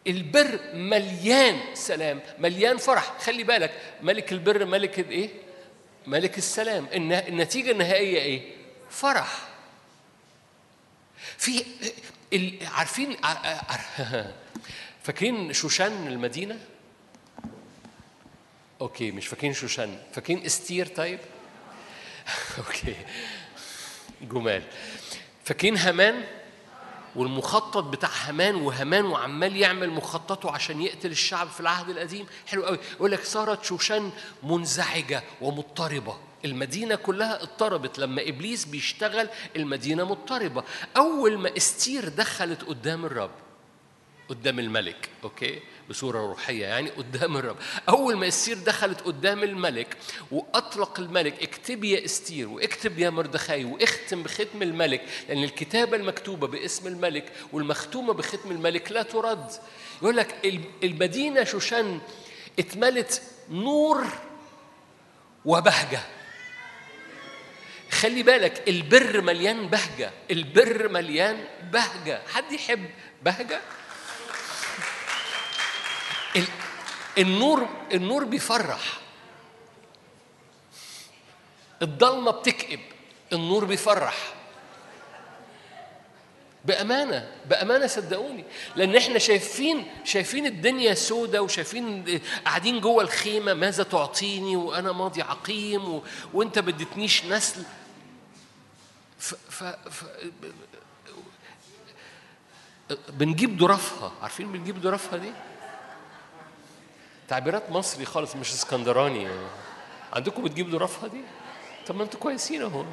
[0.08, 3.14] البر مليان سلام مليان فرح.
[3.19, 5.30] خلي بالك ملك البر ملك الايه
[6.08, 6.88] ملك السلام.
[6.93, 8.42] الن- النتيجة النهائية إيه؟
[8.90, 9.48] فرح.
[11.38, 11.66] في
[12.66, 13.17] عارفين
[15.03, 16.59] فاكرين شوشان المدينة؟
[18.82, 19.98] okay مش فاكرين شوشان.
[20.14, 21.19] فاكرين استير؟ طيب.
[22.57, 22.95] okay.
[24.22, 24.64] جمال.
[25.45, 26.24] فاكرين هامان؟
[27.16, 32.80] والمخطط بتاع هامان وهامان وعمال يعمل مخططه عشان يقتل الشعب في العهد القديم؟ حلو قوي.
[32.94, 34.11] يقول لك صارت شوشان
[34.44, 36.18] منزعجة ومضطربة.
[36.45, 40.64] المدينة كلها اضطربت لما إبليس بيشتغل المدينة مضطربة.
[40.98, 43.32] أول ما إستير دخلت قدام الرب
[44.30, 47.57] قدام الملك okay؟ بصورة روحية يعني قدام الرب.
[47.89, 49.97] أول ما استير دخلت قدام الملك
[50.31, 56.88] وأطلق الملك اكتبي يا إستير واكتب يا مردخاي واختم بختم الملك لأن الكتابة المكتوبة باسم
[56.88, 59.51] الملك والمختومة بختم الملك لا ترد.
[60.01, 61.99] يقول لك المدينة شوشان
[62.59, 64.05] اتملت نور
[65.45, 65.99] وبهجة.
[67.91, 72.22] خلي بالك البر مليان بهجة البر مليان بهجة.
[72.33, 72.89] حد يحب
[73.23, 73.61] بهجة؟
[77.17, 78.99] النور النور بيفرح.
[81.81, 82.80] الضلمة بتكئب
[83.33, 84.33] النور بيفرح.
[86.65, 88.43] بأمانة بأمانة صدقوني.
[88.75, 95.89] لأن إحنا شايفين شايفين الدنيا سودة وشايفين قاعدين جوه الخيمة ماذا تعطيني؟ وأنا ماضي عقيم
[95.89, 96.03] و...
[96.33, 97.64] وأنت ما اديتنيش نسل.
[99.19, 99.33] ف...
[99.49, 99.64] ف...
[99.64, 100.03] ف...
[103.09, 105.31] بنجيب ظرافها عارفين بنجيب ظرافها دي؟
[107.27, 109.27] تعبيرات مصري خالص مش اسكندراني
[110.13, 111.21] عندكم بتجيب ظرافها دي؟
[111.87, 112.85] طب ما أنتوا كويسين اهو.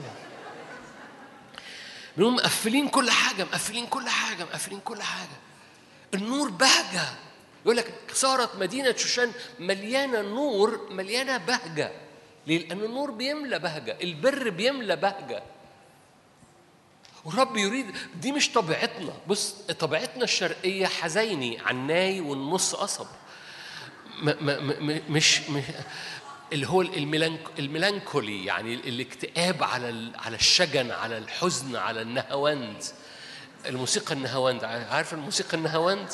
[2.17, 5.39] بنقوم مقفلين كل حاجة مقفلين كل حاجة مقفلين كل حاجة.
[6.15, 7.05] النور بهجة.
[7.65, 11.93] يقول لك صارت مدينة شوشان مليانة نور مليانة بهجة.
[12.47, 15.43] ليه؟ لأن النور بيملى بهجة البر بيملى بهجة.
[17.25, 19.13] والرب يريد دي مش طبيعتنا.
[19.27, 23.07] بص طبيعتنا الشرقية حزيني عناي والنص قصب.
[25.09, 25.41] مش
[26.53, 32.85] اللي هو الميلانك الميلانكولي يعني الاكتئاب على على الشجن على الحزن على النهواند
[33.67, 36.09] الموسيقى النهواند عارف الموسيقى النهواند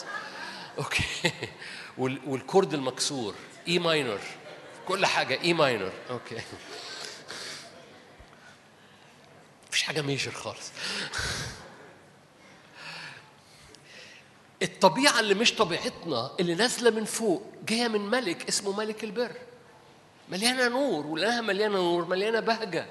[0.79, 1.03] okay.
[1.99, 3.35] وال- وال chord المكسور
[3.69, 4.21] A minor
[4.89, 6.37] كل حاجة A minor okay.
[9.69, 10.71] مفيش حاجة major خالص.
[14.63, 19.33] الطبيعة اللي مش طبيعتنا اللي نازلة من فوق جاية من ملك اسمه ملك البر.
[20.29, 22.87] مليانة نور ولانها مليانة نور مليانة بهجة.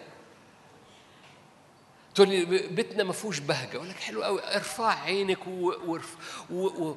[2.16, 3.78] تقول لي بيتنا ما فيهوش بهجة.
[3.78, 5.74] أقول لك حلو قوي ارفع عينك و...
[5.86, 6.00] و...
[6.50, 6.96] و...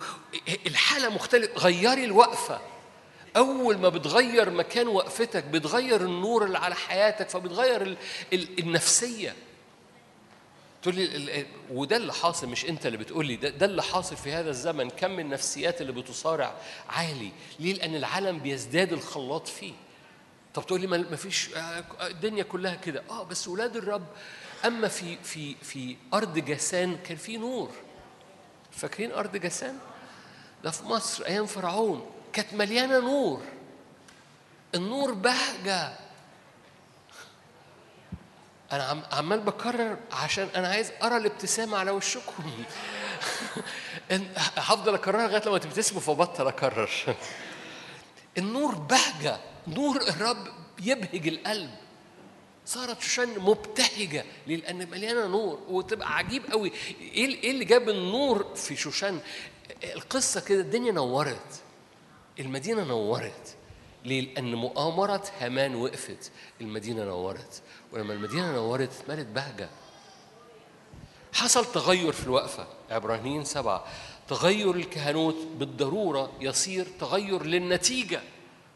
[0.66, 1.60] الحالة مختلفة.
[1.60, 2.60] غيري الوقفة.
[3.36, 7.96] أول ما بتغير مكان وقفتك بتغير النور اللي على حياتك فبتغير ال...
[8.32, 8.58] ال...
[8.58, 9.34] النفسية.
[10.82, 14.32] تقول لي وده اللي حاصل مش انت اللي بتقول لي ده, ده اللي حاصل في
[14.32, 14.90] هذا الزمن.
[14.90, 16.54] كم من النفسيات اللي بتصارع
[16.88, 17.32] عالي.
[17.58, 19.72] ليه؟ لأن العالم بيزداد الخلاط فيه.
[20.54, 23.02] طب تقول لي ما ما فيش آه، الدنيا كلها كده.
[23.10, 24.06] آه بس ولاد الرب
[24.64, 27.70] أما في في في أرض جسان كان في نور.
[28.70, 29.78] فاكرين أرض جسان؟
[30.64, 33.42] ده في مصر أيام فرعون كانت مليانة نور.
[34.74, 35.92] النور بهجة.
[38.72, 42.50] أنا عم عمال بكرر عشان أنا عايز أرى الابتسامة على وشكم.
[44.56, 46.90] هفضل أكررها لغاية لما تبتسموا فبطل أكرر.
[48.38, 49.40] النور بهجة.
[49.68, 50.48] نور الرب
[50.82, 51.70] يبهج القلب.
[52.66, 55.58] صارت شوشان مبتهجة؟ لأن مليانة نور.
[55.68, 56.72] وتبقى عجيب قوي.
[57.00, 59.20] إيه إيه اللي جاب النور في شوشان؟
[59.84, 60.60] القصة كده.
[60.60, 61.60] الدنيا نورت.
[62.40, 63.56] المدينة نورت.
[64.04, 66.30] ليه؟ لأن مؤامرة هامان وقفت.
[66.60, 67.62] المدينة نورت.
[67.92, 69.70] ولما المدينة نورت اتملت بهجة.
[71.32, 72.66] حصل تغير في الوقفة.
[72.90, 73.84] عبرانيين سبعة.
[74.28, 78.20] تغير الكهنوت بالضرورة يصير تغير للنتيجة.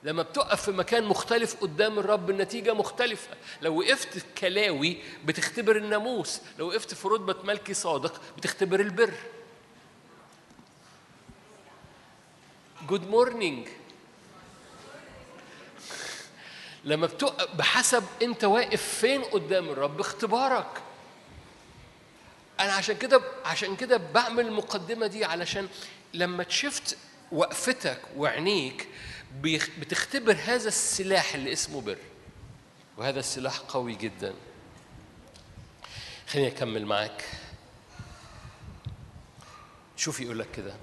[0.02, 3.36] لما بتقف في مكان مختلف قدام الرب النتيجة مختلفة.
[3.62, 6.40] لو وقفت في كلاوي بتختبر الناموس.
[6.58, 9.14] لو وقفت في رتبة ملكي صادق بتختبر البر.
[12.88, 13.68] good morning
[16.84, 20.82] لما بتقف بحسب انت واقف فين قدام الرب اختبارك
[22.60, 25.68] أنا عشان كده عشان كده بعمل المقدمة دي علشان
[26.14, 26.96] لما تشفت
[27.32, 28.88] وقفتك وعينيك
[29.78, 31.98] بتختبر هذا السلاح اللي اسمه بر.
[32.96, 34.34] وهذا السلاح قوي جدا.
[36.28, 37.24] خليني أكمل معاك.
[39.96, 40.74] شوف يقول لك كده.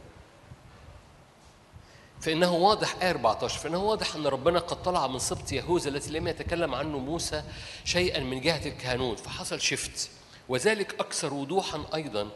[2.22, 6.28] فإنه واضح آية 14 فإنه واضح أن ربنا قد طلع من سبط يهوذا التي لم
[6.28, 7.44] يتكلم عنه موسى
[7.86, 10.10] شيئا من جهة الكهنوت فحصل شفت
[10.50, 12.30] وذلك أكثر وضوحا أيضا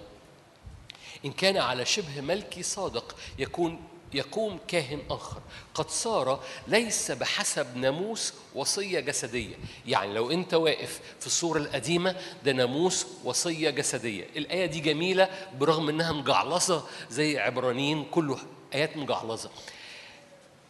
[1.25, 3.81] إن كان على شبه ملكي صادق يكون
[4.13, 5.41] يقوم كاهن آخر.
[5.73, 9.55] قد صار ليس بحسب ناموس وصية جسدية.
[9.87, 12.15] يعني لو أنت واقف في الصورة القديمة
[12.45, 14.27] ده ناموس وصية جسدية.
[14.37, 18.37] الآية دي جميلة برغم أنها مجعلصة زي عبرانيين كله
[18.73, 19.49] آيات مجعلصة.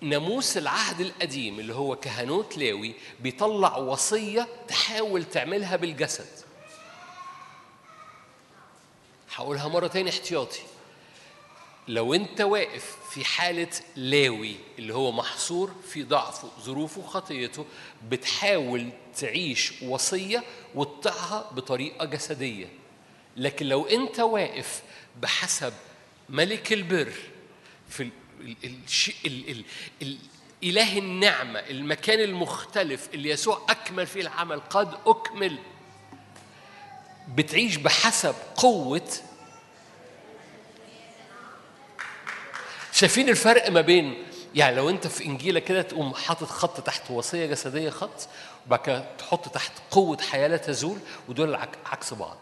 [0.01, 6.45] ناموس العهد القديم اللي هو كهنوت لاوي بيطلع وصية تحاول تعملها بالجسد.
[9.35, 10.59] هقولها مرة تاني احتياطي.
[11.87, 17.65] لو انت واقف في حالة لاوي اللي هو محصور في ضعفه ظروفه خطيته
[18.09, 20.43] بتحاول تعيش وصية
[20.75, 22.67] وتطيعها بطريقة جسدية.
[23.37, 24.83] لكن لو انت واقف
[25.21, 25.73] بحسب
[26.29, 27.13] ملك البر
[27.89, 28.09] في
[30.63, 35.57] إله النعمة المكان المختلف اللي يسوع أكمل فيه العمل قد أكمل
[37.35, 39.07] بتعيش بحسب قوة
[42.93, 47.45] شايفين الفرق ما بين يعني لو أنت في انجيلك كده تقوم حاطط خط تحت وصية
[47.45, 48.27] جسدية خط
[48.67, 50.99] وبعد كده تحط تحت قوة حياة لا تزول
[51.29, 52.37] ودول عك- عكس بعض.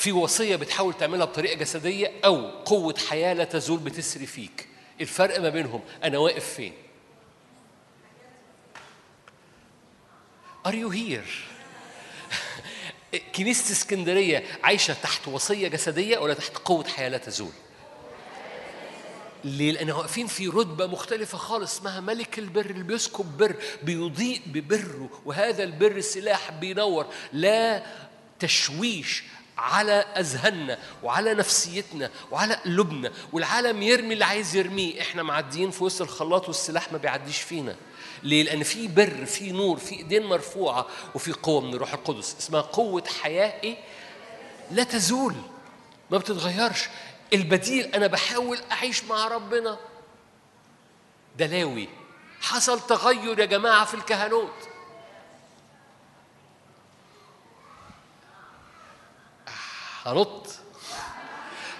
[0.00, 4.68] في وصية بتحاول تعملها بطريقة جسدية أو قوة حياة لا تزول بتسري فيك.
[5.00, 6.72] الفرق ما بينهم أنا واقف فين؟
[10.68, 11.30] Are you here؟
[13.36, 17.52] كنيسة اسكندرية عايشة تحت وصية جسدية ولا تحت قوة حياة لا تزول؟
[19.44, 25.10] ليه؟ لأن واقفين في رتبة مختلفة خالص اسمها ملك البر اللي بيسكب بر بيضيء ببره
[25.24, 27.82] وهذا البر سلاح بينور لا
[28.38, 29.22] تشويش
[29.60, 35.00] على أذهاننا وعلى نفسيتنا وعلى قلوبنا والعالم يرمي اللي عايز يرميه.
[35.00, 37.76] إحنا معديين في وسط الخلاط والسلاح ما بيعديش فينا.
[38.22, 42.36] ليه؟ لأن في بر في نور في إيدين مرفوعة وفي قوة من الروح القدس.
[42.38, 43.76] اسمها قوة حياة إيه؟
[44.70, 45.34] لا تزول.
[46.10, 46.88] ما بتتغيرش.
[47.32, 49.78] البديل أنا بحاول أعيش مع ربنا.
[51.38, 51.88] ده لاوي
[52.40, 54.69] حصل تغير يا جماعة في الكهنوت.
[60.06, 60.46] هنط.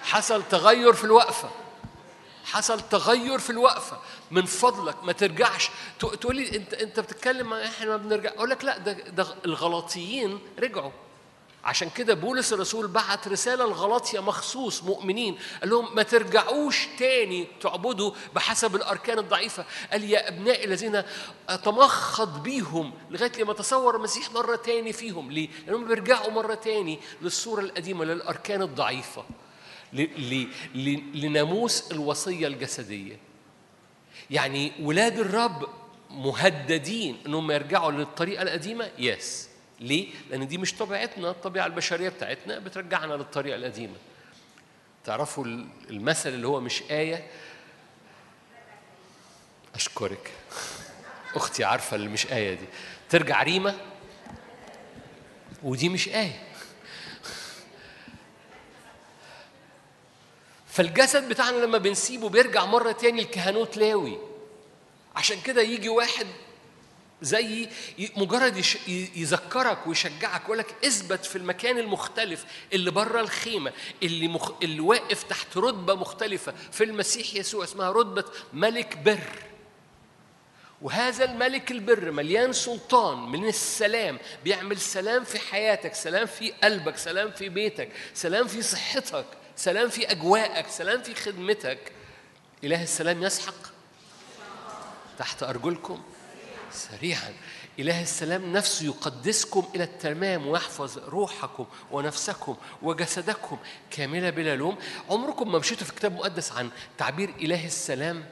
[0.03, 1.49] حصل تغير في الوقفة.
[2.45, 3.97] حصل تغير في الوقفة.
[4.31, 5.69] من فضلك ما ترجعش.
[5.99, 8.29] تق- تقول لي انت انت بتتكلم إحنا ما بنرجع.
[8.29, 10.91] أقول لك لا ده ده الغلاطيين رجعوا.
[11.63, 15.37] عشان كده بولس الرسول بعت رسالة لغلاطيا مخصوص مؤمنين.
[15.61, 19.65] قال لهم ما ترجعوش تاني تعبدوا بحسب الأركان الضعيفة.
[19.91, 21.03] قال يا ابنائي الذين
[21.49, 25.31] أتمخض بيهم لغاية لما تصور المسيح مرة تاني فيهم.
[25.31, 29.23] ليه؟ لأنهم بيرجعوا مرة تاني للصورة القديمة للأركان الضعيفة.
[29.93, 33.17] ل- ل- ل- لناموس الوصية الجسدية.
[34.29, 35.67] يعني ولاد الرب
[36.09, 39.50] مهددين إنهم يرجعوا للطريقة القديمة؟ يس
[39.81, 43.95] ليه؟ لأن دي مش طبيعتنا الطبيعة البشرية بتاعتنا بترجعنا للطريقة القديمة.
[45.05, 47.27] تعرفوا ال- المثل اللي هو مش آية؟
[49.75, 50.31] أشكرك.
[51.35, 52.65] أختي عارفة اللي مش آية دي.
[53.09, 53.75] ترجع ريمة؟
[55.63, 56.43] ودي مش آية.
[60.67, 64.17] فالجسد بتاعنا لما بنسيبه بيرجع مرة تاني الكهنوت لاوي.
[65.15, 66.27] عشان كده يجي واحد
[67.21, 67.69] زي
[68.17, 68.65] مجرد
[69.15, 74.51] يذكرك ويشجعك ويقول لك اثبت في المكان المختلف اللي بره الخيمة اللي مخ...
[74.63, 76.53] اللي واقف تحت رتبة مختلفة.
[76.71, 79.43] في المسيح يسوع اسمها رتبة ملك بر.
[80.81, 84.19] وهذا الملك البر مليان سلطان من السلام.
[84.43, 89.25] بيعمل سلام في حياتك سلام في قلبك سلام في بيتك سلام في صحتك
[89.55, 91.91] سلام في أجواءك سلام في خدمتك.
[92.63, 93.55] إله السلام يسحق
[95.19, 96.03] تحت أرجلكم.
[96.71, 97.33] سريعا.
[97.79, 103.57] إله السلام نفسه يقدسكم إلى التمام ويحفظ روحكم ونفسكم وجسدكم
[103.91, 104.77] كاملة بلا لوم.
[105.09, 108.25] عمركم ما مشيتوا في كتاب مقدس عن تعبير إله السلام؟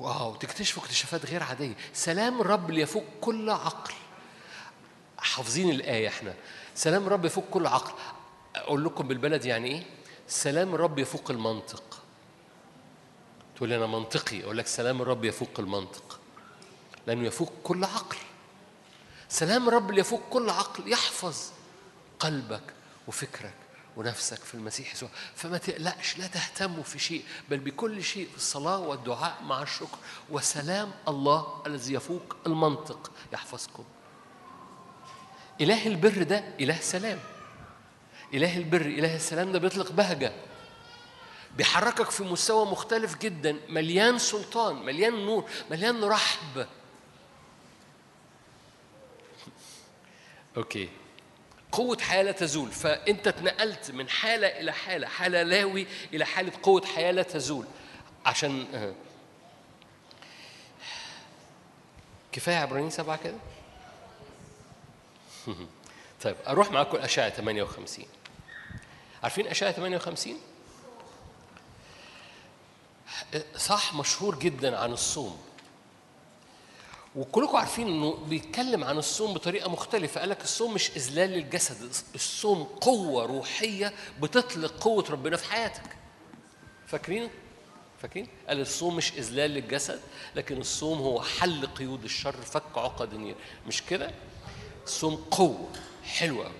[0.00, 1.74] واو تكتشفوا اكتشافات غير عادية.
[1.92, 3.94] سلام الرب اللي يفوق كل عقل.
[5.18, 6.34] حافظين الآية إحنا.
[6.74, 7.92] سلام الرب يفوق كل عقل.
[8.56, 9.82] أقول لكم بالبلد يعني إيه؟
[10.28, 12.02] سلام الرب يفوق المنطق.
[13.56, 16.07] تقول لي أنا منطقي أقول لك سلام الرب يفوق المنطق.
[17.08, 18.16] لأنه يفوق كل عقل.
[19.28, 21.36] سلام الرب اللي يفوق كل عقل يحفظ
[22.18, 22.62] قلبك
[23.06, 23.54] وفكرك
[23.96, 25.08] ونفسك في المسيح يسوع.
[25.36, 29.98] فما تقلقش لا تهتموا في شيء بل بكل شيء في الصلاة والدعاء مع الشكر.
[30.30, 33.84] وسلام الله الذي يفوق المنطق يحفظكم.
[35.60, 37.18] إله البر ده إله سلام.
[38.34, 40.32] إله البر إله السلام ده بيطلق بهجة.
[41.56, 43.56] بيحركك في مستوى مختلف جدا.
[43.68, 46.66] مليان سلطان مليان نور مليان رحب.
[50.58, 50.88] أوكي.
[51.72, 52.70] قوة حياة لا تزول.
[52.70, 57.66] فأنت اتنقلت من حالة إلى حالة حالة لاوي إلى حالة قوة حياة لا تزول.
[58.26, 58.94] عشان آه.
[62.32, 63.34] كفاية عبرانيين سبعة كده؟
[66.22, 68.06] طيب أروح معاكم أشعة 58
[69.22, 70.40] عارفين أشعة 58
[73.56, 75.47] صح مشهور جدا عن الصوم.
[77.16, 80.20] وكلكم عارفين إنه بيتكلم عن الصوم بطريقة مختلفة.
[80.20, 85.96] قال لك الصوم مش إذلال للجسد الصوم قوة روحية بتطلق قوة ربنا في حياتك.
[86.86, 87.30] فاكرين؟
[88.02, 90.00] فاكرين؟ قال الصوم مش إذلال للجسد
[90.34, 93.34] لكن الصوم هو حل قيود الشر فك عقد النير
[93.66, 94.10] مش كده؟
[94.84, 95.68] الصوم قوة
[96.04, 96.50] حلوة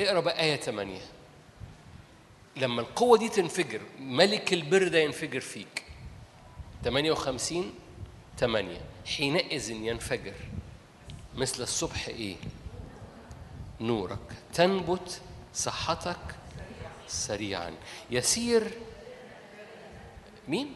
[0.00, 1.00] اقرأ بقى آية 8
[2.56, 5.82] لما القوة دي تنفجر ملك البر ده ينفجر فيك.
[6.84, 7.74] 58
[8.38, 8.80] 8
[9.16, 10.34] حينئذ ينفجر.
[11.34, 12.36] مثل الصبح إيه؟
[13.80, 14.18] نورك.
[14.54, 15.20] تنبت
[15.54, 16.36] صحتك
[17.08, 17.74] سريعا.
[18.10, 18.70] يسير
[20.48, 20.74] مين؟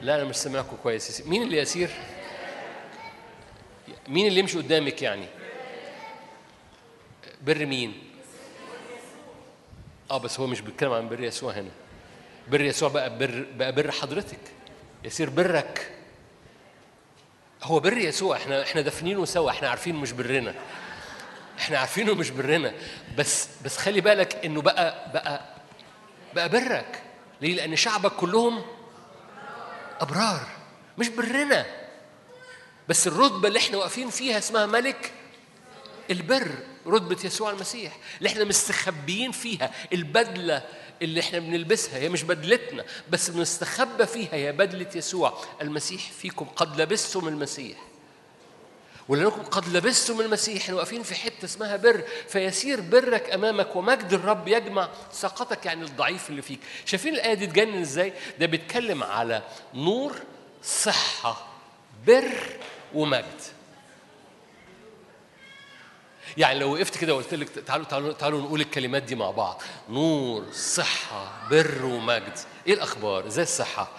[0.00, 1.10] لا أنا مش سامعكم كويس.
[1.10, 1.26] يسير.
[1.28, 1.90] مين اللي يسير؟
[4.08, 5.26] مين اللي يمشي قدامك يعني؟
[7.42, 8.02] بر مين؟
[10.10, 11.70] آه بس هو مش بيتكلم عن بر يسوع هنا.
[12.50, 14.40] بر يسوع بقى بر بقى بر حضرتك.
[15.04, 15.95] يصير برك.
[17.66, 20.54] هو بر يسوع إحنا إحنا دافنينه سوا إحنا عارفين مش برنا.
[21.58, 22.72] إحنا عارفينه مش برنا.
[23.18, 25.40] بس بس خلي بالك انه بقى بقى
[26.34, 27.02] بقى برك.
[27.40, 28.62] ليه؟ لأن شعبك كلهم
[30.00, 30.46] أبرار
[30.98, 31.66] مش برنا.
[32.88, 35.12] بس الرتبة اللي إحنا واقفين فيها اسمها ملك
[36.10, 36.48] البر
[36.86, 37.92] رتبة يسوع المسيح.
[38.18, 40.62] اللي إحنا مستخبيين فيها البدلة
[41.02, 45.38] اللي إحنا بنلبسها هي مش بدلتنا بس بنستخبى فيها هي بدلة يسوع.
[45.62, 47.78] المسيح فيكم قد لبستم المسيح.
[49.08, 54.48] ولأنكم قد لبستم المسيح إحنا واقفين في حتة اسمها بر فيسير برك أمامك ومجد الرب
[54.48, 56.60] يجمع ساقطك يعني الضعيف اللي فيك.
[56.84, 59.42] شايفين الآية دي تجنن إزاي؟ ده بيتكلم على
[59.74, 60.16] نور
[60.62, 61.46] صحة
[62.06, 62.32] بر
[62.94, 63.40] ومجد.
[66.36, 69.62] يعني لو وقفت كده وقلت لك تعالوا تعالوا تعالوا نقول الكلمات دي مع بعض.
[69.88, 72.38] نور صحة بر ومجد.
[72.66, 73.88] إيه الأخبار؟ إزاي الصحة؟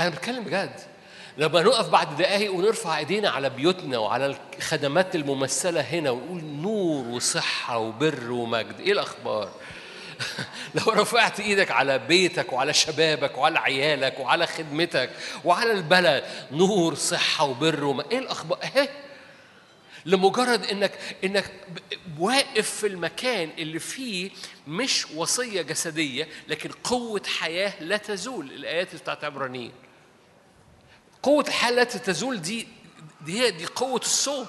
[0.00, 0.80] أنا بتكلم بجد.
[1.38, 7.78] لما نقف بعد دقايق ونرفع إيدينا على بيوتنا وعلى الخدمات الممثلة هنا ونقول نور وصحة
[7.78, 9.50] وبر ومجد إيه الأخبار؟
[10.74, 15.10] لو رفعت إيدك على بيتك وعلى شبابك وعلى عيالك وعلى خدمتك
[15.44, 18.12] وعلى البلد نور صحة وبر ومجد.
[18.12, 18.88] إيه الأخبار؟ اهي
[20.06, 21.52] لمجرد إنك إنك
[22.18, 24.30] واقف في المكان اللي فيه
[24.68, 28.52] مش وصية جسدية لكن قوة حياة لا تزول.
[28.52, 29.72] الآيات بتاعت عبرانيين.
[31.22, 32.68] قوة الحياة لا تزول دي
[33.20, 34.46] دي هي دي قوة الصوم.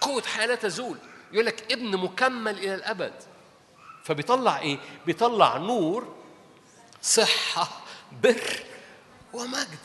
[0.00, 0.96] قوة حياة لا تزول.
[1.32, 3.14] يقول لك ابن مكمل إلى الأبد.
[4.04, 6.14] فبيطلع إيه؟ بيطلع نور
[7.02, 7.80] صحة
[8.22, 8.60] بر
[9.32, 9.78] ومجد.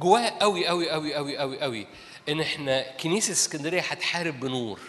[0.00, 1.86] جواه قوي قوي قوي قوي قوي قوي
[2.28, 4.80] إن إحنا كنيسة اسكندرية هتحارب بنور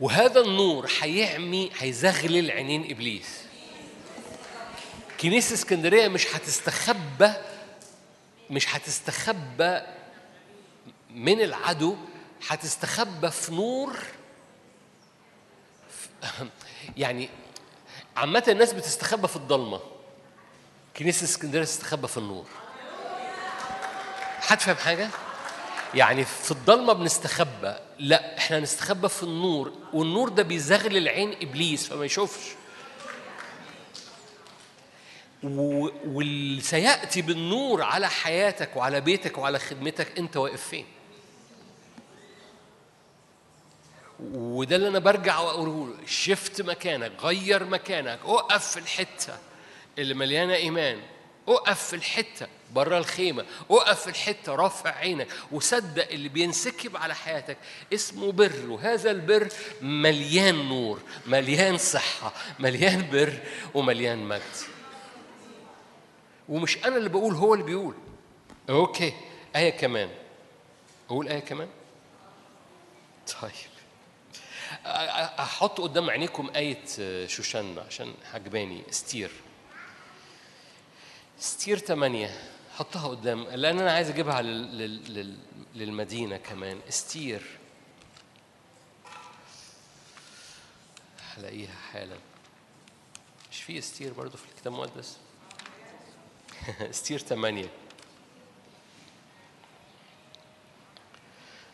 [0.00, 3.40] وهذا النور هيعمي هيزغلل عينين إبليس.
[5.20, 7.32] كنيسة اسكندرية مش هتستخبى
[8.50, 9.80] مش هتستخبى
[11.14, 11.96] من العدو
[12.48, 13.96] هتستخبى في نور.
[16.96, 17.28] يعني
[18.16, 19.80] عامة الناس بتستخبى في الضلمة.
[20.96, 22.46] كنيسة اسكندرية تستخبى في النور.
[24.40, 25.08] حد فاهم حاجة؟
[25.94, 32.04] يعني في الضلمة بنستخبى لا إحنا هنستخبى في النور والنور ده بيزغلل عين إبليس فما
[32.04, 32.40] يشوفش
[35.42, 40.86] و- واللي سيأتي بالنور على حياتك وعلى بيتك وعلى خدمتك أنت واقف فين
[44.34, 49.38] وده اللي أنا برجع وأقوله له شفت مكانك غير مكانك اقف في الحتة
[49.98, 51.00] اللي مليانة إيمان
[51.48, 53.44] اقف في الحتة بره الخيمة.
[53.70, 57.56] اقف في الحتة رافع عينك وصدق اللي بينسكب على حياتك
[57.94, 58.66] اسمه بر.
[58.70, 59.48] وهذا البر
[59.82, 63.38] مليان نور مليان صحة مليان بر
[63.74, 64.42] ومليان مجد.
[66.48, 67.94] ومش أنا اللي بقول هو اللي بيقول.
[68.70, 69.12] okay
[69.56, 70.10] آية كمان.
[71.10, 71.68] أقول آية كمان؟
[73.42, 73.50] طيب.
[73.50, 76.78] أ- أ- أحط قدام عينيكم آية
[77.26, 78.82] شوشنة عشان عجباني.
[78.90, 79.30] استير
[81.40, 82.30] استير 8
[82.76, 84.78] حطها قدام لأن أنا عايز أجيبها لل...
[84.78, 85.14] لل...
[85.14, 85.36] لل...
[85.74, 86.80] للمدينة كمان.
[86.88, 87.42] استير.
[91.36, 92.16] هلاقيها حالا.
[93.50, 95.18] مش في استير برضو في الكتاب المقدس؟
[96.90, 97.70] استير 8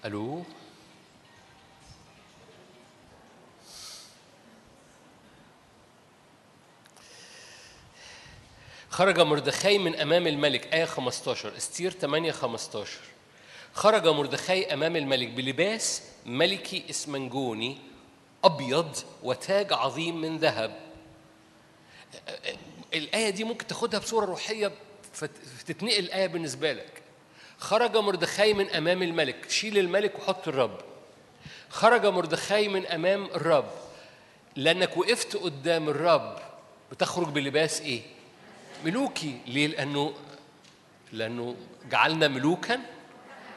[0.04, 0.44] ألو؟
[8.96, 10.74] خرج مردخي من أمام الملك.
[10.74, 12.98] آية 15 استير 8 15
[13.72, 17.78] خرج مردخي أمام الملك بلباس ملكي إسمنجوني
[18.44, 20.76] أبيض وتاج عظيم من ذهب.
[22.94, 24.72] الآية دي ممكن تاخدها بصورة روحية
[25.12, 27.02] فت- فتتنقل الآية بالنسبة لك.
[27.58, 29.50] خرج مردخي من أمام الملك.
[29.50, 30.80] شيل الملك وحط الرب.
[31.70, 33.70] خرج مردخي من أمام الرب.
[34.56, 36.38] لأنك وقفت قدام الرب
[36.92, 38.02] بتخرج بلباس إيه؟
[38.84, 39.38] ملوكي.
[39.46, 40.14] ليه؟ لأنه
[41.12, 41.56] لأنه
[41.90, 42.80] جعلنا ملوكا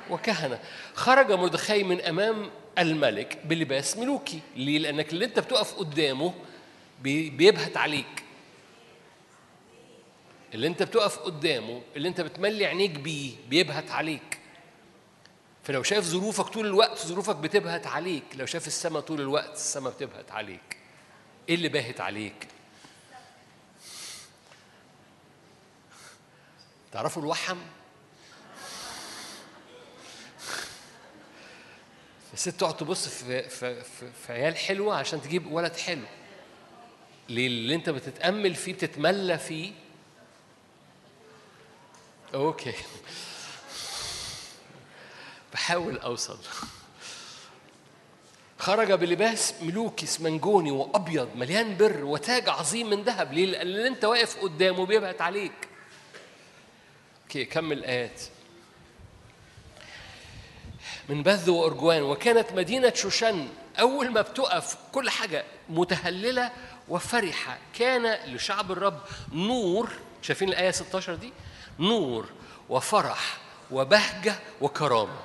[0.10, 0.60] وكهنة.
[0.94, 4.40] خرج مردخي من أمام الملك بلباس ملوكي.
[4.56, 6.34] ليه؟ لأنك اللي أنت بتقف قدامه
[7.02, 8.24] بي- بيبهت عليك.
[10.54, 14.40] اللي أنت بتقف قدامه اللي أنت بتملي عينيك بيه بيبهت عليك.
[15.64, 18.24] فلو شايف ظروفك طول الوقت ظروفك بتبهت عليك.
[18.36, 20.78] لو شايف السماء طول الوقت السماء بتبهت عليك.
[21.50, 22.48] إيه اللي باهت عليك؟
[26.92, 27.58] تعرفوا الوحم؟
[32.34, 36.06] الست تقعد تبص في, في, في, في عيال حلوة عشان تجيب ولد حلو.
[37.30, 39.72] ليه؟ اللي أنت بتتأمل فيه بتتملى فيه.
[42.34, 42.74] أوكي.
[45.54, 46.38] بحاول أوصل.
[48.60, 53.34] خرج بلباس ملوكي اسمنجوني وأبيض مليان بر وتاج عظيم من ذهب.
[53.34, 55.69] ليه؟ لأن اللي أنت واقف قدامه بيبعت عليك.
[57.30, 58.22] okay كمل آيات.
[61.10, 63.48] من بز وأرجوان وكانت مدينة شوشن
[63.80, 66.52] أول ما بتقف كل حاجة متهللة
[66.88, 67.58] وفرحة.
[67.80, 69.02] كان لشعب الرب
[69.32, 69.90] نور
[70.22, 71.34] شايفين الآية 16 دي؟
[71.80, 72.30] نور
[72.70, 73.38] وفرح
[73.72, 75.20] وبهجة وكرامة.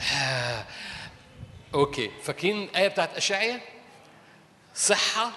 [0.00, 0.64] آه.
[1.74, 3.60] okay فاكرين الآية بتاعت اشعيا
[4.74, 5.30] صحة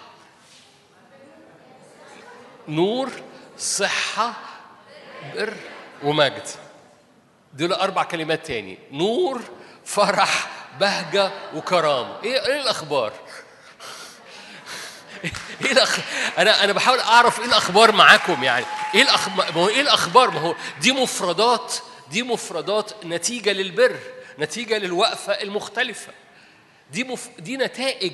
[2.70, 3.12] نور
[3.58, 4.34] صحة
[5.36, 5.54] بر
[6.04, 6.48] ومجد.
[7.54, 8.78] دول أربع كلمات تاني.
[8.92, 9.42] نور
[9.86, 10.48] فرح
[10.80, 12.24] بهجة وكرامة.
[12.24, 13.14] إيه إيه الأخبار؟
[15.66, 16.00] إيه الأخ...
[16.38, 18.66] أنا أنا بحاول أعرف إيه الأخبار معاكم يعني.
[18.96, 21.76] إيه الاخبار ما هو إيه الأخبار؟ ما هو دي مفردات
[22.12, 24.00] دي مفردات نتيجة للبر
[24.40, 26.14] نتيجة للوقفة المختلفة.
[26.92, 27.30] دي مف...
[27.40, 28.14] دي نتائج.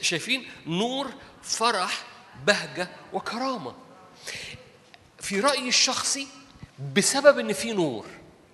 [0.00, 1.10] شايفين؟ نور
[1.42, 1.98] فرح
[2.46, 3.74] بهجة وكرامة.
[5.20, 6.28] في رأيي الشخصي
[6.96, 8.06] بسبب إن في نور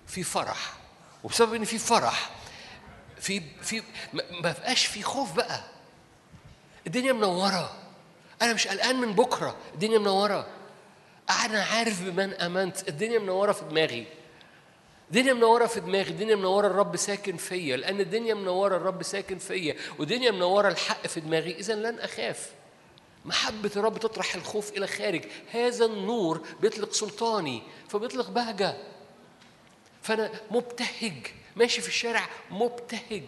[0.07, 0.73] في فرح
[1.23, 2.31] وبسبب إن في فرح
[3.19, 3.83] في في
[4.13, 5.63] ما بقاش في خوف بقى.
[6.87, 7.77] الدنيا منورة.
[8.41, 9.55] أنا مش قلقان من بكرة.
[9.73, 10.47] الدنيا منورة.
[11.45, 12.89] أنا عارف بمن أمنت.
[12.89, 14.07] الدنيا منورة في دماغي.
[15.09, 16.09] الدنيا منورة في دماغي.
[16.09, 16.67] الدنيا منورة.
[16.67, 17.77] الرب ساكن فيا.
[17.77, 18.77] لأن الدنيا منورة.
[18.77, 19.75] الرب ساكن فيا.
[19.99, 20.67] والدنيا منورة.
[20.67, 21.55] الحق في دماغي.
[21.59, 22.51] اذا لن أخاف.
[23.27, 25.25] محبة الرب تطرح الخوف إلى خارج.
[25.51, 28.77] هذا النور بيطلق سلطاني فبيطلق بهجة.
[30.03, 33.23] فأنا مبتهج ماشي في الشارع مبتهج.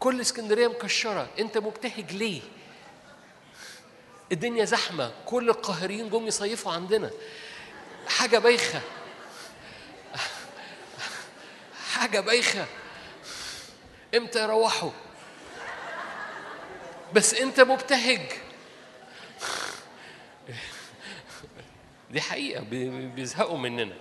[0.00, 2.40] كل اسكندرية مكشرة أنت مبتهج ليه؟
[4.32, 7.10] الدنيا زحمة كل القاهريين جم يصيفوا عندنا.
[8.08, 8.80] حاجة بايخة.
[11.92, 12.66] حاجة بايخة.
[14.14, 14.90] إمتى يروحوا؟
[17.12, 18.41] بس أنت مبتهج.
[22.10, 23.94] دي حقيقة بي- بيزهقوا مننا.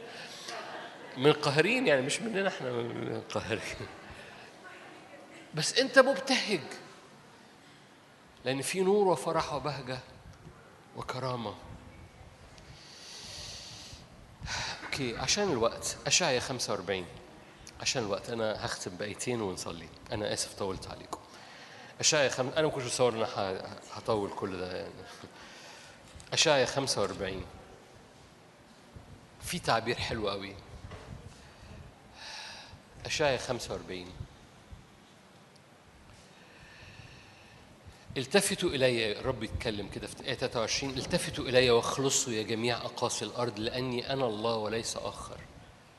[1.17, 3.87] من القاهرين يعني مش مننا إحنا من القاهرين
[5.55, 6.59] بس انت مبتهج.
[8.45, 9.99] لأن في نور وفرح وبهجة
[10.97, 11.55] وكرامة.
[14.85, 17.05] أوكي عشان الوقت أشعيا 45
[17.81, 19.87] عشان الوقت أنا هختم بآيتين ونصلي.
[20.11, 21.19] أنا آسف طولت عليكم.
[21.99, 22.47] أشعيا خم...
[22.49, 24.93] أنا ما كنتش أنا ه- هطول كل ده يعني.
[26.33, 27.45] أشعيا 45
[29.41, 30.55] في تعبير حلو قوي.
[33.05, 34.05] أشعيا 45
[38.17, 43.59] التفتوا إلي الرب يتكلم كده في آية 23 التفتوا إلي واخلصوا يا جميع أقاصي الأرض
[43.59, 45.37] لأني أنا الله وليس آخر.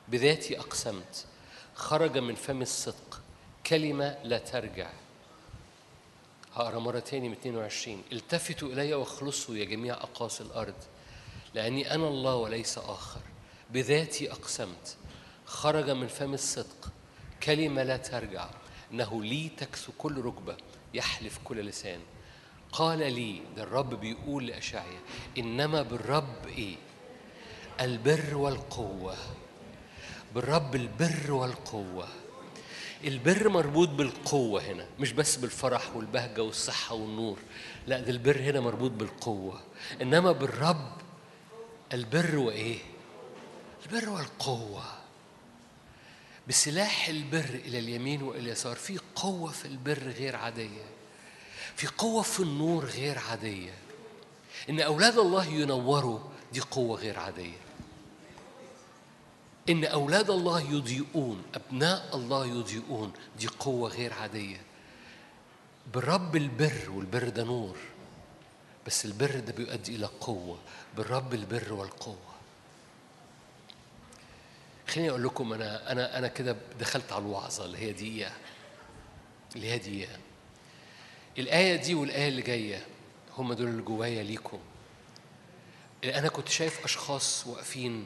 [0.07, 1.25] بذاتي أقسمت.
[1.75, 3.21] خرج من فم الصدق.
[3.67, 4.89] كلمة لا ترجع.
[6.55, 10.75] هقرأ مرة تاني من 22 التفتوا إلي واخلصوا يا جميع أقاصي الأرض
[11.53, 13.19] لأني أنا الله وليس آخر.
[13.69, 14.97] بذاتي أقسمت.
[15.45, 16.91] خرج من فم الصدق.
[17.43, 18.49] كلمة لا ترجع.
[18.91, 20.57] إنه لي تكسو كل ركبة
[20.93, 21.99] يحلف كل لسان.
[22.71, 24.99] قال لي ده الرب بيقول لأشعيا
[25.37, 26.75] إنما بالرب إيه؟
[27.81, 29.15] البر والقوة.
[30.35, 32.07] بالرب البر والقوة.
[33.03, 37.39] البر مربوط بالقوة هنا مش بس بالفرح والبهجة والصحة والنور
[37.87, 39.61] لا ده البر هنا مربوط بالقوة.
[40.01, 40.91] إنما بالرب
[41.93, 42.77] البر وإيه
[43.85, 44.83] البر والقوة
[46.47, 50.85] بسلاح البر إلى اليمين وإلى اليسار في قوة في البر غير عادية.
[51.75, 53.73] في قوة في النور غير عادية.
[54.69, 56.19] إن أولاد الله ينوروا
[56.53, 57.62] دي قوة غير عادية.
[59.69, 64.61] إن أولاد الله يضيئون أبناء الله يضيئون دي قوة غير عادية.
[65.93, 67.77] بالرب البر والبر ده نور
[68.87, 70.57] بس البر ده بيؤدي إلى قوة.
[70.97, 72.33] بالرب البر والقوة.
[74.87, 78.31] خليني أقول لكم أنا أنا أنا كده دخلت على الوعظة اللي هي دقيقة
[79.55, 80.17] اللي هي دقيقة
[81.37, 82.85] الآية دي والآية اللي جاية
[83.37, 84.59] هم دول اللي جوايا ليكم.
[86.03, 88.05] أنا كنت شايف أشخاص واقفين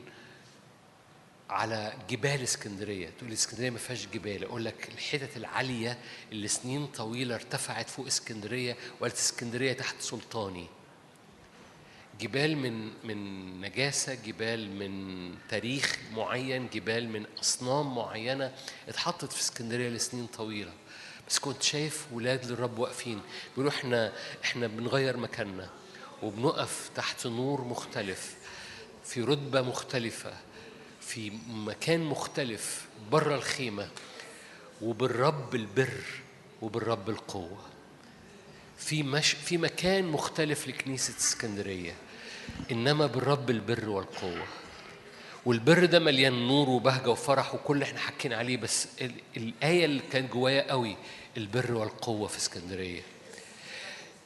[1.50, 3.10] على جبال اسكندرية.
[3.20, 4.44] تقول اسكندرية ما فيهاش جبال.
[4.44, 5.98] أقول لك الحتت العالية
[6.32, 10.68] اللي سنين طويلة ارتفعت فوق اسكندرية وقالت اسكندرية تحت سلطاني.
[12.22, 18.54] جبال من من نجاسة جبال من تاريخ معين جبال من أصنام معينة
[18.90, 20.74] اتحطت في اسكندرية لسنين طويلة.
[21.30, 23.22] بس كنت شايف ولاد للرب واقفين.
[23.50, 25.70] بيقولوا إحنا إحنا بنغير مكاننا
[26.24, 28.36] وبنقف تحت نور مختلف
[29.06, 30.34] في رتبة مختلفة.
[31.08, 33.90] في مكان مختلف بره الخيمة
[34.82, 36.02] وبالرب البر
[36.62, 37.62] وبالرب القوة.
[38.78, 41.94] في مش في مكان مختلف لكنيسة اسكندرية
[42.72, 44.44] إنما بالرب البر والقوة.
[45.46, 50.02] والبر ده مليان نور وبهجة وفرح وكل اللي إحنا حكينا عليه بس ال- الآية اللي
[50.12, 50.96] كانت جوايا قوي
[51.38, 53.02] البر والقوة في اسكندرية.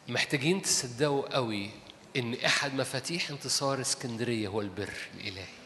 [0.08, 1.70] محتاجين تصدقوا قوي
[2.18, 5.61] إن أحد مفاتيح انتصار اسكندرية هو البر الإلهي.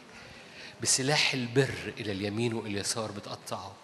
[0.82, 3.74] بسلاح البر إلى اليمين وإلى اليسار بتقطعه.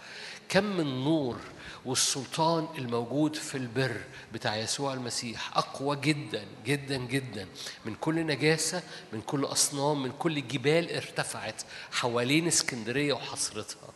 [0.48, 1.36] كم من نور
[1.84, 4.00] والسلطان الموجود في البر
[4.32, 7.46] بتاع يسوع المسيح أقوى جدا جدا جدا.
[7.84, 11.62] من كل نجاسة من كل أصنام من كل جبال ارتفعت
[11.92, 13.92] حوالين اسكندرية وحصرتها.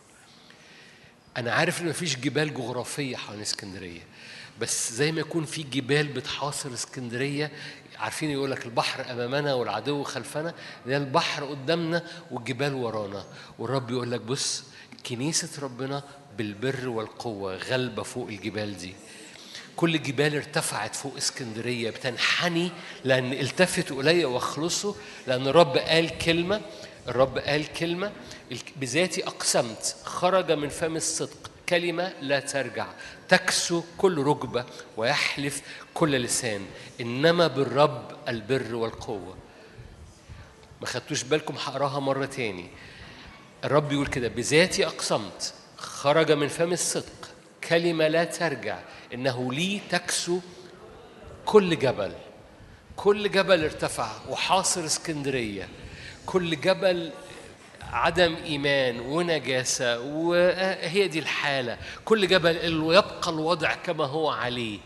[1.37, 4.01] أنا عارف إن مفيش جبال جغرافية حوالين اسكندرية
[4.59, 7.51] بس زي ما يكون في جبال بتحاصر اسكندرية
[7.99, 10.53] عارفين يقول لك البحر أمامنا والعدو خلفنا
[10.85, 13.25] ده البحر قدامنا والجبال ورانا.
[13.59, 14.63] والرب يقول لك بص
[15.09, 16.03] كنيسة ربنا
[16.37, 18.93] بالبر والقوة غالبة فوق الجبال دي.
[19.75, 22.71] كل جبال ارتفعت فوق اسكندرية بتنحني
[23.03, 24.93] لأن التفتوا إلي واخلصوا
[25.27, 26.61] لأن الرب قال كلمة
[27.07, 27.65] الرب قال
[28.51, 32.87] الك- بذاتي أقسمت خرج من فم الصدق كلمة لا ترجع.
[33.29, 34.65] تكسو كل ركبة
[34.97, 35.61] ويحلف
[35.93, 36.65] كل لسان
[37.01, 39.37] إنما بالرب البر والقوة.
[40.81, 42.69] ما خدتوش بالكم هقراها مرة تاني.
[43.63, 47.29] الرب يقول كده بذاتي أقسمت خرج من فم الصدق
[47.63, 48.79] كلمة لا ترجع
[49.13, 50.39] إنه لي تكسو
[51.45, 52.13] كل جبل
[52.95, 55.69] كل جبل ارتفع وحاصر اسكندرية
[56.25, 57.11] كل جبل
[57.91, 61.77] عدم إيمان ونجاسة وهي دي الحالة.
[62.05, 62.55] كل جبل
[62.93, 64.79] يبقى الوضع كما هو عليه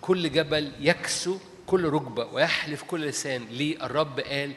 [0.00, 3.46] كل جبل يكسو كل ركبة ويحلف كل لسان.
[3.50, 4.52] ليه؟ الرب قال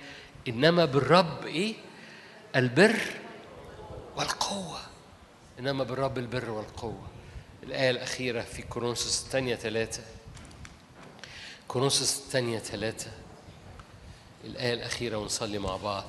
[0.47, 1.75] إنما بالرب إيه؟
[2.55, 2.99] البر
[4.15, 4.79] والقوة.
[5.59, 7.07] إنما بالرب البر والقوة.
[7.63, 10.01] الآية الأخيرة في كورنثوس الثانية ثلاثة.
[11.67, 13.11] كورنثوس الثانية ثلاثة.
[14.43, 16.05] الآية الأخيرة ونصلي مع بعض.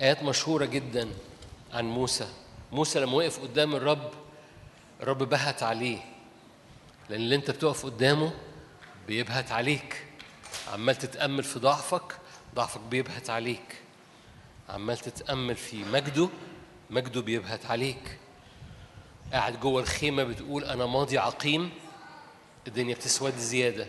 [0.00, 1.08] آيات مشهورة جدا
[1.72, 2.28] عن موسى.
[2.72, 4.10] موسى لما وقف قدام الرب
[5.00, 5.98] الرب بهت عليه.
[7.10, 8.32] لأن اللي أنت بتقف قدامه
[9.06, 10.04] بيبهت عليك.
[10.72, 12.16] عمال تتأمل في ضعفك
[12.54, 13.76] ضعفك بيبهت عليك.
[14.68, 16.28] عمال تتأمل في مجده
[16.90, 18.18] مجده بيبهت عليك.
[19.32, 21.70] قاعد جوه الخيمة بتقول أنا ماضي عقيم
[22.66, 23.86] الدنيا بتسود زيادة.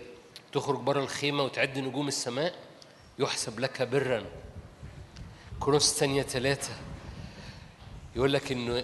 [0.51, 2.55] تخرج بره الخيمة وتعد نجوم السماء
[3.19, 4.25] يحسب لك برا.
[5.59, 6.73] كورنثوس الثانية ثلاثة
[8.15, 8.83] يقول لك إنه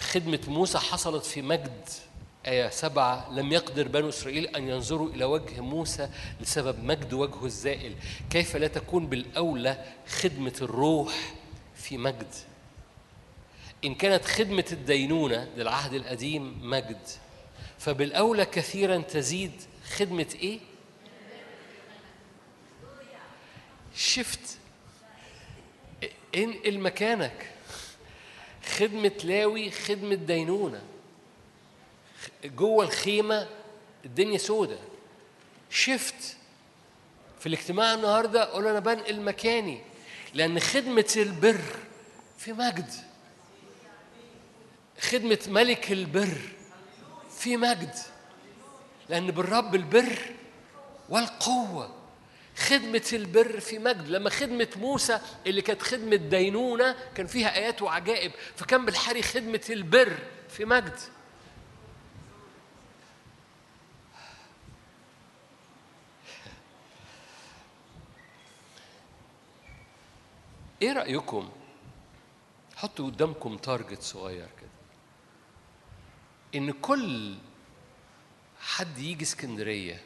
[0.00, 1.88] خدمة موسى حصلت في مجد
[2.46, 7.94] آية سبعة لم يقدر بنو إسرائيل أن ينظروا إلى وجه موسى لسبب مجد وجهه الزائل.
[8.30, 11.34] كيف لا تكون بالأولى خدمة الروح
[11.74, 12.34] في مجد؟
[13.84, 16.98] إن كانت خدمة الدينونة للعهد القديم مجد
[17.78, 19.52] فبالأولى كثيرا تزيد
[19.96, 20.60] خدمة إيه؟
[23.96, 24.58] شفت
[26.36, 27.50] انقل مكانك
[28.76, 30.82] خدمة لاوي خدمة دينونة
[32.44, 33.48] جوه الخيمة
[34.04, 34.78] الدنيا سودة.
[35.70, 36.36] شفت
[37.40, 39.80] في الاجتماع النهاردة أقول أنا بنقل مكاني
[40.34, 41.60] لأن خدمة البر
[42.38, 42.90] في مجد.
[45.00, 46.38] خدمة ملك البر
[47.38, 47.94] في مجد.
[49.08, 50.18] لأن بالرب البر
[51.08, 51.94] والقوة
[52.56, 54.08] خدمة البر في مجد.
[54.08, 58.32] لما خدمة موسى اللي كانت خدمة دينونة كان فيها آيات وعجائب.
[58.56, 60.18] فكان بالحري خدمة البر
[60.48, 60.98] في مجد.
[70.82, 71.50] إيه رأيكم؟
[72.76, 74.70] حطوا قدامكم target صغير كده.
[76.54, 77.36] إن كل
[78.60, 80.02] حد يجي اسكندرية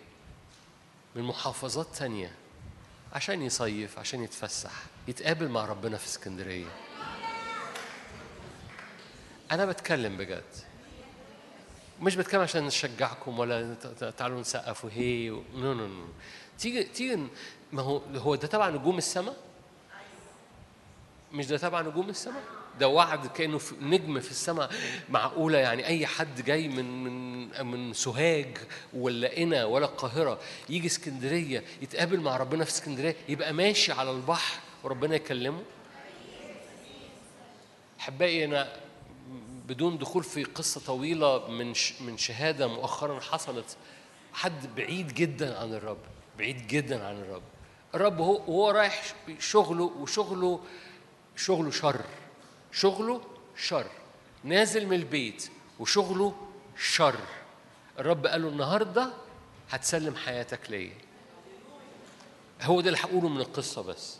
[1.15, 2.40] من محافظات تانية
[3.13, 4.73] عشان يصيف عشان يتفسح
[5.09, 6.67] يتقابل مع ربنا في اسكندرية.
[9.53, 10.45] أنا بتكلم بجد.
[12.01, 13.75] مش بتكلم عشان نشجعكم ولا
[14.19, 16.05] تعالوا نسقف وهي no no no
[16.59, 17.27] تيجي تيجي
[17.73, 19.37] ما هو هو ده تبع نجوم السماء؟
[21.33, 22.43] مش ده تبع نجوم السماء؟
[22.81, 24.70] ده وعد كأنه في نجم في السماء.
[25.09, 28.59] معقولة يعني أي حد جاي من من من سوهاج
[28.94, 34.59] ولا قنا ولا القاهرة يجي اسكندرية يتقابل مع ربنا في اسكندرية يبقى ماشي على البحر
[34.84, 35.62] وربنا يكلمه؟
[38.00, 38.73] احبائي أنا
[39.68, 43.76] بدون دخول في قصة طويلة من من شهادة مؤخرا حصلت
[44.33, 45.99] حد بعيد جدا عن الرب
[46.39, 47.42] بعيد جدا عن الرب.
[47.94, 49.02] الرب هو وهو رايح
[49.39, 50.60] شغله وشغله
[51.36, 52.00] شغله شر.
[52.73, 53.20] شغله
[53.57, 53.86] شر.
[54.44, 56.47] نازل من البيت وشغله
[56.78, 57.20] شر.
[57.99, 59.12] الرب قال له النهارده
[59.70, 60.94] هتسلم حياتك ليا.
[62.62, 64.18] هو ده اللي هقوله من القصة بس.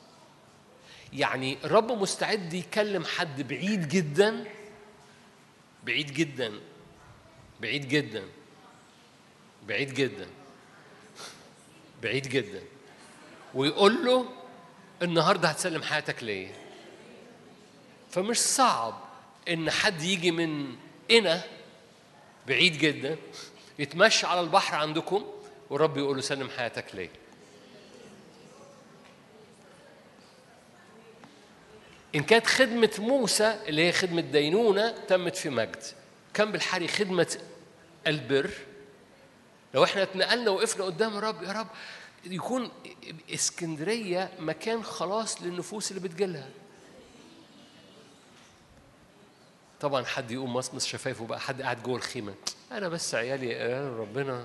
[1.13, 4.45] يعني الرب مستعد يكلم حد بعيد جدا
[5.85, 6.53] بعيد جدا
[7.61, 8.25] بعيد جدا
[9.69, 10.27] بعيد جدا
[12.03, 12.63] بعيد جدا.
[13.55, 14.27] ويقول له
[15.03, 16.70] النهارده هتسلم حياتك ليا.
[18.11, 19.01] فمش صعب
[19.49, 20.77] إن حد يجي من
[21.11, 21.43] هنا
[22.49, 23.17] بعيد جدا
[23.79, 25.25] يتمشى على البحر عندكم
[25.71, 27.11] والرب يقول له سلم حياتك ليا
[32.15, 35.83] إن كانت خدمة موسى اللي هي خدمة دينونة تمت في مجد.
[36.35, 37.39] كان بالحري خدمة
[38.07, 38.51] البر.
[39.75, 41.67] لو إحنا اتنقلنا وقفنا قدام الرب يا رب
[42.25, 42.71] يكون
[43.35, 46.49] إسكندرية مكان خلاص للنفوس اللي بتجيلها.
[49.81, 52.35] طبعا حد يقوم مصمص شفايفه بقى حد قاعد جوه الخيمة
[52.73, 54.45] أنا بس عيالي يقبلوا ربنا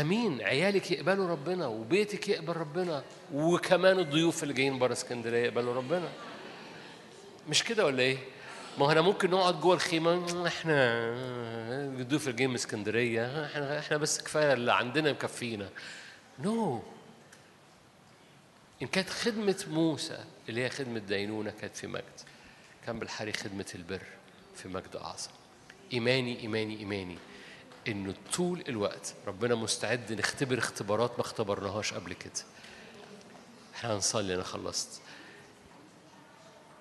[0.00, 3.02] أمين عيالك يقبلوا ربنا وبيتك يقبل ربنا
[3.34, 6.08] وكمان الضيوف اللي جايين بره اسكندرية يقبلوا ربنا
[7.48, 8.18] مش كده ولا إيه؟
[8.78, 10.74] ما هو أنا ممكن نقعد جوه الخيمة إحنا
[12.00, 15.68] الضيوف اللي جايين من اسكندرية إحنا إحنا بس كفاية اللي عندنا مكفينا.
[16.38, 16.82] نو no.
[18.82, 22.20] إن كانت خدمة موسى اللي هي خدمة دينونة كانت في مجد
[22.86, 24.02] كان بالحري خدمة البر
[24.62, 25.30] في مجد أعظم.
[25.92, 27.18] إيماني إيماني إيماني
[27.88, 32.32] إنه طول الوقت ربنا مستعد نختبر اختبارات ما اختبرناهاش قبل كده.
[33.74, 35.00] إحنا هنصلي أنا خلصت.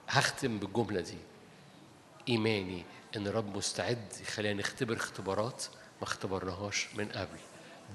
[0.10, 1.18] هختم بالجملة دي
[2.30, 2.84] إيماني
[3.16, 5.64] إن الرب مستعد يخلينا نختبر اختبارات
[6.01, 7.38] ما اختبرناهاش من قبل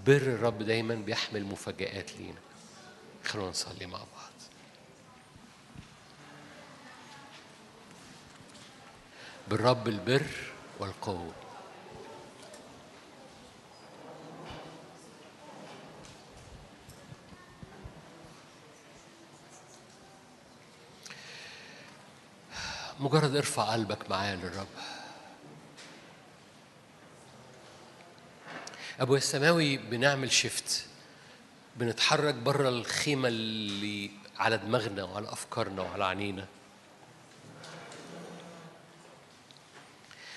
[0.07, 2.39] بر الرب دايما بيحمل مفاجآت لينا
[3.25, 4.36] خلونا نصلي مع بعض
[9.49, 10.27] بالرب البر
[10.79, 11.33] والقوة.
[23.01, 24.67] مجرد ارفع قلبك معايا للرب.
[29.01, 30.87] ابويا السماوي بنعمل شيفت
[31.77, 36.47] بنتحرك بره الخيمة اللي على دماغنا وعلى أفكارنا وعلى عينينا.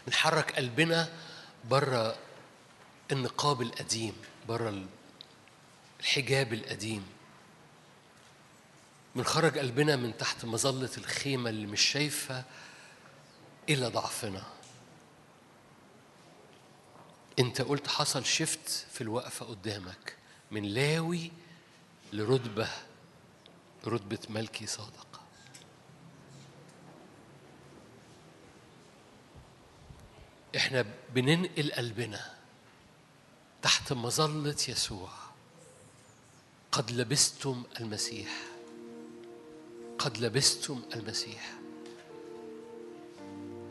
[0.09, 1.09] بنحرك قلبنا
[1.69, 2.15] بره
[3.11, 4.15] النقاب القديم
[4.47, 4.83] بره
[5.99, 7.07] الحجاب القديم.
[9.15, 12.43] بنخرج قلبنا من تحت مظلة الخيمة اللي مش شايفة
[13.69, 14.43] إلا ضعفنا.
[17.39, 20.15] أنت قلت حصل شفت في الوقفة قدامك
[20.51, 21.31] من لاوي
[22.13, 22.69] لرتبة
[23.87, 25.08] رتبة ملكي صادق.
[30.55, 32.33] إحنا بننقل قلبنا
[33.61, 35.09] تحت مظلة يسوع.
[36.71, 38.41] قد لبستم المسيح.
[39.99, 41.53] قد لبستم المسيح.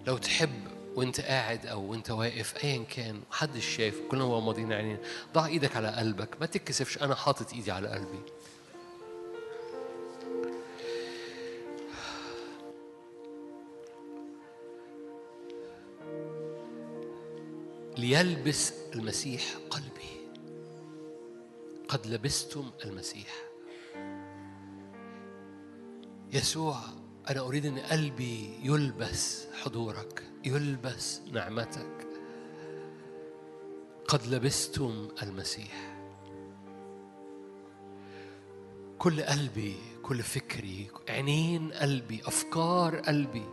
[0.07, 4.99] لو تحب وانت قاعد أو وانت واقف ايا كان محدش شايف كلنا مغمضين عينينا
[5.35, 8.23] ضع إيدك على قلبك ما تتكسفش أنا حاطط ايدي على قلبي.
[17.99, 20.31] ليلبس المسيح قلبي.
[21.89, 23.35] قد لبستم المسيح.
[26.33, 26.77] يسوع
[27.31, 32.07] أنا أريد أن قلبي يلبس حضورك يلبس نعمتك.
[34.09, 35.99] قد لبستم المسيح.
[38.99, 43.47] كل قلبي كل فكري عينين قلبي أفكار قلبي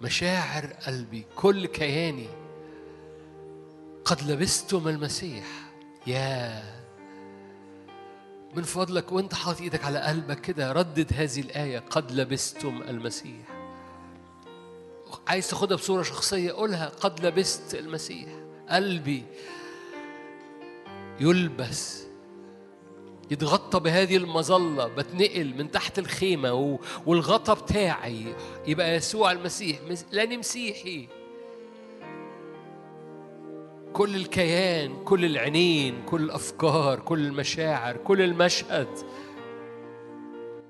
[0.00, 2.45] مشاعر قلبي كل كياني
[4.06, 5.44] قد لبستم المسيح.
[6.06, 6.62] يا.
[8.56, 11.78] من فضلك وانت حاطط إيدك على قلبك كده ردد هذه الآية.
[11.78, 13.46] قد لبستم المسيح.
[15.28, 16.88] عايز تاخدها بصورة شخصية قولها.
[16.88, 18.28] قد لبست المسيح.
[18.70, 19.22] قلبي
[21.20, 22.02] يلبس
[23.30, 28.34] يتغطى بهذه المظلة بتنقل من تحت الخيمة و- والغطا بتاعي.
[28.66, 31.08] يبقى يسوع المسيح مس- لاني مسيحي.
[33.96, 38.88] كل الكيان كل العينين كل الأفكار كل المشاعر كل المشهد.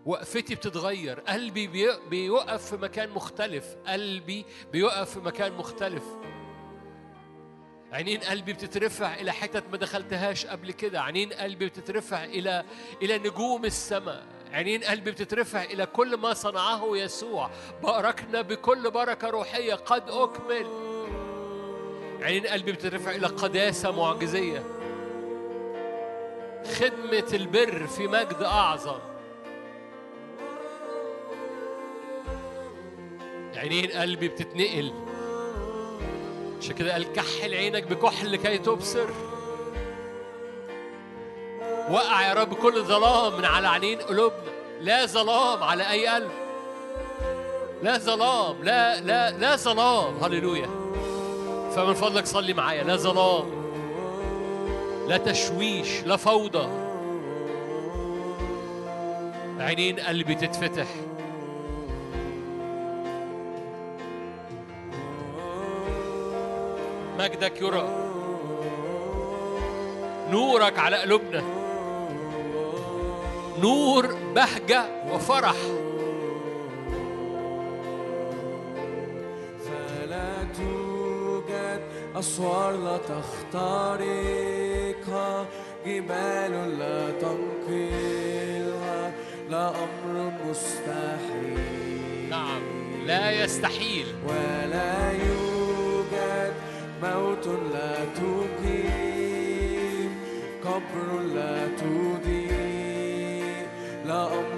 [0.07, 1.21] وقفتي بتتغير.
[1.21, 3.65] قلبي بي- بيوقف في مكان مختلف.
[3.87, 6.05] قلبي بيوقف في مكان مختلف.
[7.93, 11.03] عينين قلبي بتترفع إلى حتت ما دخلتهاش قبل كده.
[11.03, 12.65] عينين قلبي بتترفع إلى
[13.03, 14.27] إلى نجوم السماء.
[14.53, 17.51] عينين قلبي بتترفع إلى كل ما صنعه يسوع.
[17.83, 19.75] باركنا بكل بركة روحية.
[19.75, 20.67] قد أكمل.
[22.27, 24.63] عينين قلبي بترفع إلى قداسة معجزية.
[26.79, 28.99] خدمة البر في مجد أعظم.
[33.57, 34.93] عينين قلبي بتتنقل.
[36.59, 39.09] عشان كده قال كحل عينك بكحل لكي تبصر.
[41.91, 44.51] وقع يا رب كل ظلام من على عينين قلوبنا.
[44.81, 46.31] لا ظلام على أي قلب.
[47.83, 48.63] لا ظلام.
[48.63, 50.17] لا لا لا ظلام.
[50.17, 50.85] هللويا.
[51.77, 52.83] فمن فضلك صلي معايا.
[52.85, 53.45] لا ظلام
[55.09, 56.69] لا تشويش لا فوضى.
[59.61, 60.87] عينين قلبي تتفتح.
[67.19, 67.89] مجدك يرى.
[70.31, 71.43] نورك على قلوبنا.
[73.61, 75.57] نور بهجة وفرح.
[82.19, 82.97] أسوار لا
[83.53, 84.07] تخترقها
[85.86, 89.01] جبال لا تنقلها
[89.51, 92.31] لا أمر مستحيل.
[92.31, 92.62] نعم
[93.07, 94.07] لا يستحيل.
[94.28, 96.55] ولا يوجد
[97.03, 100.11] موت لا تقيم
[100.65, 103.67] قبر لا تضيء
[104.07, 104.56] لا أمر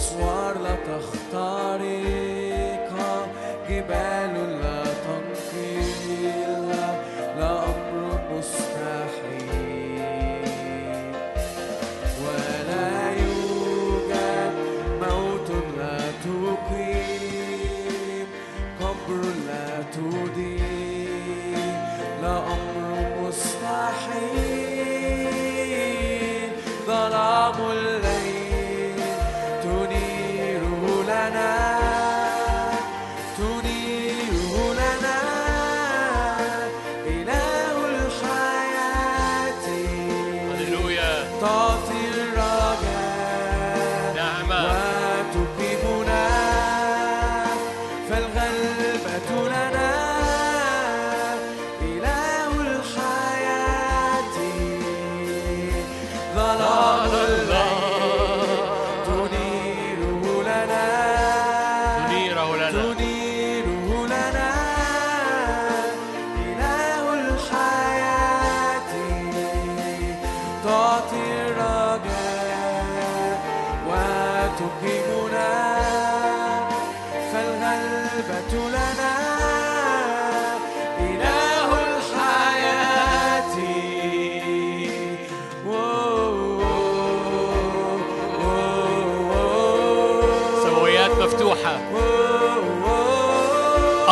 [0.00, 1.76] أسوار لا تخترقها
[3.68, 4.29] جبال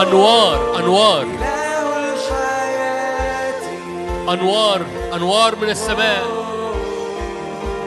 [0.03, 1.27] أنوار أنوار.
[4.29, 4.83] أنوار
[5.15, 6.25] أنوار من السماء.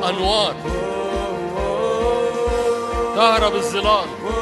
[0.10, 0.56] أنوار.
[3.16, 4.41] تهرب الظلال.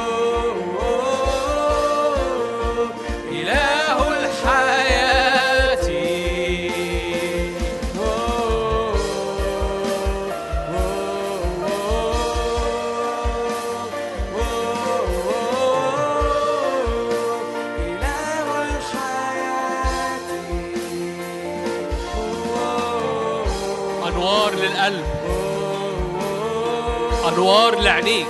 [27.40, 28.29] أنوار لعينيك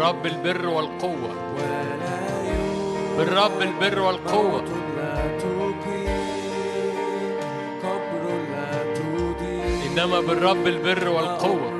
[0.00, 1.34] بالرب البر والقوة.
[3.18, 4.64] بالرب البر والقوة.
[9.86, 11.79] إنما بالرب البر والقوة.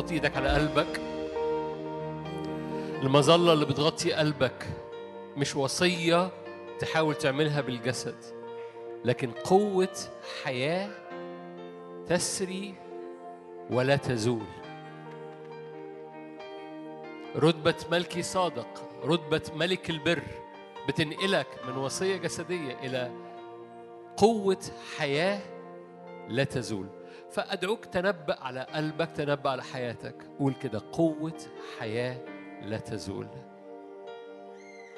[0.00, 1.00] لو تحب حط إيدك على قلبك.
[3.02, 4.66] المظلة اللي بتغطي قلبك
[5.36, 6.30] مش وصية
[6.78, 8.14] تحاول تعملها بالجسد
[9.04, 9.96] لكن قوة
[10.44, 10.90] حياة
[12.08, 12.74] تسري
[13.70, 14.46] ولا تزول.
[17.36, 18.68] رتبة ملكي صادق
[19.04, 20.22] رتبة ملك البر
[20.88, 23.10] بتنقلك من وصية جسدية إلى
[24.16, 24.62] قوة
[24.98, 25.40] حياة
[26.28, 26.99] لا تزول.
[27.32, 30.14] فأدعوك تنبأ على قلبك تنبأ على حياتك.
[30.38, 31.38] قول كده قوة
[31.78, 32.18] حياة
[32.62, 33.26] لا تزول.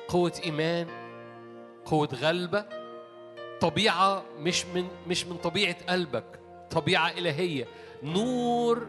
[0.08, 0.86] قوة إيمان
[1.84, 2.64] قوة غلبة.
[3.60, 7.66] طبيعة مش من مش من طبيعة قلبك طبيعة إلهية.
[8.02, 8.88] نور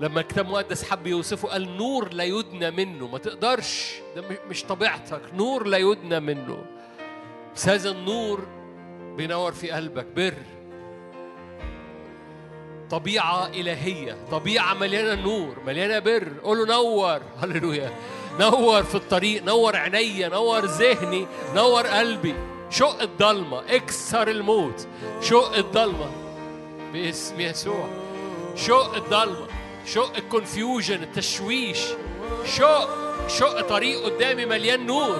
[0.00, 3.08] لما الكتاب المقدس حب يوصفه قال نور لا يدنى منه.
[3.08, 5.34] ما تقدرش ده مش طبيعتك.
[5.34, 6.66] نور لا يدنى منه.
[7.54, 8.46] بس هذا النور
[9.16, 10.34] بينور في قلبك بر.
[12.90, 16.32] طبيعة إلهية طبيعة مليانة نور مليانة بر.
[16.42, 17.92] قول له نور هللويا.
[18.40, 22.34] نور في الطريق نور عينيا نور ذهني نور قلبي.
[22.70, 24.86] شق الضلمة اكسر الموت.
[25.22, 26.10] شق الضلمة
[26.92, 27.88] باسم يسوع.
[28.56, 29.46] شق الضلمة
[29.86, 31.78] شق ال confusion التشويش.
[32.56, 32.88] شق
[33.28, 35.18] شق طريق قدامي مليان نور.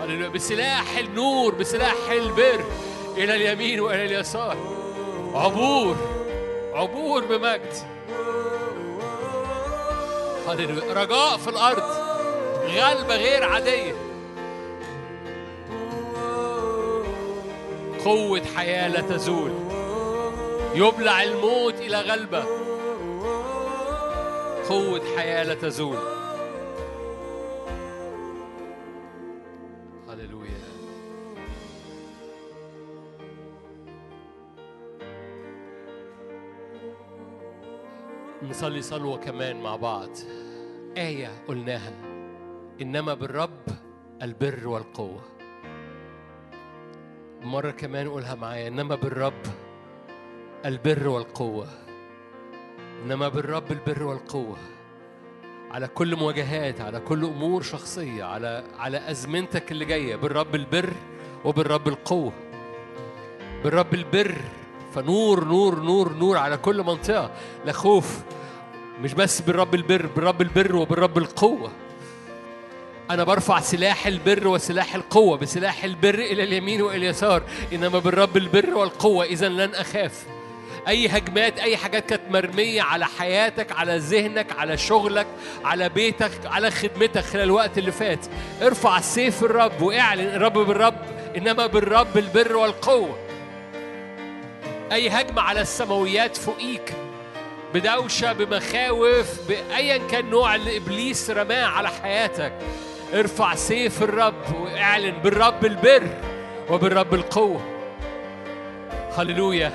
[0.00, 0.28] هللويا.
[0.28, 2.64] بسلاح النور بسلاح البر.
[3.16, 4.77] إلى اليمين وإلى اليسار.
[5.34, 5.96] عبور
[6.74, 7.72] عبور بمجد.
[10.90, 11.82] رجاء في الأرض
[12.64, 13.94] غلبة غير عادية.
[18.04, 19.52] قوة حياة لا تزول.
[20.74, 22.44] يبلع الموت إلى غلبة.
[24.68, 26.17] قوة حياة لا تزول.
[38.42, 40.10] نصلي صلوة كمان مع بعض.
[40.96, 41.92] آية قلناها.
[42.82, 43.60] إنما بالرب
[44.22, 45.20] البر والقوة.
[47.42, 48.68] مرة كمان قولها معايا.
[48.68, 49.42] إنما بالرب
[50.64, 51.68] البر والقوة.
[53.04, 54.56] إنما بالرب البر والقوة.
[55.70, 60.16] على كل مواجهات على كل أمور شخصية على على أزمنتك اللي جاية.
[60.16, 60.92] بالرب البر
[61.44, 62.32] وبالرب القوة.
[63.64, 64.34] بالرب البر
[64.94, 67.30] فنور نور نور نور على كل منطقة.
[67.64, 68.18] لا خوف
[69.00, 71.70] مش بس بالرب البر بالرب البر وبالرب القوة.
[73.10, 77.42] أنا برفع سلاح البر وسلاح القوة بسلاح البر إلى اليمين وإلى اليسار.
[77.72, 80.26] إنما بالرب البر والقوة إذا لن أخاف.
[80.88, 85.26] أي هجمات أي حاجات كانت مرمية على حياتك على ذهنك على شغلك
[85.64, 88.26] على بيتك على خدمتك خلال الوقت اللي فات.
[88.62, 90.94] ارفع سيف الرب واعلن الرب بالرب
[91.36, 93.27] إنما بالرب البر والقوة.
[94.92, 96.94] أي هجمة على السماويات فوقيك
[97.74, 102.52] بدوشة بمخاوف بأيا كان نوع اللي إبليس رماه على حياتك.
[103.14, 106.08] ارفع سيف الرب واعلن بالرب البر
[106.70, 107.60] وبالرب القوة.
[109.18, 109.72] هللويا.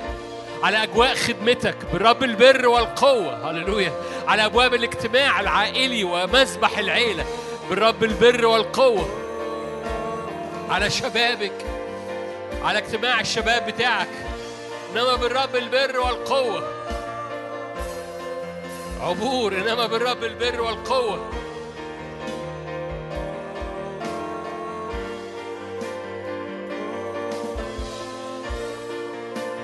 [0.62, 3.50] على أجواء خدمتك بالرب البر والقوة.
[3.50, 3.92] هللويا.
[4.26, 7.24] على أبواب الاجتماع العائلي ومذبح العيلة
[7.70, 9.08] بالرب البر والقوة.
[10.70, 11.64] على شبابك.
[12.64, 14.08] على اجتماع الشباب بتاعك.
[14.94, 16.62] إنما بالرب البر والقوة.
[19.00, 21.30] عبور إنما بالرب البر والقوة.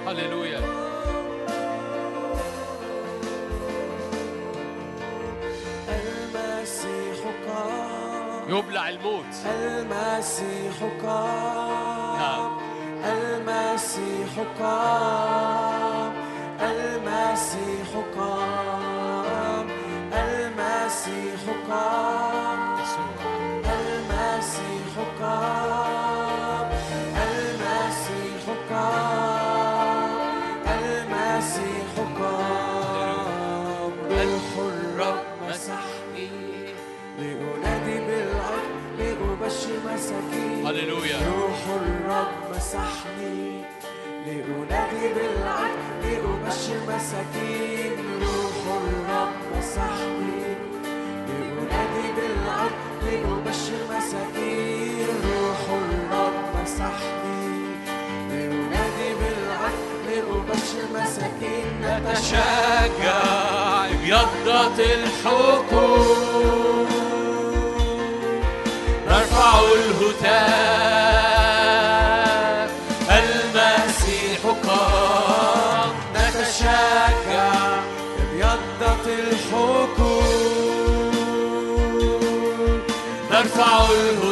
[0.07, 0.61] هللويا.
[5.89, 7.19] المسيح
[7.49, 9.35] قام يبلع الموت.
[9.47, 12.70] المسيح قام نعم.
[13.05, 16.13] المسيح قام
[16.61, 17.89] المسيح
[18.19, 19.67] قام
[20.13, 22.61] المسيح قام
[23.65, 26.10] المسيح قام.
[42.71, 43.63] مسحني
[44.27, 47.97] لأنادي بالعدل لأبشر مساكين.
[48.23, 50.43] روح الرب مسحني
[51.29, 55.19] لأنادي بالعدل لأبشر مساكين.
[55.25, 57.43] روح الرب مسحني
[58.31, 61.69] لأنادي بالعدل لأبشر مساكين.
[61.83, 63.21] نتشجع
[63.87, 65.71] ابيضت الحقوق
[69.07, 71.30] نرفع الهتاف.
[83.57, 84.30] نرفع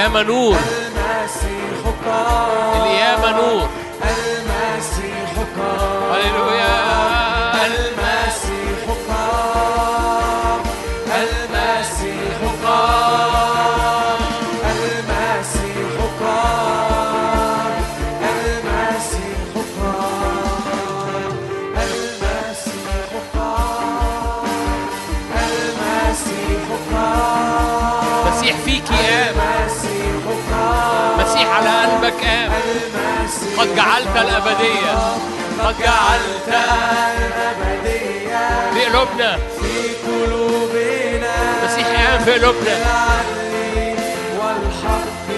[0.00, 0.56] الياما نور.
[0.56, 2.82] المسيح قام.
[2.82, 3.68] الياما نور.
[4.02, 6.12] المسيح قام.
[6.12, 6.79] هللويا.
[34.22, 34.94] الأبدية.
[35.64, 36.48] قد جعلت
[37.18, 39.74] الأبدية في قلوبنا في
[40.06, 41.34] قلوبنا.
[41.62, 42.76] المسيح قام في قلوبنا
[44.38, 45.28] والحق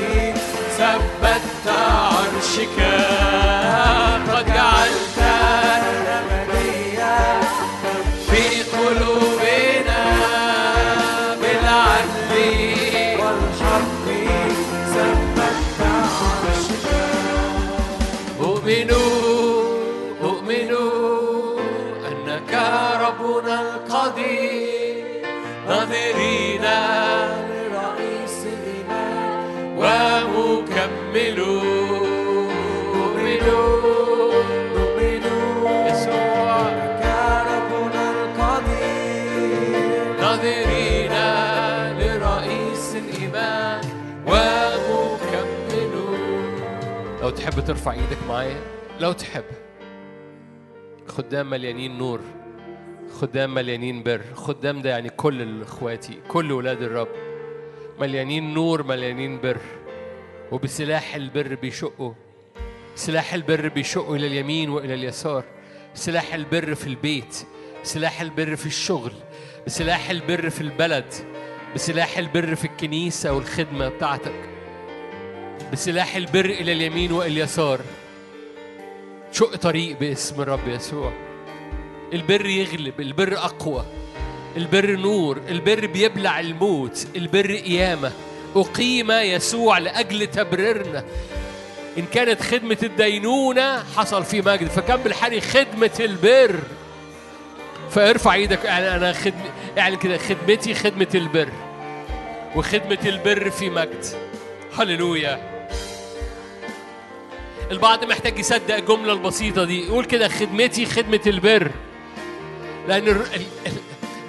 [0.78, 2.78] ثبت عرشك.
[4.33, 5.19] قد جعلت
[5.89, 7.15] الأبدية
[8.31, 9.42] في قلوبنا.
[47.43, 48.61] تحب ترفع إيدك معايا؟
[49.01, 49.45] لو تحب.
[51.09, 52.21] خدام مليانين نور.
[53.12, 54.21] خدام مليانين بر.
[54.35, 57.09] خدام ده يعني كل اخواتي كل ولاد الرب.
[58.01, 59.61] مليانين نور مليانين بر.
[60.53, 62.12] وبسلاح البر بيشقوا
[62.95, 65.45] سلاح البر بيشقوا إلى اليمين وإلى اليسار.
[65.95, 67.37] سلاح البر في البيت.
[67.83, 69.12] سلاح البر في الشغل.
[69.67, 71.15] بسلاح البر في البلد.
[71.75, 74.52] بسلاح البر في الكنيسة والخدمة بتاعتك.
[75.73, 77.81] بسلاح البر إلى اليمين وإلى اليسار.
[79.33, 81.12] شق طريق باسم الرب يسوع.
[82.12, 83.84] البر يغلب البر أقوى
[84.57, 88.12] البر نور البر بيبلع الموت البر قيامة.
[88.57, 91.05] أقيم يسوع لأجل تبريرنا.
[91.99, 94.68] إن كانت خدمة الدينونة حصل في مجد.
[94.68, 96.60] فكان بالحري خدمة البر.
[97.91, 98.65] فارفع إيدك.
[98.65, 99.41] يعني أنا خدم
[99.76, 100.18] يعني كده.
[100.18, 101.52] خدمتي خدمة البر.
[102.57, 104.05] وخدمة البر في مجد.
[104.78, 105.52] هللويا.
[107.73, 109.86] البعض محتاج يصدق الجملة البسيطة دي.
[109.86, 111.70] يقول كده خدمتي خدمة البر.
[112.89, 113.23] لأن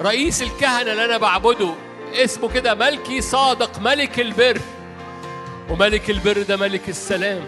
[0.02, 1.74] رئيس الكهنة اللي أنا بعبده
[2.14, 4.60] اسمه كده ملكي صادق ملك البر.
[5.70, 7.44] وملك البر ده ملك السلام.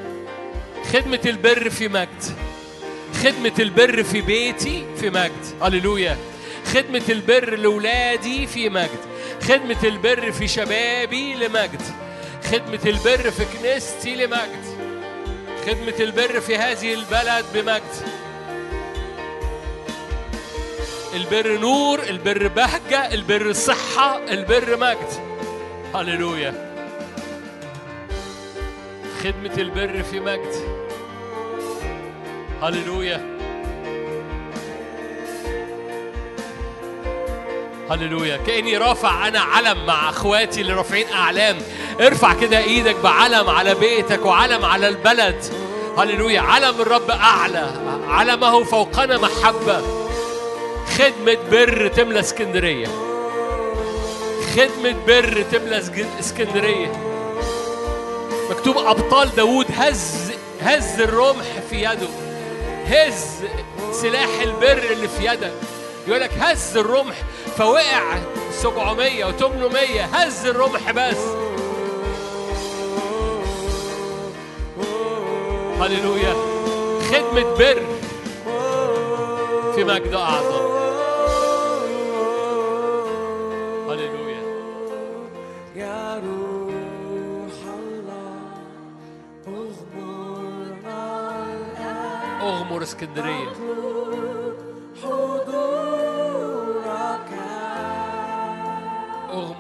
[0.93, 2.24] خدمة البر في مجد.
[3.24, 5.61] خدمة البر في بيتي في مجد.
[5.61, 6.17] هللويا.
[6.65, 8.99] خدمة البر لولادي في مجد.
[9.41, 11.82] خدمة البر في شبابي لمجد.
[12.51, 14.75] خدمة البر في كنيستي لمجد.
[15.66, 18.16] خدمة البر في هذه البلد بمجد.
[21.14, 25.10] البر نور البر بهجة البر صحة البر مجد.
[25.95, 26.53] هللويا.
[29.24, 30.53] خدمة البر في مجد.
[32.61, 33.34] هللويا.
[37.89, 38.38] هللويا.
[38.38, 41.57] كأني رافع أنا علم مع أخواتي اللي رافعين أعلام.
[42.01, 45.43] ارفع كده إيدك بعلم على بيتك وعلم على البلد.
[45.97, 46.41] هللويا.
[46.41, 47.72] علم الرب أعلى.
[48.07, 49.81] علمه فوقنا محبة.
[50.97, 52.88] خدمة بر تملى اسكندرية.
[54.55, 56.91] خدمة بر تملى اسك- اسكندرية.
[58.51, 60.31] مكتوب أبطال داوود هز
[60.61, 62.07] هز الرمح في يده.
[62.88, 63.25] هز
[63.91, 65.53] سلاح البر اللي في يدك.
[66.08, 67.16] يقول لك هز الرمح
[67.58, 68.19] فوقع
[68.51, 71.17] 700 و800 هز الرمح بس.
[75.82, 76.34] هللويا.
[77.11, 77.82] خدمة بر
[79.75, 80.66] في مجد أعظم.
[83.90, 84.43] هللويا.
[85.75, 88.38] يا روح الله
[91.61, 93.50] الآن أغمر اسكندرية.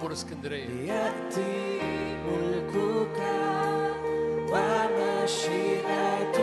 [0.05, 0.65] أغمر اسكندرية.
[0.65, 1.79] ليأتي
[2.25, 3.19] ملكك
[4.51, 6.34] ومشيئتك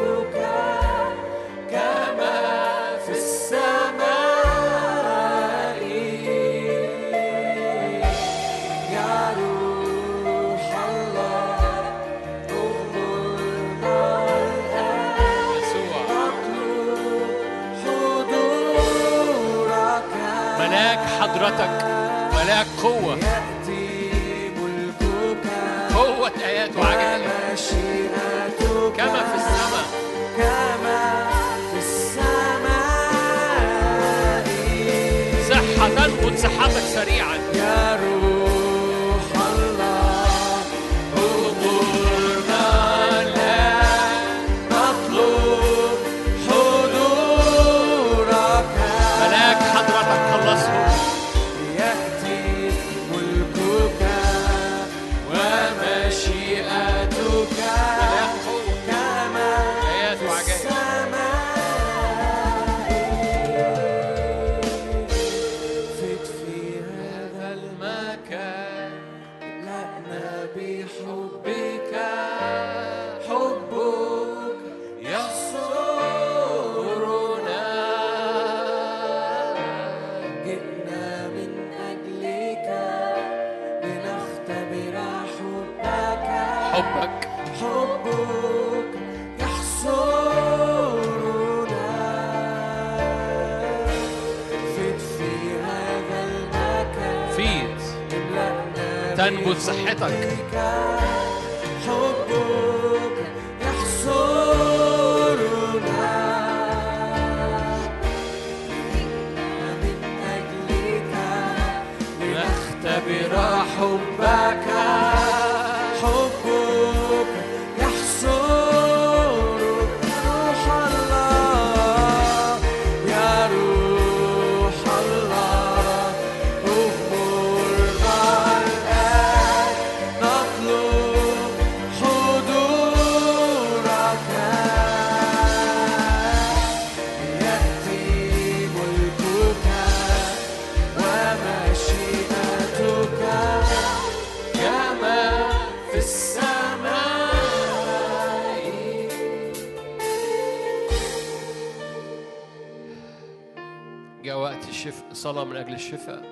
[155.82, 156.22] الشفاء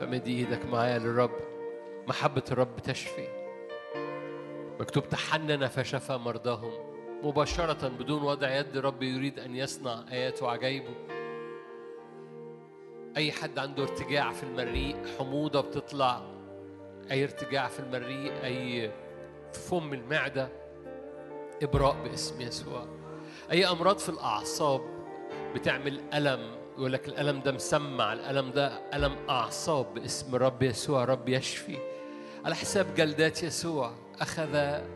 [0.00, 1.36] فمد إيدك معايا للرب.
[2.08, 3.28] محبة الرب تشفي.
[4.80, 6.72] مكتوب تحنن فشفى مرضاهم.
[7.22, 10.94] مباشرة بدون وضع يد الرب يريد أن يصنع آيات وعجائبه
[13.16, 16.22] أي حد عنده ارتجاع في المريء حموضة بتطلع.
[17.10, 18.90] أي ارتجاع في المريء أي
[19.52, 20.48] فم المعدة
[21.62, 22.86] إبراء باسم يسوع.
[23.50, 24.80] أي أمراض في الأعصاب
[25.54, 26.59] بتعمل ألم.
[26.78, 31.78] يقول لك الألم ده مسمع الألم ده ألم أعصاب باسم الرب يسوع رب يشفي.
[32.44, 34.54] على حساب جلدات يسوع أخذ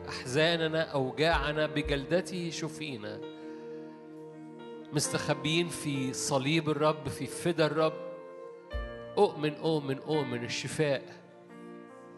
[0.09, 3.19] أحزاننا أوجاعنا بجلدته شفينا
[4.93, 7.93] مستخبيين في صليب الرب في فدا الرب.
[9.17, 11.03] أؤمن أؤمن أؤمن الشفاء.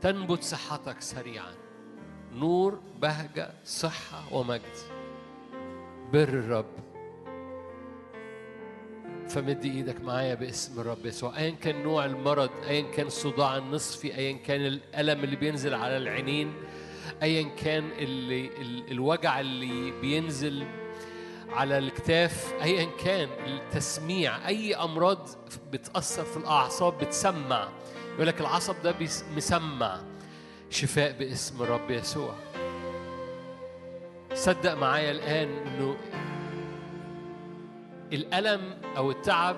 [0.02, 1.54] تنبت صحتك سريعا.
[2.34, 4.78] نور بهجة صحة ومجد.
[6.14, 6.87] بر الرب.
[9.30, 11.38] فمد إيدك معايا باسم الرب يسوع.
[11.38, 16.54] ايا كان نوع المرض ايا كان صداع النصفي ايا كان الألم اللي بينزل على العينين
[17.24, 20.66] ايا كان اللي ال- الوجع اللي بينزل
[21.50, 24.48] على الكتاف ايا كان التسميع.
[24.48, 25.28] أي أمراض
[25.72, 27.68] بتأثر في الأعصاب بتسمع.
[28.16, 28.96] يقول لك العصب ده
[29.36, 29.98] مسمع
[30.70, 32.34] شفاء باسم الرب يسوع.
[34.34, 35.98] صدق معايا الآن إنه
[38.14, 39.56] الألم أو التعب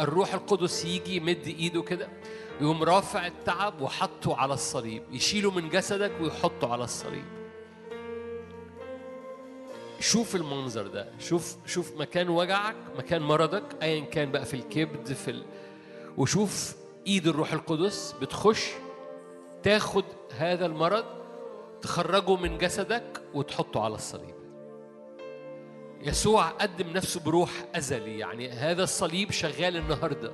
[0.00, 2.08] الروح القدس يجي يمد إيده كده
[2.60, 7.24] يقوم رافع التعب وحطه على الصليب يشيله من جسدك ويحطه على الصليب.
[10.00, 15.30] شوف المنظر ده شوف شوف مكان وجعك مكان مرضك ايا كان بقى في الكبد في
[15.30, 15.44] ال...
[16.16, 18.70] وشوف إيد الروح القدس بتخش
[19.62, 20.04] تاخد
[20.36, 21.04] هذا المرض
[21.82, 24.35] تخرجه من جسدك وتحطه على الصليب.
[26.06, 28.18] يسوع قدم نفسه بروح أزلي.
[28.18, 30.32] يعني هذا الصليب شغال النهاردة.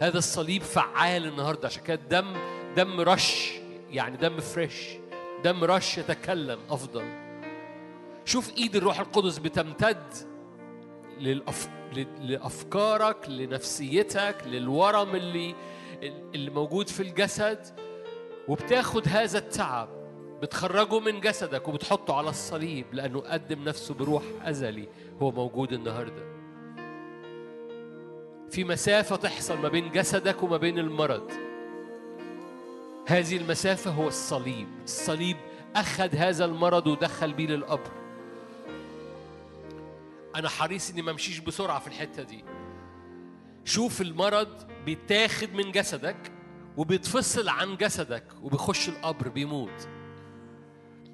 [0.00, 1.66] هذا الصليب فعال النهاردة.
[1.66, 2.34] عشان كده الدم
[2.76, 3.52] دم رش.
[3.90, 4.88] يعني دم فريش
[5.44, 7.04] دم رش يتكلم أفضل.
[8.24, 10.14] شوف إيد الروح القدس بتمتد
[11.18, 11.68] للأف...
[12.20, 15.54] لأفكارك لنفسيتك للورم اللي
[16.34, 17.66] اللي موجود في الجسد
[18.48, 20.01] وبتاخد هذا التعب.
[20.42, 24.88] بتخرجه من جسدك وبتحطه على الصليب لأنه قدم نفسه بروح أزلي
[25.22, 26.32] هو موجود النهاردة.
[28.50, 31.30] في مسافة تحصل ما بين جسدك وما بين المرض.
[33.06, 34.68] هذه المسافة هو الصليب.
[34.84, 35.36] الصليب
[35.76, 37.90] أخذ هذا المرض ودخل بيه للقبر.
[40.36, 42.44] أنا حريص إني ما أمشيش بسرعة في الحتة دي.
[43.64, 46.32] شوف المرض بيتاخد من جسدك
[46.76, 49.88] وبيتفصل عن جسدك وبيخش القبر بيموت.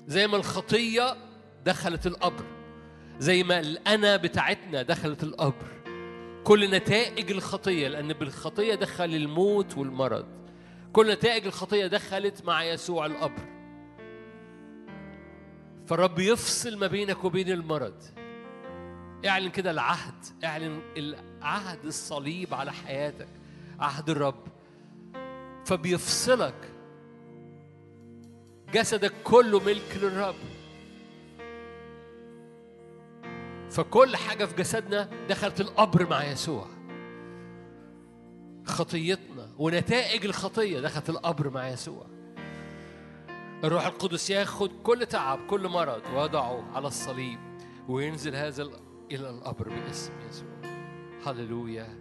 [0.09, 1.17] زي ما الخطية
[1.65, 2.45] دخلت القبر
[3.19, 5.67] زي ما الأنا بتاعتنا دخلت القبر.
[6.45, 10.27] كل نتائج الخطية لأن بالخطية دخل الموت والمرض.
[10.93, 13.43] كل نتائج الخطية دخلت مع يسوع القبر.
[15.87, 18.03] فالرب يفصل ما بينك وبين المرض.
[19.27, 23.29] اعلن كده العهد اعلن العهد الصليب على حياتك
[23.81, 24.49] عهد الرب.
[25.65, 26.78] فبيفصلك
[28.73, 30.35] جسدك كله ملك للرب.
[33.71, 36.67] فكل حاجة في جسدنا دخلت القبر مع يسوع.
[38.65, 42.07] خطيتنا ونتائج الخطية دخلت القبر مع يسوع.
[43.65, 47.39] الروح القدس ياخد كل تعب كل مرض ويضعه على الصليب
[47.89, 48.63] وينزل هذا
[49.11, 50.49] إلى القبر باسم يسوع.
[51.27, 51.99] هللويا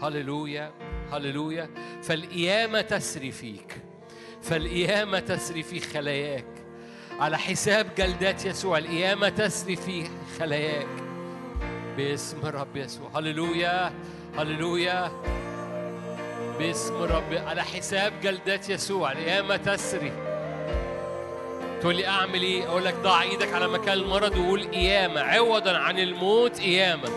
[0.00, 0.72] هللويا
[1.10, 1.70] هللويا.
[2.02, 3.82] فالقيامة تسري فيك.
[4.42, 6.44] فالقيامة تسري في خلاياك.
[7.20, 10.04] على حساب جلدات يسوع القيامة تسري في
[10.38, 10.86] خلاياك.
[11.96, 13.10] باسم الرب يسوع.
[13.14, 13.92] هللويا
[14.38, 15.10] هللويا.
[16.58, 17.34] باسم رب.
[17.46, 20.12] على حساب جلدات يسوع القيامة تسري.
[21.80, 25.98] تقول لي أعمل إيه؟ أقول لك ضع إيدك على مكان المرض وقول قيامة عوضا عن
[25.98, 27.08] الموت قيامة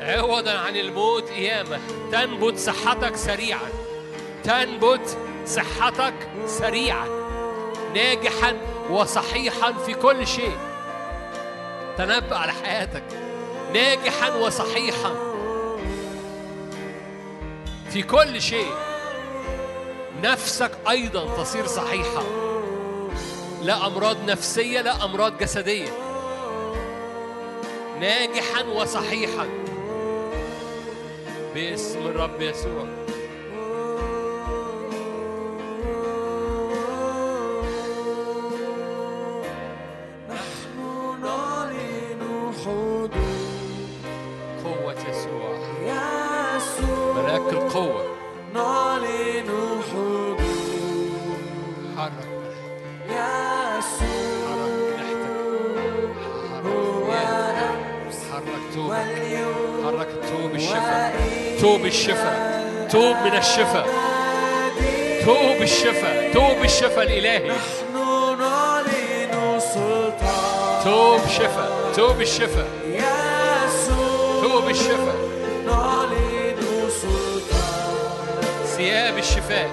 [0.00, 1.78] عوضا عن الموت قيامة
[2.12, 3.68] تنبت صحتك سريعا.
[4.44, 5.18] تنبت
[5.50, 6.14] صحتك
[6.46, 7.08] سريعا
[7.94, 8.56] ناجحا
[8.90, 10.58] وصحيحا في كل شيء.
[11.98, 13.02] تنبأ على حياتك.
[13.74, 15.14] ناجحا وصحيحا
[17.90, 18.74] في كل شيء.
[20.22, 22.22] نفسك أيضا تصير صحيحة.
[23.62, 25.90] لا أمراض نفسية لا أمراض جسدية.
[28.00, 29.48] ناجحا وصحيحا.
[31.54, 32.99] باسم الرب يسوع.
[67.10, 67.48] الإلهي.
[67.48, 67.94] نحن
[68.38, 70.84] نعلن سلطان.
[70.84, 74.42] توب شفاء توب الشفاء يسوع.
[74.42, 75.16] توب الشفاء
[75.66, 78.42] نعلن سلطان.
[78.76, 79.70] ثياب الشفاء.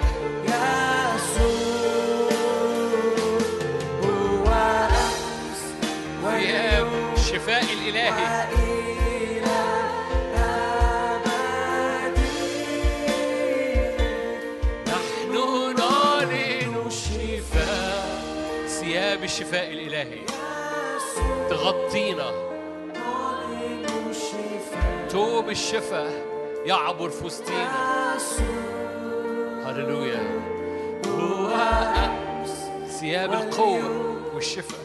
[21.97, 22.33] الشفاء
[25.09, 26.25] توب الشفاء
[26.65, 28.17] يعبر في وسطينا
[29.65, 30.23] هللويا.
[31.07, 31.49] هو
[32.99, 34.79] ثياب القوه والشفاء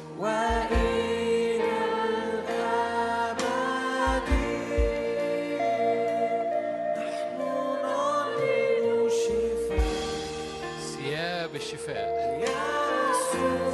[10.97, 12.43] ثياب الشفاء.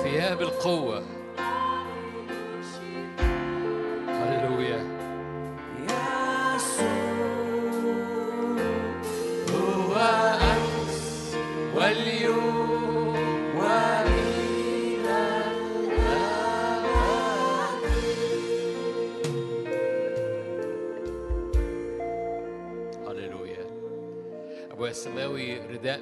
[0.02, 1.02] ثياب القوة.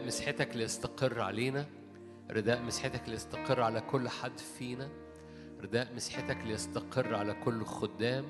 [0.06, 1.66] مسحتك ليستقر علينا.
[2.30, 4.88] رداء مسحتك ليستقر على كل حد فينا.
[5.60, 8.24] رداء مسحتك ليستقر على كل خدام.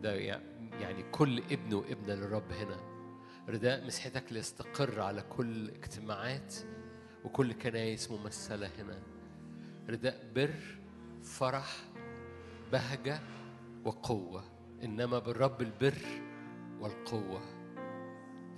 [0.00, 0.14] ده
[0.80, 2.80] يعني كل ابن وابنة للرب هنا.
[3.48, 6.54] رداء مسحتك ليستقر على كل اجتماعات
[7.24, 9.02] وكل كنايس ممثلة هنا.
[9.88, 10.54] رداء بر
[11.22, 11.76] فرح
[12.72, 13.20] بهجة
[13.84, 14.44] وقوة.
[14.82, 16.22] إنما بالرب البر
[16.80, 17.40] والقوة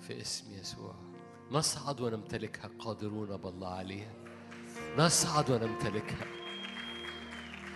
[0.01, 1.04] في اسم يسوع.
[1.51, 4.13] نصعد ونمتلكها قادرون بالله عليها.
[4.99, 6.27] نصعد ونمتلكها.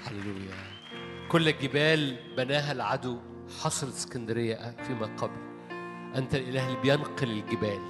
[0.05, 0.55] هللويا.
[1.29, 3.19] كل الجبال بناها العدو
[3.61, 5.37] حصرت اسكندرية فيما قبل.
[6.17, 7.81] أنت الإله اللي بينقل الجبال.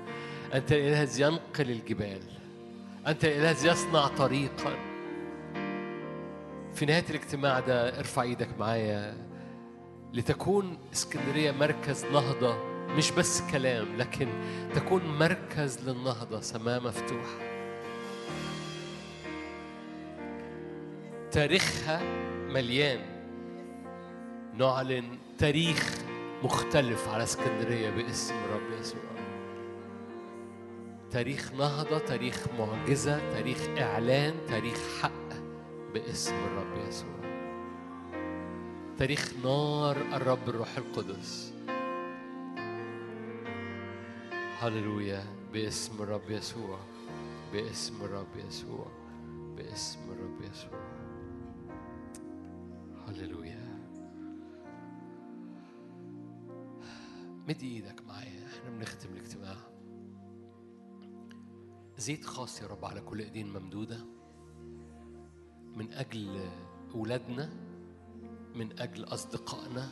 [0.54, 2.22] أنت الإله الذي ينقل الجبال.
[3.06, 4.76] أنت الإله الذي يصنع طريقا.
[6.74, 9.30] في نهاية الاجتماع ده ارفع إيدك معايا.
[10.12, 14.28] لتكون اسكندرية مركز نهضة مش بس كلام لكن
[14.74, 17.50] تكون مركز للنهضة سماء مفتوحة.
[21.30, 22.02] تاريخها
[22.48, 23.00] مليان
[24.54, 25.98] نعلن تاريخ
[26.42, 29.00] مختلف على اسكندرية باسم الرب يسوع.
[31.10, 35.28] تاريخ نهضة تاريخ معجزة تاريخ إعلان تاريخ حق
[35.94, 37.20] باسم الرب يسوع.
[38.98, 41.52] تاريخ نار الرب الروح القدس.
[44.60, 46.78] هللويا باسم الرب يسوع.
[47.52, 48.86] باسم الرب يسوع.
[49.56, 50.80] باسم الرب يسوع.
[53.08, 53.80] هللويا
[57.48, 58.46] مد إيدك معايا.
[58.46, 59.56] إحنا بنختم الاجتماع.
[61.98, 64.04] زيت خاص يا رب على كل ايدين ممدودة.
[65.76, 66.50] من أجل
[66.94, 67.50] أولادنا
[68.54, 69.88] من أجل أصدقائنا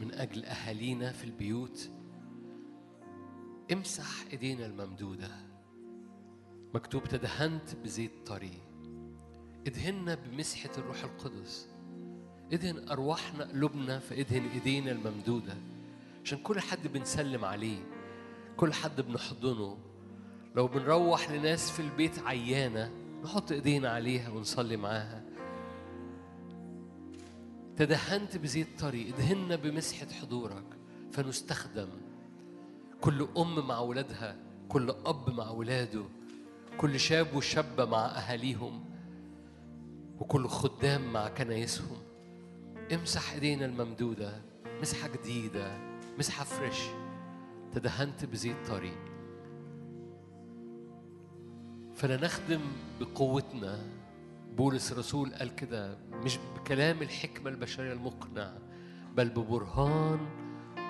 [0.00, 1.90] من أجل أهالينا في البيوت.
[3.72, 5.30] امسح ايدينا الممدودة.
[6.74, 8.58] مكتوب تدهنت بزيت طري
[9.66, 11.68] ادهنا بمسحة الروح القدس.
[12.52, 15.56] ادهن أرواحنا قلوبنا فادهن ايدينا الممدودة.
[16.24, 17.78] عشان كل حد بنسلم عليه
[18.56, 19.78] كل حد بنحضنه.
[20.54, 22.92] لو بنروح لناس في البيت عيانة
[23.24, 25.24] نحط ايدينا عليها ونصلي معاها.
[27.76, 30.64] تدهنت بزيت طري ادهنا بمسحة حضورك.
[31.12, 31.88] فنستخدم
[33.04, 34.36] كل أم مع أولادها
[34.68, 36.04] كل أب مع أولاده
[36.78, 38.84] كل شاب وشابة مع أهاليهم
[40.18, 41.96] وكل خدام مع كنايسهم.
[42.92, 44.42] امسح إيدينا الممدودة
[44.80, 45.78] مسحة جديدة
[46.18, 46.78] مسحة فريش
[47.72, 48.92] تدهنت بزيت طري.
[51.94, 52.60] فلا نخدم
[53.00, 53.78] بقوتنا
[54.56, 58.52] بولس الرسول قال كده مش بكلام الحكمة البشرية المقنع
[59.16, 60.18] بل ببرهان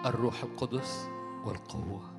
[0.07, 1.14] الروح القدس.
[1.47, 2.15] والقوة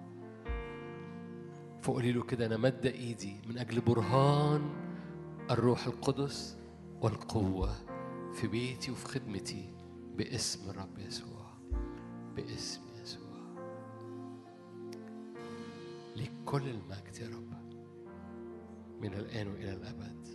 [1.81, 4.69] فقولي له كده أنا مد إيدي من أجل برهان
[5.51, 6.57] الروح القدس
[7.01, 7.69] والقوة
[8.33, 9.73] في بيتي وفي خدمتي
[10.17, 11.45] باسم الرب يسوع.
[12.35, 13.55] باسم يسوع.
[16.15, 17.53] ليك كل المجد يا رب
[19.01, 20.27] من الآن وإلى الأبد.